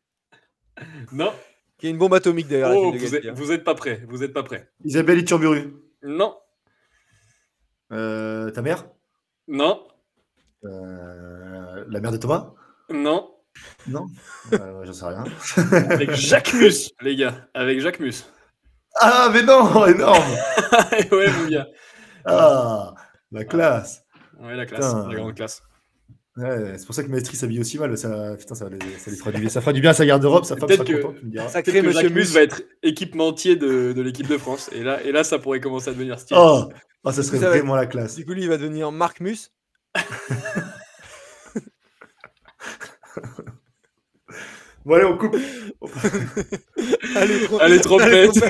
Non. 1.12 1.32
Qui 1.76 1.86
est 1.88 1.90
une 1.90 1.98
bombe 1.98 2.14
atomique 2.14 2.48
d'ailleurs. 2.48 2.70
la 2.70 2.76
Oh, 2.76 2.92
vous, 2.92 3.14
êtes, 3.16 3.26
vous 3.30 3.52
êtes 3.52 3.64
pas 3.64 3.74
prêts. 3.74 4.04
Vous 4.08 4.22
êtes 4.22 4.32
pas 4.32 4.42
prêts. 4.44 4.70
Isabelle 4.84 5.18
Iturburu. 5.18 5.74
Non. 6.02 6.36
Euh, 7.92 8.50
ta 8.50 8.62
mère? 8.62 8.86
Non. 9.48 9.86
Euh, 10.64 11.84
La 11.88 12.00
mère 12.00 12.12
de 12.12 12.16
Thomas? 12.16 12.52
Non. 12.90 13.34
Non 13.88 14.06
euh, 14.52 14.84
J'en 14.84 14.92
sais 14.92 15.04
rien. 15.06 15.24
Avec 15.90 16.12
Jacques 16.12 16.54
Mus, 16.54 16.90
les 17.00 17.16
gars. 17.16 17.48
Avec 17.54 17.80
Jacques 17.80 17.98
Mus. 18.00 18.24
ah, 19.00 19.30
mais 19.32 19.42
non 19.42 19.86
Énorme 19.86 20.22
ouais, 21.12 21.32
mon 21.32 21.48
gars. 21.48 21.66
Ah 22.24 22.94
La 23.32 23.44
classe 23.44 24.04
Ouais, 24.38 24.54
la 24.54 24.66
classe. 24.66 24.86
Putain. 24.94 25.08
La 25.08 25.14
grande 25.16 25.34
classe. 25.34 25.62
Ouais, 26.39 26.74
C'est 26.78 26.86
pour 26.86 26.95
ça 26.95 27.03
que 27.03 27.09
Maestri 27.09 27.36
s'habille 27.36 27.61
aussi 27.61 27.78
mal. 27.78 27.99
Ça, 27.99 28.36
putain, 28.39 28.55
ça, 28.55 28.66
ça, 28.66 29.11
lui 29.11 29.16
fera 29.16 29.32
du, 29.32 29.49
ça 29.51 29.61
fera 29.61 29.72
du 29.72 29.80
bien 29.80 29.91
à 29.91 29.95
sa 29.95 30.07
garde-robe. 30.07 30.45
Sa 30.45 30.57
femme 30.57 30.68
sera 30.70 30.84
que- 30.84 30.93
contente, 31.03 31.16
tu 31.18 31.26
me 31.26 31.30
diras. 31.32 31.49
Sacré 31.49 31.72
Peut-être 31.72 31.82
que 31.84 31.89
monsieur 31.89 32.09
Mus 32.11 32.32
va 32.32 32.43
être 32.43 32.62
équipementier 32.82 33.57
de, 33.57 33.93
de 33.93 34.03
l'équipe 34.03 34.28
de 34.28 34.39
France. 34.39 34.70
Et 34.72 34.82
là, 34.84 35.03
et 35.03 35.11
là, 35.11 35.24
ça 35.24 35.39
pourrait 35.39 35.61
commencer 35.61 35.91
à 35.91 35.93
devenir 35.95 36.18
stylé. 36.20 36.39
Oh, 36.41 36.68
oh, 37.03 37.11
ça 37.12 37.22
serait 37.24 37.39
Ça 37.39 37.49
va 37.49 37.57
être- 37.57 37.61
vraiment 37.62 37.74
la 37.76 37.86
classe. 37.86 38.14
Du 38.14 38.24
coup, 38.24 38.32
lui, 38.34 38.43
il 38.43 38.49
va 38.49 38.57
devenir 38.57 38.93
Marc 38.93 39.20
Mus. 39.20 39.51
Bon, 44.84 44.95
allez, 44.95 45.05
on 45.05 45.18
coupe. 45.18 45.36
allez, 47.16 47.47
allez, 47.61 47.80
trompette. 47.80 48.30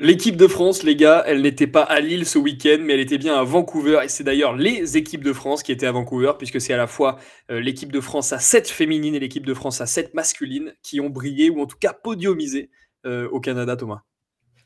L'équipe 0.00 0.36
de 0.36 0.46
France, 0.46 0.84
les 0.84 0.94
gars, 0.94 1.24
elle 1.26 1.42
n'était 1.42 1.66
pas 1.66 1.82
à 1.82 1.98
Lille 1.98 2.24
ce 2.24 2.38
week-end, 2.38 2.78
mais 2.80 2.94
elle 2.94 3.00
était 3.00 3.18
bien 3.18 3.34
à 3.34 3.42
Vancouver. 3.42 3.98
Et 4.04 4.08
c'est 4.08 4.22
d'ailleurs 4.22 4.54
les 4.54 4.96
équipes 4.96 5.24
de 5.24 5.32
France 5.32 5.64
qui 5.64 5.72
étaient 5.72 5.86
à 5.86 5.92
Vancouver, 5.92 6.34
puisque 6.38 6.60
c'est 6.60 6.72
à 6.72 6.76
la 6.76 6.86
fois 6.86 7.18
euh, 7.50 7.60
l'équipe 7.60 7.90
de 7.90 8.00
France 8.00 8.32
à 8.32 8.38
7 8.38 8.68
féminine 8.68 9.16
et 9.16 9.18
l'équipe 9.18 9.44
de 9.44 9.54
France 9.54 9.80
à 9.80 9.86
7 9.86 10.14
masculine 10.14 10.72
qui 10.84 11.00
ont 11.00 11.10
brillé, 11.10 11.50
ou 11.50 11.60
en 11.60 11.66
tout 11.66 11.78
cas 11.80 11.92
podiumisé 11.92 12.70
euh, 13.06 13.28
au 13.30 13.40
Canada, 13.40 13.74
Thomas. 13.74 14.02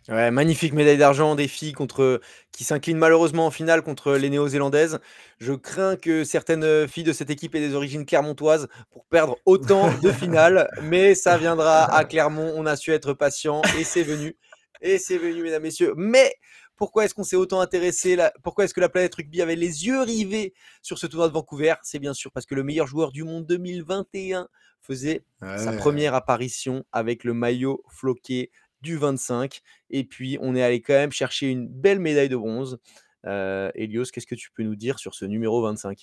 Ouais, 0.09 0.31
magnifique 0.31 0.75
médaille 0.75 0.99
d'argent 0.99 1.35
des 1.35 1.49
filles 1.49 1.73
contre, 1.73 2.21
qui 2.51 2.65
s'inclinent 2.65 2.99
malheureusement 2.99 3.47
en 3.47 3.51
finale 3.51 3.81
contre 3.81 4.13
les 4.13 4.29
néo-zélandaises. 4.29 4.99
Je 5.39 5.55
crains 5.55 5.97
que 5.97 6.25
certaines 6.25 6.87
filles 6.89 7.05
de 7.05 7.13
cette 7.15 7.31
équipe 7.31 7.55
aient 7.55 7.61
des 7.61 7.75
origines 7.75 8.05
clermontoises 8.05 8.69
pour 8.91 9.07
perdre 9.07 9.39
autant 9.47 9.91
de 10.03 10.13
finales, 10.13 10.69
mais 10.83 11.15
ça 11.15 11.39
viendra 11.39 11.85
à 11.85 12.05
Clermont. 12.05 12.53
On 12.55 12.67
a 12.67 12.77
su 12.77 12.93
être 12.93 13.15
patient 13.15 13.63
et 13.79 13.85
c'est 13.85 14.03
venu. 14.03 14.37
Et 14.83 14.99
c'est 14.99 15.17
venu, 15.17 15.43
mesdames, 15.43 15.63
messieurs. 15.63 15.95
Mais 15.97 16.35
pourquoi 16.77 17.05
est-ce 17.05 17.15
qu'on 17.15 17.23
s'est 17.23 17.37
autant 17.37 17.61
intéressé 17.61 18.17
là? 18.17 18.33
Pourquoi 18.43 18.65
est-ce 18.65 18.75
que 18.75 18.81
la 18.81 18.89
planète 18.89 19.15
rugby 19.15 19.41
avait 19.41 19.57
les 19.57 19.87
yeux 19.87 20.03
rivés 20.03 20.53
sur 20.83 20.99
ce 20.99 21.07
tournoi 21.07 21.29
de 21.29 21.33
Vancouver? 21.33 21.75
C'est 21.83 22.01
bien 22.01 22.13
sûr 22.13 22.33
parce 22.33 22.45
que 22.45 22.55
le 22.55 22.65
meilleur 22.65 22.89
joueur 22.89 23.13
du 23.13 23.23
monde 23.23 23.47
2021 23.47 24.49
faisait 24.81 25.25
sa 25.41 25.73
première 25.75 26.15
apparition 26.15 26.85
avec 26.91 27.23
le 27.25 27.35
maillot 27.35 27.85
floqué 27.89 28.51
du 28.81 28.97
25. 28.97 29.61
Et 29.91 30.03
puis, 30.03 30.39
on 30.41 30.57
est 30.57 30.63
allé 30.63 30.81
quand 30.81 30.95
même 30.95 31.13
chercher 31.13 31.49
une 31.49 31.69
belle 31.69 32.01
médaille 32.01 32.29
de 32.29 32.37
bronze. 32.37 32.79
Euh, 33.27 33.71
Elios, 33.77 34.07
qu'est-ce 34.13 34.27
que 34.27 34.35
tu 34.35 34.51
peux 34.51 34.65
nous 34.65 34.75
dire 34.75 34.99
sur 34.99 35.15
ce 35.15 35.25
numéro 35.25 35.63
25 35.63 35.97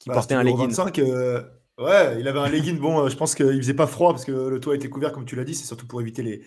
Qui 0.00 0.08
bah, 0.08 0.14
portait 0.14 0.34
un 0.34 0.42
legging 0.42 0.66
25, 0.66 0.98
euh, 0.98 1.42
Ouais, 1.78 2.20
il 2.20 2.26
avait 2.26 2.40
un 2.40 2.48
legging. 2.48 2.78
Bon, 2.78 3.04
euh, 3.04 3.08
je 3.08 3.16
pense 3.16 3.36
qu'il 3.36 3.56
faisait 3.56 3.74
pas 3.74 3.86
froid 3.86 4.10
parce 4.10 4.24
que 4.24 4.32
le 4.32 4.58
toit 4.58 4.74
était 4.74 4.88
couvert, 4.88 5.12
comme 5.12 5.24
tu 5.24 5.36
l'as 5.36 5.44
dit. 5.44 5.54
C'est 5.54 5.66
surtout 5.66 5.86
pour 5.86 6.00
éviter 6.00 6.22
les, 6.22 6.42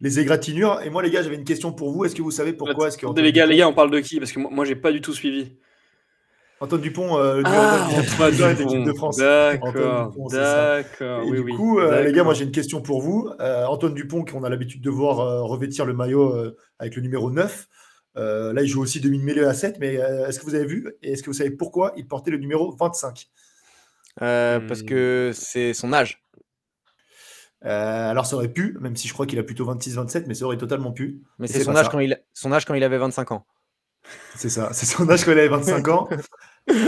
les 0.00 0.20
égratignures. 0.20 0.80
Et 0.82 0.90
moi, 0.90 1.02
les 1.02 1.10
gars, 1.10 1.22
j'avais 1.22 1.36
une 1.36 1.44
question 1.44 1.72
pour 1.72 1.92
vous. 1.92 2.04
Est-ce 2.04 2.14
que 2.14 2.22
vous 2.22 2.30
savez 2.30 2.52
pourquoi 2.52 2.88
est-ce 2.88 2.98
que 2.98 3.20
les 3.20 3.32
gars, 3.32 3.46
les 3.46 3.56
gars, 3.56 3.68
on 3.68 3.74
parle 3.74 3.90
de 3.90 4.00
qui? 4.00 4.18
Parce 4.18 4.32
que 4.32 4.40
moi, 4.40 4.64
j'ai 4.64 4.76
pas 4.76 4.92
du 4.92 5.00
tout 5.00 5.12
suivi. 5.12 5.52
Antoine 6.60 6.80
Dupont, 6.80 7.18
euh, 7.18 7.42
ah, 7.44 7.88
Antoine 7.90 8.54
Dupont. 8.54 8.84
de 8.84 8.92
France. 8.92 9.16
D'accord, 9.18 10.12
d'accord. 10.30 11.22
Et 11.22 11.30
du 11.30 11.44
coup, 11.54 11.78
euh, 11.78 12.02
les 12.02 12.12
gars, 12.12 12.24
moi 12.24 12.32
j'ai 12.32 12.44
une 12.44 12.52
question 12.52 12.80
pour 12.80 13.02
vous. 13.02 13.28
Euh, 13.40 13.66
Antoine 13.66 13.92
Dupont, 13.92 14.24
qu'on 14.24 14.44
a 14.44 14.48
l'habitude 14.48 14.80
de 14.80 14.90
voir 14.90 15.44
revêtir 15.44 15.84
le 15.84 15.92
maillot 15.92 16.34
avec 16.78 16.96
le 16.96 17.02
numéro 17.02 17.30
9. 17.30 17.68
là, 18.14 18.62
il 18.62 18.66
joue 18.66 18.80
aussi 18.80 19.00
demi-mêlée 19.00 19.44
à 19.44 19.52
7, 19.52 19.78
mais 19.78 19.94
est-ce 19.94 20.38
que 20.38 20.44
vous 20.44 20.54
avez 20.54 20.66
vu 20.66 20.88
et 21.02 21.12
est-ce 21.12 21.22
que 21.22 21.30
vous 21.30 21.36
savez 21.36 21.50
pourquoi 21.50 21.92
il 21.96 22.06
portait 22.06 22.30
le 22.30 22.38
numéro 22.38 22.74
25 22.78 23.26
Parce 24.16 24.82
que 24.82 25.32
c'est 25.34 25.74
son 25.74 25.92
âge. 25.92 26.23
Euh, 27.64 28.10
alors 28.10 28.26
ça 28.26 28.36
aurait 28.36 28.48
pu, 28.48 28.76
même 28.80 28.96
si 28.96 29.08
je 29.08 29.14
crois 29.14 29.26
qu'il 29.26 29.38
a 29.38 29.42
plutôt 29.42 29.64
26-27, 29.64 30.24
mais 30.26 30.34
ça 30.34 30.44
aurait 30.44 30.58
totalement 30.58 30.92
pu. 30.92 31.22
Mais 31.38 31.46
c'est 31.46 31.64
son, 31.64 31.74
âge 31.74 31.88
quand 31.88 31.98
il, 31.98 32.20
son 32.34 32.52
âge 32.52 32.66
quand 32.66 32.74
il 32.74 32.84
avait 32.84 32.98
25 32.98 33.32
ans. 33.32 33.46
C'est 34.36 34.50
ça, 34.50 34.70
c'est 34.74 34.84
son 34.84 35.08
âge 35.08 35.24
quand 35.24 35.32
il 35.32 35.38
avait 35.38 35.48
25 35.48 35.88
ans. 35.88 36.08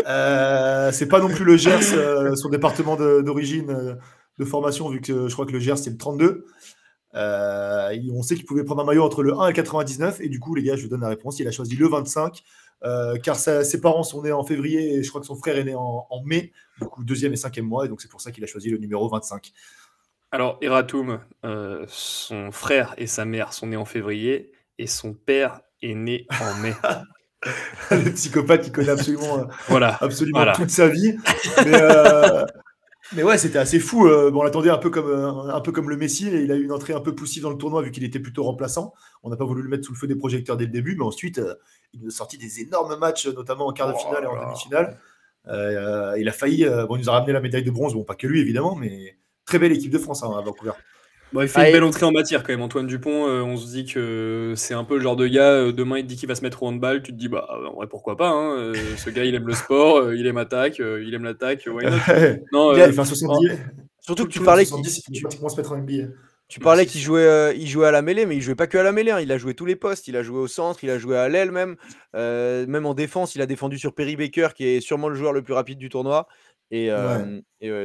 Euh, 0.09 0.91
c'est 0.91 1.07
pas 1.07 1.21
non 1.21 1.29
plus 1.29 1.45
le 1.45 1.59
Gers, 1.59 1.93
euh, 1.93 2.35
son 2.35 2.49
département 2.49 2.97
d'origine 2.97 3.99
de, 4.39 4.45
formation, 4.47 4.89
vu 4.89 5.03
que 5.03 5.29
je 5.29 5.33
crois 5.35 5.45
que 5.45 5.53
le 5.53 5.59
Gers 5.59 5.77
c'est 5.77 5.91
le 5.91 5.99
32. 5.99 6.47
on 7.13 8.23
sait 8.23 8.37
qu'il 8.37 8.47
pouvait 8.47 8.65
prendre 8.65 8.81
un 8.81 8.87
maillot 8.87 9.05
entre 9.05 9.23
le 9.23 9.35
1 9.39 9.49
et 9.49 9.53
99, 9.53 10.23
et 10.23 10.31
du 10.31 10.41
coup, 10.41 10.55
les 10.55 10.63
gars, 10.63 10.77
je 10.77 10.83
vous 10.85 10.89
donne 10.89 11.03
la 11.03 11.11
réponse. 11.11 11.41
Il 11.41 11.47
a 11.47 11.51
choisi 11.51 11.77
le 11.77 11.89
25, 11.89 12.43
car 13.23 13.37
ses 13.37 13.81
parents 13.83 14.03
sont 14.03 14.23
nés 14.23 14.33
en 14.33 14.45
février, 14.45 14.95
et 14.95 15.03
je 15.03 15.11
crois 15.11 15.21
que 15.21 15.27
son 15.27 15.37
frère 15.37 15.59
est 15.59 15.65
né 15.65 15.75
en, 15.75 16.07
en 16.09 16.25
mai, 16.25 16.53
du 16.81 16.87
coup, 16.87 17.05
deuxième 17.05 17.35
et 17.35 17.37
cinquième 17.37 17.67
mois, 17.67 17.85
et 17.85 17.89
donc 17.91 18.01
c'est 18.01 18.11
pour 18.11 18.23
ça 18.23 18.33
qu'il 18.33 18.43
a 18.45 18.47
choisi 18.47 18.71
le 18.71 18.79
numéro 18.79 19.07
25. 19.11 19.53
Alors, 20.37 20.59
Eratum, 20.61 21.21
euh, 21.47 21.87
son 21.89 22.53
frère 22.53 22.95
et 22.99 23.07
sa 23.07 23.25
mère 23.25 23.55
sont 23.55 23.69
nés 23.69 23.79
en 23.79 23.87
février 23.87 24.53
et 24.77 24.87
son 24.87 25.15
père 25.15 25.63
est 25.81 25.95
né 25.95 26.27
en 26.43 26.61
mai. 26.61 26.75
le 27.91 28.13
psychopathe 28.13 28.61
qui 28.61 28.71
connaît 28.71 28.91
absolument, 28.91 29.39
euh, 29.39 29.45
voilà, 29.69 29.97
absolument 29.99 30.45
toute 30.53 30.69
sa 30.69 30.89
vie. 30.89 31.17
Euh, 31.67 32.45
mais, 33.15 33.23
ouais, 33.23 33.39
c'était 33.39 33.57
assez 33.57 33.81
fou. 33.81 34.03
Bon, 34.07 34.41
on 34.41 34.43
l'attendait 34.43 34.69
un 34.69 34.77
peu 34.77 34.91
comme 34.91 35.11
un 35.11 35.61
peu 35.63 35.73
comme 35.73 35.89
le 35.89 35.97
Messi. 35.97 36.29
Et 36.29 36.43
il 36.43 36.53
a 36.53 36.57
eu 36.57 36.65
une 36.65 36.73
entrée 36.73 36.93
un 36.93 37.01
peu 37.01 37.15
poussive 37.15 37.45
dans 37.45 37.51
le 37.51 37.57
tournoi 37.57 37.81
vu 37.81 37.91
qu'il 37.91 38.05
était 38.05 38.21
plutôt 38.21 38.43
remplaçant. 38.43 38.93
On 39.23 39.31
n'a 39.31 39.37
pas 39.37 39.47
voulu 39.47 39.63
le 39.63 39.71
mettre 39.71 39.87
sous 39.87 39.95
le 39.95 39.99
feu 39.99 40.07
des 40.07 40.17
projecteurs 40.17 40.59
dès 40.59 40.67
le 40.67 40.71
début, 40.71 40.97
mais 40.97 41.05
ensuite 41.05 41.41
il 41.95 42.03
nous 42.03 42.09
a 42.09 42.15
sorti 42.15 42.37
des 42.37 42.61
énormes 42.61 42.99
matchs, 42.99 43.27
notamment 43.29 43.69
en 43.69 43.73
quart 43.73 43.89
de 43.89 43.95
oh 43.97 44.07
finale 44.07 44.25
et 44.25 44.27
en 44.27 44.45
demi-finale. 44.45 44.99
il 46.19 46.29
a 46.29 46.33
failli. 46.33 46.67
bon, 46.87 46.97
il 46.97 46.99
nous 46.99 47.09
a 47.09 47.13
ramené 47.13 47.33
la 47.33 47.41
médaille 47.41 47.65
de 47.65 47.71
bronze. 47.71 47.95
Bon, 47.95 48.05
pas 48.05 48.17
que 48.17 48.27
lui 48.27 48.43
évidemment, 48.43 48.75
mais 48.77 49.17
très 49.47 49.59
belle 49.59 49.73
équipe 49.73 49.93
de 49.93 49.99
France 49.99 50.23
hein, 50.23 50.31
à 50.37 50.43
Vancouver. 50.43 50.73
il 51.33 51.49
fait 51.49 51.67
une 51.67 51.73
belle 51.73 51.85
entrée 51.85 52.05
en 52.05 52.13
matière 52.13 52.43
quand 52.43 52.53
même. 52.53 52.63
Antoine 52.63 52.87
Dupont, 52.87 53.27
euh, 53.27 53.41
on 53.43 53.57
se 53.57 53.67
dit 53.69 53.87
que 53.87 54.53
c'est 54.57 54.75
un 54.75 54.85
peu 54.85 54.97
le 54.97 55.01
genre 55.01 55.17
de 55.17 55.27
gars, 55.27 55.53
euh, 55.53 55.73
demain 55.73 55.99
il 55.99 56.03
te 56.03 56.09
dit 56.09 56.17
qu'il 56.17 56.29
va 56.29 56.35
se 56.35 56.43
mettre 56.43 56.63
au 56.63 56.67
handball, 56.67 57.03
tu 57.03 57.13
te 57.13 57.17
dis, 57.17 57.29
bah 57.29 57.49
en 57.71 57.75
vrai, 57.75 57.87
pourquoi 57.87 58.17
pas. 58.17 58.29
Hein, 58.29 58.59
euh, 58.59 58.75
ce 58.97 59.09
gars, 59.09 59.25
il 59.25 59.35
aime 59.35 59.47
le 59.47 59.55
sport, 59.55 60.13
il 60.13 60.27
aime 60.27 60.37
l'attaque, 60.37 60.79
il 60.79 61.15
aime 61.15 61.25
l'attaque. 61.25 61.67
non, 62.53 62.77
il 62.77 62.93
fait 62.93 62.93
70. 62.93 63.53
Surtout 64.01 64.25
que 64.25 64.31
tu 64.31 64.41
parlais 64.41 64.65
qu'il 64.65 64.85
se 64.85 65.57
mettre 65.57 65.73
en 65.73 65.79
NBA. 65.79 66.09
Tu 66.49 66.61
parlais 66.61 66.87
qu'il 66.87 67.01
jouait, 67.01 67.57
il 67.59 67.67
jouait 67.67 67.89
à 67.89 67.91
la 67.91 68.03
mêlée, 68.03 68.25
mais 68.25 68.37
il 68.37 68.41
jouait 68.41 68.55
pas 68.55 68.69
que 68.69 68.79
à 68.79 68.85
la 68.85 68.93
mêlée. 68.93 69.11
Hein. 69.11 69.19
Il 69.21 69.33
a 69.33 69.39
joué 69.39 69.55
tous 69.55 69.67
les 69.67 69.75
postes. 69.75 70.07
Il 70.07 70.17
a 70.17 70.23
joué 70.23 70.39
au 70.39 70.47
centre, 70.47 70.85
il 70.85 70.91
a 70.91 70.99
joué 70.99 71.17
à 71.17 71.29
l'aile 71.29 71.51
même. 71.51 71.75
même 72.15 72.87
en 72.87 72.95
défense, 72.95 73.35
il 73.35 73.43
a 73.43 73.47
défendu 73.47 73.79
sur 73.79 73.95
Perry 73.95 74.15
Baker, 74.15 74.51
qui 74.55 74.65
est 74.65 74.81
sûrement 74.81 75.09
le 75.09 75.17
joueur 75.17 75.33
le 75.33 75.43
plus 75.43 75.55
rapide 75.55 75.79
du 75.79 75.89
tournoi. 75.89 76.29
Et, 76.71 76.91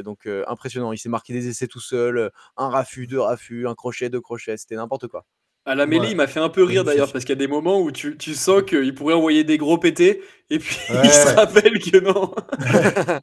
donc 0.04 0.28
impressionnant, 0.48 0.92
il 0.92 0.98
s'est 0.98 1.10
marqué 1.10 1.34
des 1.34 1.48
essais 1.48 1.68
tout 1.68 1.80
seul, 1.80 2.32
un 2.58 2.70
raffut, 2.70 3.08
deux 3.08 3.20
raffus, 3.20 3.68
un 3.68 3.76
crochet, 3.76 4.10
deux 4.10 4.22
crochets, 4.22 4.58
c'était 4.58 4.76
n'importe 4.76 5.08
quoi. 5.08 5.26
À 5.64 5.76
la 5.76 5.86
mêlée, 5.86 6.10
il 6.10 6.18
m'a 6.18 6.26
fait 6.26 6.40
un 6.40 6.50
peu 6.50 6.64
rire 6.64 6.84
d'ailleurs, 6.84 7.12
parce 7.12 7.24
qu'il 7.24 7.34
y 7.34 7.38
a 7.38 7.40
des 7.40 7.48
moments 7.48 7.80
où 7.80 7.92
tu, 7.92 8.18
tu 8.18 8.34
sens 8.34 8.64
qu'il 8.64 8.96
pourrait 8.96 9.14
envoyer 9.14 9.44
des 9.44 9.60
gros 9.60 9.78
pétés, 9.78 10.24
et 10.50 10.58
puis 10.58 10.76
il 10.90 11.12
se 11.12 11.36
rappelle 11.36 11.78
que 11.78 12.00
non. 12.00 12.34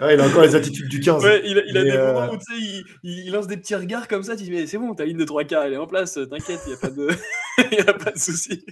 il 0.00 0.20
a 0.20 0.26
encore 0.26 0.42
les 0.42 0.54
attitudes 0.54 0.88
du 0.88 1.00
15. 1.00 1.22
il, 1.44 1.58
a, 1.58 1.84
des 1.84 1.98
moments 1.98 2.32
où 2.32 2.38
il, 2.56 2.84
il, 3.02 3.32
lance 3.32 3.48
des 3.48 3.58
petits 3.58 3.74
regards 3.74 4.08
comme 4.08 4.22
ça, 4.22 4.34
tu 4.34 4.44
dis 4.44 4.50
mais 4.50 4.66
c'est 4.66 4.78
bon, 4.78 4.94
ta 4.94 5.04
ligne 5.04 5.18
de 5.18 5.24
trois 5.24 5.44
quarts, 5.44 5.64
elle 5.64 5.74
est 5.74 5.78
en 5.78 5.86
place, 5.86 6.14
t'inquiète, 6.14 6.60
il 6.66 6.70
n'y 6.70 6.74
a 6.74 6.78
pas 6.78 6.90
de, 6.90 7.08
a 7.90 7.92
pas 7.92 8.12
de 8.12 8.18
souci. 8.18 8.64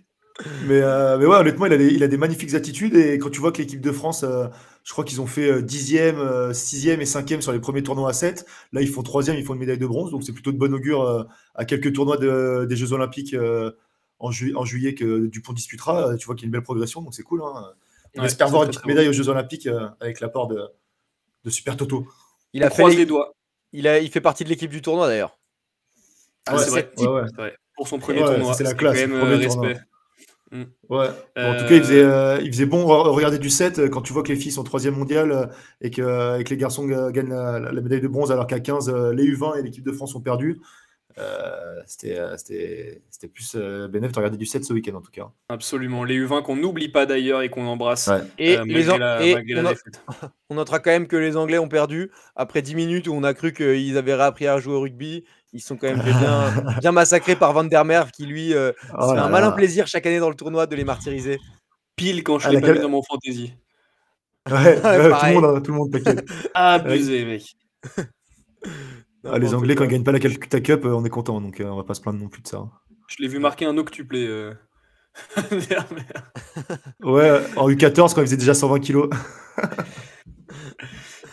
Mais, 0.66 0.80
euh, 0.82 1.18
mais 1.18 1.26
ouais, 1.26 1.36
honnêtement, 1.36 1.66
il 1.66 1.72
a, 1.72 1.78
des, 1.78 1.88
il 1.88 2.02
a 2.02 2.08
des 2.08 2.18
magnifiques 2.18 2.54
attitudes. 2.54 2.94
Et 2.94 3.18
quand 3.18 3.30
tu 3.30 3.40
vois 3.40 3.52
que 3.52 3.58
l'équipe 3.58 3.80
de 3.80 3.92
France, 3.92 4.22
euh, 4.22 4.46
je 4.86 4.92
crois 4.92 5.04
qu'ils 5.04 5.20
ont 5.20 5.26
fait 5.26 5.62
10e, 5.62 6.14
euh, 6.16 6.52
6e 6.52 7.00
et 7.00 7.04
5e 7.04 7.40
sur 7.40 7.50
les 7.50 7.58
premiers 7.58 7.82
tournois 7.82 8.10
à 8.10 8.12
7. 8.12 8.46
Là, 8.72 8.82
ils 8.82 8.88
font 8.88 9.02
3e, 9.02 9.36
ils 9.36 9.44
font 9.44 9.54
une 9.54 9.58
médaille 9.58 9.78
de 9.78 9.86
bronze. 9.86 10.12
Donc, 10.12 10.22
c'est 10.22 10.32
plutôt 10.32 10.52
de 10.52 10.58
bon 10.58 10.72
augure 10.72 11.26
à 11.56 11.64
quelques 11.64 11.92
tournois 11.92 12.16
des 12.16 12.76
Jeux 12.76 12.92
Olympiques 12.92 13.34
en, 13.34 14.30
en, 14.30 14.64
juillet 14.64 14.94
que 14.94 15.26
Dupont 15.26 15.52
disputera. 15.52 16.16
Tu 16.16 16.26
vois 16.26 16.36
qu'il 16.36 16.44
y 16.44 16.46
a 16.46 16.48
une 16.48 16.52
belle 16.52 16.62
progression. 16.62 17.02
Donc, 17.02 17.14
c'est 17.14 17.24
cool. 17.24 17.42
Hein. 17.42 17.72
On 18.16 18.22
espère 18.22 18.48
voir 18.48 18.62
une 18.62 18.68
petite 18.68 18.86
médaille 18.86 19.08
aux 19.08 19.12
Jeux 19.12 19.28
Olympiques 19.28 19.68
avec 19.98 20.20
l'apport 20.20 20.46
de, 20.46 20.62
de 21.44 21.50
Super 21.50 21.76
Toto. 21.76 22.06
Il 22.52 22.62
a 22.62 22.70
fait 22.70 22.88
les 22.88 23.06
doigts. 23.06 23.32
Il, 23.72 23.88
a, 23.88 23.98
il 23.98 24.08
fait 24.08 24.20
partie 24.20 24.44
de 24.44 24.48
l'équipe 24.48 24.70
du 24.70 24.82
tournoi 24.82 25.08
d'ailleurs. 25.08 25.36
Ah, 26.46 26.58
c'est 26.58 26.70
vrai. 26.70 26.92
Pour 27.74 27.88
son 27.88 27.98
premier 27.98 28.20
tournoi. 28.20 28.54
C'est 28.54 28.62
la 28.62 28.74
classe. 28.74 29.00
Quand 29.00 29.08
même, 29.08 29.20
respect. 29.20 29.80
Ouais. 30.88 31.08
en 31.36 31.56
tout 31.56 31.64
cas, 31.66 31.74
il 31.74 31.80
faisait, 31.80 32.02
euh, 32.02 32.38
il 32.42 32.52
faisait, 32.52 32.66
bon 32.66 32.86
regarder 32.86 33.38
du 33.38 33.50
7 33.50 33.78
euh, 33.78 33.88
quand 33.88 34.02
tu 34.02 34.12
vois 34.12 34.22
que 34.22 34.28
les 34.28 34.36
filles 34.36 34.52
sont 34.52 34.64
troisième 34.64 34.94
mondiale 34.94 35.32
euh, 35.32 35.46
et 35.80 35.90
que, 35.90 36.48
les 36.48 36.56
garçons 36.56 36.86
gagnent 36.86 37.30
la, 37.30 37.72
médaille 37.72 38.00
de 38.00 38.08
bronze 38.08 38.32
alors 38.32 38.46
qu'à 38.46 38.60
15, 38.60 38.90
les 39.12 39.24
U20 39.24 39.58
et 39.58 39.62
l'équipe 39.62 39.84
de 39.84 39.92
France 39.92 40.14
ont 40.14 40.20
perdu. 40.20 40.60
C'était 41.86 42.18
plus 43.32 43.56
bénéfique 43.90 44.14
de 44.14 44.18
regarder 44.18 44.36
du 44.36 44.46
7 44.46 44.64
ce 44.64 44.72
week-end 44.72 44.94
en 44.94 45.00
tout 45.00 45.10
cas. 45.10 45.30
Absolument. 45.48 46.04
Les 46.04 46.18
U20 46.20 46.42
qu'on 46.42 46.56
n'oublie 46.56 46.88
pas 46.88 47.06
d'ailleurs 47.06 47.42
et 47.42 47.48
qu'on 47.48 47.66
embrasse. 47.66 48.10
Et, 48.38 48.58
les 48.64 48.90
on, 48.90 48.98
on, 50.50 50.54
notera 50.54 50.78
quand 50.78 50.90
même 50.90 51.06
que 51.06 51.16
les 51.16 51.36
Anglais 51.36 51.58
ont 51.58 51.68
perdu 51.68 52.10
après 52.34 52.62
10 52.62 52.74
minutes 52.74 53.08
où 53.08 53.12
on 53.12 53.24
a 53.24 53.34
cru 53.34 53.52
qu'ils 53.52 53.96
avaient 53.96 54.14
réappris 54.14 54.46
à 54.46 54.58
jouer 54.58 54.74
au 54.74 54.80
rugby 54.80 55.24
ils 55.52 55.60
sont 55.60 55.76
quand 55.76 55.86
même 55.86 56.02
bien, 56.02 56.52
bien 56.80 56.92
massacrés 56.92 57.36
par 57.36 57.52
Van 57.52 57.64
der 57.64 57.84
Merve 57.84 58.10
qui 58.10 58.26
lui 58.26 58.54
euh, 58.54 58.72
oh 58.98 59.12
fait 59.12 59.18
un 59.18 59.28
malin 59.28 59.52
plaisir 59.52 59.86
chaque 59.86 60.06
année 60.06 60.18
dans 60.18 60.28
le 60.28 60.34
tournoi 60.34 60.66
de 60.66 60.76
les 60.76 60.84
martyriser. 60.84 61.38
Pile 61.96 62.22
quand 62.22 62.38
je 62.38 62.50
l'ai 62.50 62.60
pas 62.60 62.72
vu 62.72 62.80
dans 62.80 62.88
mon 62.88 63.02
fantasy. 63.02 63.54
Ouais, 64.50 64.76
tout, 64.76 64.86
le 64.86 65.40
monde, 65.40 65.62
tout 65.62 65.72
le 65.72 65.76
monde 65.76 65.92
t'inquiète. 65.92 66.24
Abusé, 66.54 67.24
mec. 67.24 67.56
Ah, 69.28 69.40
les 69.40 69.54
Anglais, 69.54 69.74
quand 69.74 69.82
ils 69.82 69.90
gagnent 69.90 70.04
pas 70.04 70.12
la 70.12 70.20
Calcutta 70.20 70.60
Cup, 70.60 70.84
euh, 70.84 70.92
on 70.92 71.04
est 71.04 71.10
content, 71.10 71.40
donc 71.40 71.58
euh, 71.58 71.64
on 71.64 71.76
va 71.76 71.82
pas 71.82 71.94
se 71.94 72.00
plaindre 72.00 72.20
non 72.20 72.28
plus 72.28 72.42
de 72.42 72.46
ça. 72.46 72.64
Je 73.08 73.16
l'ai 73.18 73.26
vu 73.26 73.40
marquer 73.40 73.64
un 73.64 73.76
octuplé. 73.76 74.24
ouais, 77.02 77.40
en 77.56 77.68
U14, 77.68 78.14
quand 78.14 78.20
il 78.20 78.26
faisait 78.26 78.36
déjà 78.36 78.54
120 78.54 78.78
kilos. 78.78 79.10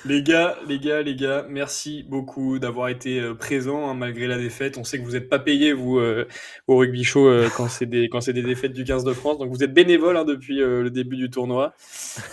Les 0.05 0.21
gars, 0.21 0.57
les 0.67 0.79
gars, 0.79 1.01
les 1.01 1.15
gars, 1.15 1.45
merci 1.47 2.03
beaucoup 2.03 2.59
d'avoir 2.59 2.89
été 2.89 3.21
euh, 3.21 3.35
présents 3.35 3.89
hein, 3.89 3.93
malgré 3.93 4.27
la 4.27 4.37
défaite. 4.37 4.77
On 4.77 4.83
sait 4.83 4.99
que 4.99 5.05
vous 5.05 5.13
n'êtes 5.13 5.29
pas 5.29 5.39
payés, 5.39 5.71
vous, 5.71 5.97
euh, 5.97 6.27
au 6.67 6.75
rugby 6.75 7.05
show, 7.05 7.25
euh, 7.27 7.47
quand 7.55 7.69
c'est 7.69 7.85
des, 7.85 8.09
quand 8.09 8.19
c'est 8.19 8.33
des 8.33 8.41
défaites 8.41 8.73
du 8.73 8.83
15 8.83 9.05
de 9.05 9.13
France. 9.13 9.37
Donc 9.37 9.49
vous 9.49 9.63
êtes 9.63 9.73
bénévole 9.73 10.17
hein, 10.17 10.25
depuis 10.25 10.57
le 10.57 10.89
début 10.89 11.15
du 11.15 11.29
tournoi. 11.29 11.73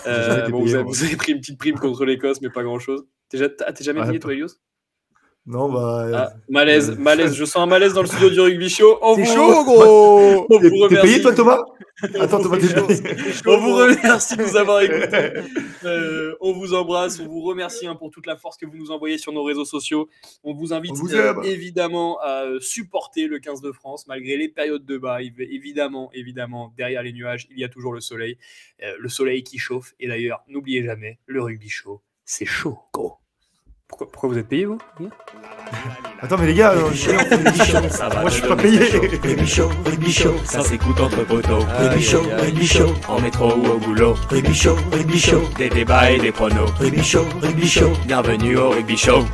Bon, 0.50 0.64
vous, 0.64 0.74
avez, 0.74 1.16
pris 1.16 1.32
une 1.32 1.38
petite 1.38 1.58
prime 1.58 1.78
contre 1.78 2.04
l'Écosse, 2.04 2.40
mais 2.40 2.50
pas 2.50 2.64
grand-chose. 2.64 3.04
T'es 3.28 3.38
jamais 3.80 4.02
payé, 4.04 4.18
toi, 4.18 4.32
Elios? 4.32 4.48
Non, 5.46 5.72
bah. 5.72 6.06
Ah, 6.12 6.32
malaise, 6.48 6.98
malaise. 6.98 7.34
Je 7.36 7.44
sens 7.44 7.62
un 7.62 7.66
malaise 7.66 7.94
dans 7.94 8.02
le 8.02 8.08
studio 8.08 8.30
du 8.30 8.40
rugby 8.40 8.68
show. 8.68 8.98
C'est 9.16 9.24
chaud, 9.26 9.64
gros 9.64 10.46
T'es 10.88 11.00
payé, 11.00 11.22
toi, 11.22 11.34
Thomas? 11.34 11.60
Attends, 12.02 12.42
Thomas, 12.42 12.58
On 13.46 13.58
vous 13.58 13.76
remercie 13.76 14.36
de 14.36 14.42
nous 14.42 14.56
avoir 14.56 14.80
écoutés. 14.82 15.32
Euh, 15.84 16.34
on 16.40 16.52
vous 16.52 16.74
embrasse. 16.74 17.20
On 17.20 17.26
vous 17.26 17.42
remercie 17.42 17.86
hein, 17.86 17.94
pour 17.94 18.10
toute 18.10 18.26
la 18.26 18.36
force 18.36 18.56
que 18.56 18.66
vous 18.66 18.76
nous 18.76 18.90
envoyez 18.90 19.18
sur 19.18 19.32
nos 19.32 19.42
réseaux 19.42 19.64
sociaux. 19.64 20.08
On 20.42 20.54
vous 20.54 20.72
invite 20.72 20.94
euh, 21.12 21.42
évidemment 21.42 22.18
à 22.20 22.44
euh, 22.44 22.60
supporter 22.60 23.26
le 23.26 23.38
15 23.38 23.60
de 23.60 23.72
France, 23.72 24.06
malgré 24.06 24.36
les 24.36 24.48
périodes 24.48 24.84
de 24.84 24.98
bas. 24.98 25.20
Évidemment, 25.22 26.10
évidemment, 26.12 26.72
derrière 26.76 27.02
les 27.02 27.12
nuages, 27.12 27.46
il 27.50 27.58
y 27.58 27.64
a 27.64 27.68
toujours 27.68 27.92
le 27.92 28.00
soleil. 28.00 28.38
le 28.80 29.08
soleil 29.08 29.42
qui 29.42 29.58
chauffe. 29.58 29.94
Et 30.00 30.08
d'ailleurs, 30.08 30.42
n'oubliez 30.48 30.84
jamais, 30.84 31.18
le 31.26 31.42
rugby 31.42 31.68
show, 31.68 32.02
c'est 32.24 32.46
chaud, 32.46 32.78
gros. 32.92 33.19
Pourquoi, 34.06 34.30
vous 34.30 34.38
êtes 34.38 34.48
payé, 34.48 34.64
vous 34.64 34.78
Attends, 36.22 36.38
mais 36.38 36.46
les 36.46 36.54
gars, 36.54 36.72
euh, 36.72 36.90
ça 37.90 38.08
va 38.08 38.22
moi 38.22 38.30
je 38.30 38.34
suis 38.36 38.48
pas 38.48 38.56
payé. 38.56 38.78
Rugby 39.22 39.46
show, 39.46 39.68
rugby 39.84 40.12
show, 40.12 40.34
ça 40.44 40.62
s'écoute 40.62 40.98
entre 41.00 41.24
poteaux. 41.26 41.64
Rugby 41.78 42.02
show, 42.02 42.22
rugby 42.38 42.66
show, 42.66 42.94
en 43.08 43.20
métro 43.20 43.54
ou 43.54 43.66
au 43.66 43.78
boulot. 43.78 44.14
Rugby 44.30 44.54
show, 44.54 44.76
rugby 44.90 45.18
show, 45.18 45.42
des 45.58 45.68
débats 45.68 46.10
et 46.10 46.18
des 46.18 46.32
pronos. 46.32 46.70
Rugby 46.78 47.04
show, 47.04 47.24
rugby 47.42 47.68
show, 47.68 47.90
bienvenue 48.06 48.56
au 48.56 48.70
rugby 48.70 48.96
show. 48.96 49.24